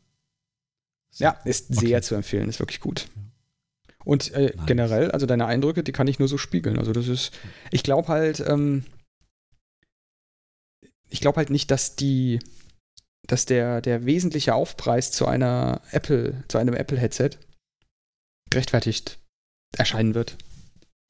[1.18, 1.88] ja ist okay.
[1.88, 3.08] sehr zu empfehlen, ist wirklich gut.
[3.16, 3.22] Ja.
[4.04, 4.66] Und äh, nice.
[4.68, 6.78] generell, also deine Eindrücke, die kann ich nur so spiegeln.
[6.78, 7.32] Also das ist,
[7.72, 8.86] ich glaube halt, ähm,
[11.10, 12.40] ich glaube halt nicht, dass die,
[13.28, 17.32] dass der, der wesentliche Aufpreis zu einer Apple, zu einem Apple-Headset
[18.50, 19.20] gerechtfertigt
[19.78, 20.38] erscheinen wird.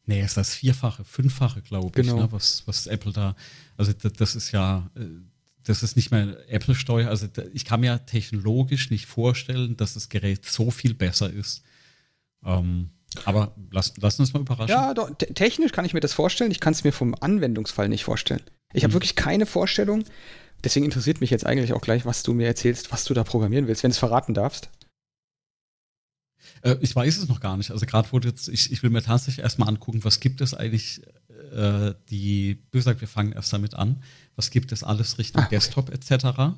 [0.05, 2.15] Nee, ist das Vierfache, Fünffache, glaube genau.
[2.15, 3.35] ich, ne, was, was Apple da,
[3.77, 5.05] also das, das ist ja, äh,
[5.63, 7.07] das ist nicht mehr Apple-Steuer.
[7.07, 11.63] Also ich kann mir technologisch nicht vorstellen, dass das Gerät so viel besser ist.
[12.43, 12.89] Ähm,
[13.25, 14.71] aber lass, lass uns mal überraschen.
[14.71, 16.51] Ja, doch, technisch kann ich mir das vorstellen.
[16.51, 18.41] Ich kann es mir vom Anwendungsfall nicht vorstellen.
[18.73, 18.95] Ich habe hm.
[18.95, 20.03] wirklich keine Vorstellung,
[20.63, 23.67] Deswegen interessiert mich jetzt eigentlich auch gleich, was du mir erzählst, was du da programmieren
[23.67, 24.69] willst, wenn du es verraten darfst.
[26.61, 27.71] Äh, ich weiß es noch gar nicht.
[27.71, 31.01] Also gerade wurde jetzt, ich, ich will mir tatsächlich erstmal angucken, was gibt es eigentlich,
[31.53, 34.03] äh, die, wie gesagt, wir fangen erst damit an,
[34.35, 35.55] was gibt es alles Richtung ah, okay.
[35.55, 36.55] Desktop etc.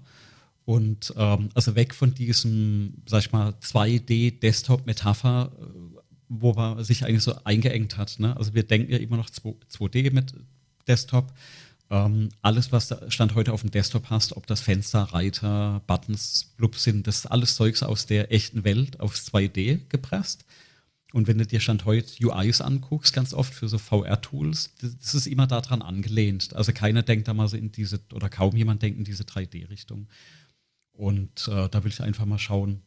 [0.66, 5.66] Und ähm, also weg von diesem, sag ich mal, 2D-Desktop-Metapher, äh,
[6.30, 8.20] wo man sich eigentlich so eingeengt hat.
[8.20, 8.36] Ne?
[8.38, 10.34] Also wir denken ja immer noch 2D mit
[10.88, 11.34] Desktop.
[11.94, 16.52] Ähm, alles, was da Stand heute auf dem Desktop hast, ob das Fenster, Reiter, Buttons,
[16.57, 20.44] Blubs sind, das ist alles Zeugs aus der echten Welt aufs 2D gepresst.
[21.11, 25.28] Und wenn du dir Stand heute UIs anguckst, ganz oft für so VR-Tools, das ist
[25.28, 26.56] immer daran angelehnt.
[26.56, 30.07] Also keiner denkt da mal so in diese, oder kaum jemand denkt in diese 3D-Richtung.
[30.94, 32.82] Und äh, da will ich einfach mal schauen,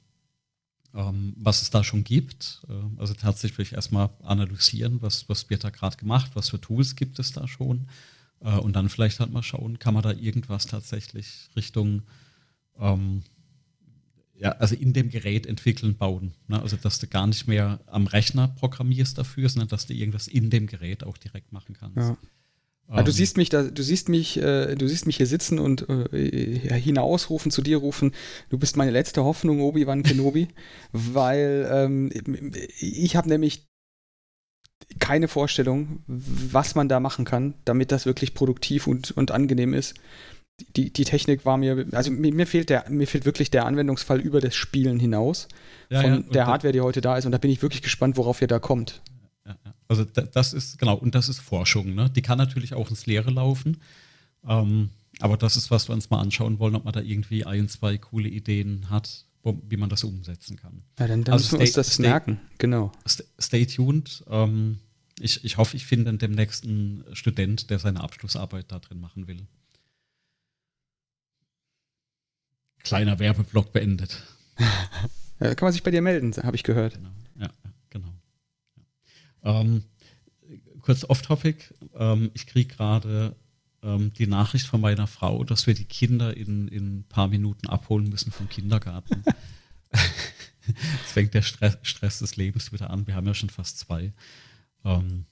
[0.95, 2.63] ähm, was es da schon gibt.
[2.69, 7.21] Äh, also tatsächlich erstmal analysieren, was, was wird da gerade gemacht, was für Tools gibt
[7.21, 7.87] es da schon
[8.41, 12.03] äh, und dann vielleicht halt mal schauen, kann man da irgendwas tatsächlich Richtung
[12.79, 13.23] ähm,
[14.39, 16.33] ja, also in dem Gerät entwickeln, bauen.
[16.49, 16.61] Ne?
[16.61, 20.51] Also dass du gar nicht mehr am Rechner programmierst dafür, sondern dass du irgendwas in
[20.51, 21.97] dem Gerät auch direkt machen kannst.
[21.97, 22.17] Ja.
[22.91, 25.89] Ähm, du siehst mich da, du siehst mich, äh, du siehst mich hier sitzen und
[25.89, 28.13] äh, hinausrufen, zu dir rufen,
[28.49, 30.49] du bist meine letzte Hoffnung, Obi-Wan Kenobi,
[30.93, 32.11] weil ähm,
[32.79, 33.67] ich habe nämlich
[34.99, 39.95] keine Vorstellung, was man da machen kann, damit das wirklich produktiv und, und angenehm ist
[40.77, 44.21] die, die Technik war mir, also mir, mir, fehlt der, mir fehlt wirklich der Anwendungsfall
[44.21, 45.49] über das Spielen hinaus
[45.91, 47.27] ja, von ja, der Hardware, die heute da ist.
[47.27, 49.03] Und da bin ich wirklich gespannt, worauf ihr da kommt.
[49.47, 49.57] Ja,
[49.89, 52.11] also das ist, genau, und das ist Forschung, ne?
[52.11, 53.83] Die kann natürlich auch ins Leere laufen.
[54.49, 54.91] Ähm,
[55.21, 57.99] aber das ist, was wir uns mal anschauen wollen, ob man da irgendwie ein, zwei
[57.99, 59.26] coole Ideen hat,
[59.69, 60.83] wie man das umsetzen kann.
[60.99, 62.93] Ja, dann, dann also müssen wir uns das stay, merken, genau.
[63.41, 64.25] Stay tuned.
[64.29, 64.79] Ähm,
[65.21, 69.47] ich, ich hoffe, ich finde demnächst einen Student, der seine Abschlussarbeit da drin machen will.
[72.83, 74.23] Kleiner Werbeblock beendet.
[75.41, 76.95] ja, kann man sich bei dir melden, habe ich gehört.
[76.95, 77.11] Genau.
[77.39, 77.51] Ja,
[77.91, 78.15] genau.
[79.43, 79.61] Ja.
[79.61, 79.85] Ähm,
[80.81, 81.75] kurz off-topic.
[81.95, 83.35] Ähm, ich kriege gerade
[83.87, 87.69] ähm, die Nachricht von meiner Frau, dass wir die Kinder in, in ein paar Minuten
[87.69, 89.23] abholen müssen vom Kindergarten.
[90.67, 93.07] Jetzt fängt der Stress, Stress, des Lebens wieder an.
[93.07, 94.13] Wir haben ja schon fast zwei.
[94.85, 95.25] Ähm,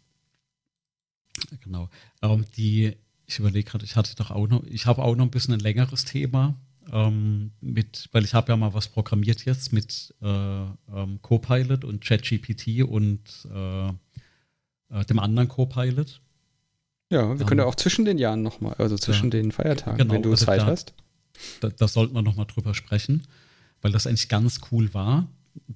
[1.60, 1.90] genau.
[2.22, 5.32] Ähm, die, ich überlege gerade, ich hatte doch auch noch, ich habe auch noch ein
[5.32, 6.56] bisschen ein längeres Thema
[6.92, 12.04] ähm, mit, weil ich habe ja mal was programmiert jetzt mit äh, ähm, Copilot und
[12.04, 16.20] ChatGPT und äh, äh, dem anderen Copilot.
[17.10, 20.14] Ja, wir können ja auch zwischen den Jahren nochmal, also zwischen ja, den Feiertagen, genau,
[20.14, 20.94] wenn du also Zeit da, hast.
[21.60, 23.26] Da, da sollten wir nochmal drüber sprechen,
[23.82, 25.28] weil das eigentlich ganz cool war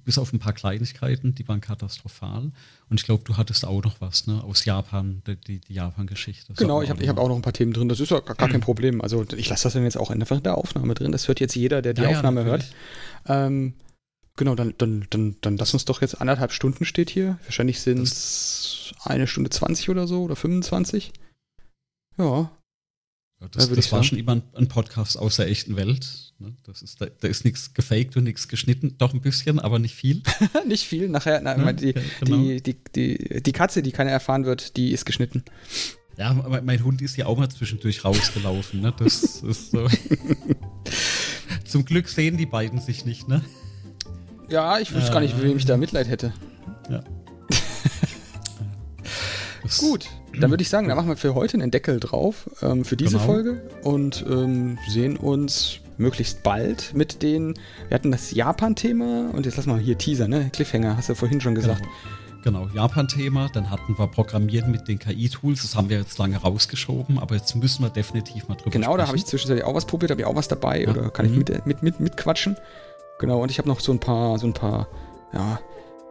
[0.05, 2.51] bis auf ein paar Kleinigkeiten, die waren katastrophal.
[2.89, 6.53] Und ich glaube, du hattest auch noch was, ne, aus Japan, die, die Japan-Geschichte.
[6.57, 7.89] Genau, ich habe hab auch noch ein paar Themen drin.
[7.89, 9.01] Das ist ja gar, gar kein Problem.
[9.01, 11.11] Also ich lasse das dann jetzt auch einfach in der Aufnahme drin.
[11.11, 12.65] Das hört jetzt jeder, der die ja, Aufnahme hört.
[13.27, 13.73] Ähm,
[14.39, 17.37] genau, dann, dann, dann, dann lass uns doch jetzt anderthalb Stunden steht hier.
[17.43, 21.11] Wahrscheinlich sind es eine Stunde 20 oder so oder 25.
[22.17, 22.51] Ja,
[23.41, 26.33] ja, das, das war schon immer ein, ein, Podcast aus der echten Welt.
[26.39, 26.53] Ne?
[26.63, 28.97] Das ist, da, da ist nichts gefaked und nichts geschnitten.
[28.97, 30.23] Doch ein bisschen, aber nicht viel.
[30.67, 31.07] nicht viel.
[31.07, 32.37] Nachher, na, ja, die, genau.
[32.37, 35.45] die, die, die, die Katze, die keiner erfahren wird, die ist geschnitten.
[36.17, 38.81] Ja, mein Hund ist ja auch mal zwischendurch rausgelaufen.
[38.81, 38.93] Ne?
[38.97, 39.87] Das ist so.
[41.63, 43.41] Zum Glück sehen die beiden sich nicht, ne?
[44.49, 46.33] Ja, ich wüsste äh, gar nicht, wem ich da Mitleid hätte.
[46.89, 47.03] Ja.
[49.79, 50.07] Gut,
[50.39, 53.13] dann würde ich sagen, da machen wir für heute einen Deckel drauf ähm, für diese
[53.13, 53.25] genau.
[53.25, 57.53] Folge und ähm, sehen uns möglichst bald mit den.
[57.89, 60.49] Wir hatten das Japan-Thema und jetzt lass mal hier Teaser, ne?
[60.51, 61.83] Cliffhanger, hast du vorhin schon gesagt.
[62.43, 63.49] Genau, genau Japan-Thema.
[63.53, 65.61] Dann hatten wir Programmieren mit den KI-Tools.
[65.61, 68.91] Das haben wir jetzt lange rausgeschoben, aber jetzt müssen wir definitiv mal drüber genau, sprechen.
[68.93, 70.89] Genau, da habe ich zwischenzeitlich auch was probiert, habe ich auch was dabei ja.
[70.89, 71.33] oder kann mhm.
[71.33, 72.55] ich mit, mit, mit, mitquatschen.
[73.19, 74.87] Genau, und ich habe noch so ein paar, so ein paar,
[75.33, 75.59] ja,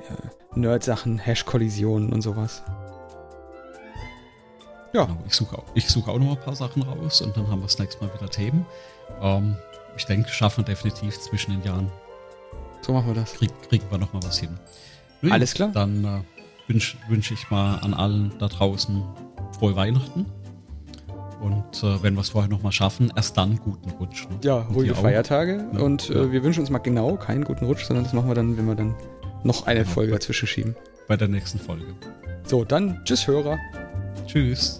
[0.09, 0.17] ja
[0.55, 2.63] Nerd-Sachen, Hash-Kollisionen und sowas.
[4.93, 5.05] Ja.
[5.05, 7.67] Genau, ich suche auch, such auch noch ein paar Sachen raus und dann haben wir
[7.67, 8.67] das nächste Mal wieder Themen.
[9.21, 9.57] Ähm,
[9.97, 11.91] ich denke, schaffen wir definitiv zwischen den Jahren.
[12.83, 13.35] So machen wir das.
[13.35, 14.59] Krieg, kriegen wir noch mal was hin.
[15.31, 15.71] Alles klar.
[15.73, 16.21] Dann äh,
[16.69, 19.03] wünsche wünsch ich mal an allen da draußen
[19.59, 20.27] frohe Weihnachten.
[21.41, 24.29] Und äh, wenn wir es vorher noch mal schaffen, erst dann guten Rutsch.
[24.29, 24.39] Ne?
[24.43, 25.65] Ja, ruhige Feiertage.
[25.73, 25.81] Ja.
[25.81, 28.57] Und äh, wir wünschen uns mal genau keinen guten Rutsch, sondern das machen wir dann,
[28.57, 28.95] wenn wir dann
[29.45, 29.93] noch eine genau.
[29.93, 30.77] Folge dazwischen schieben.
[31.07, 31.87] Bei der nächsten Folge.
[32.45, 33.59] So, dann tschüss Hörer.
[34.27, 34.79] Tschüss.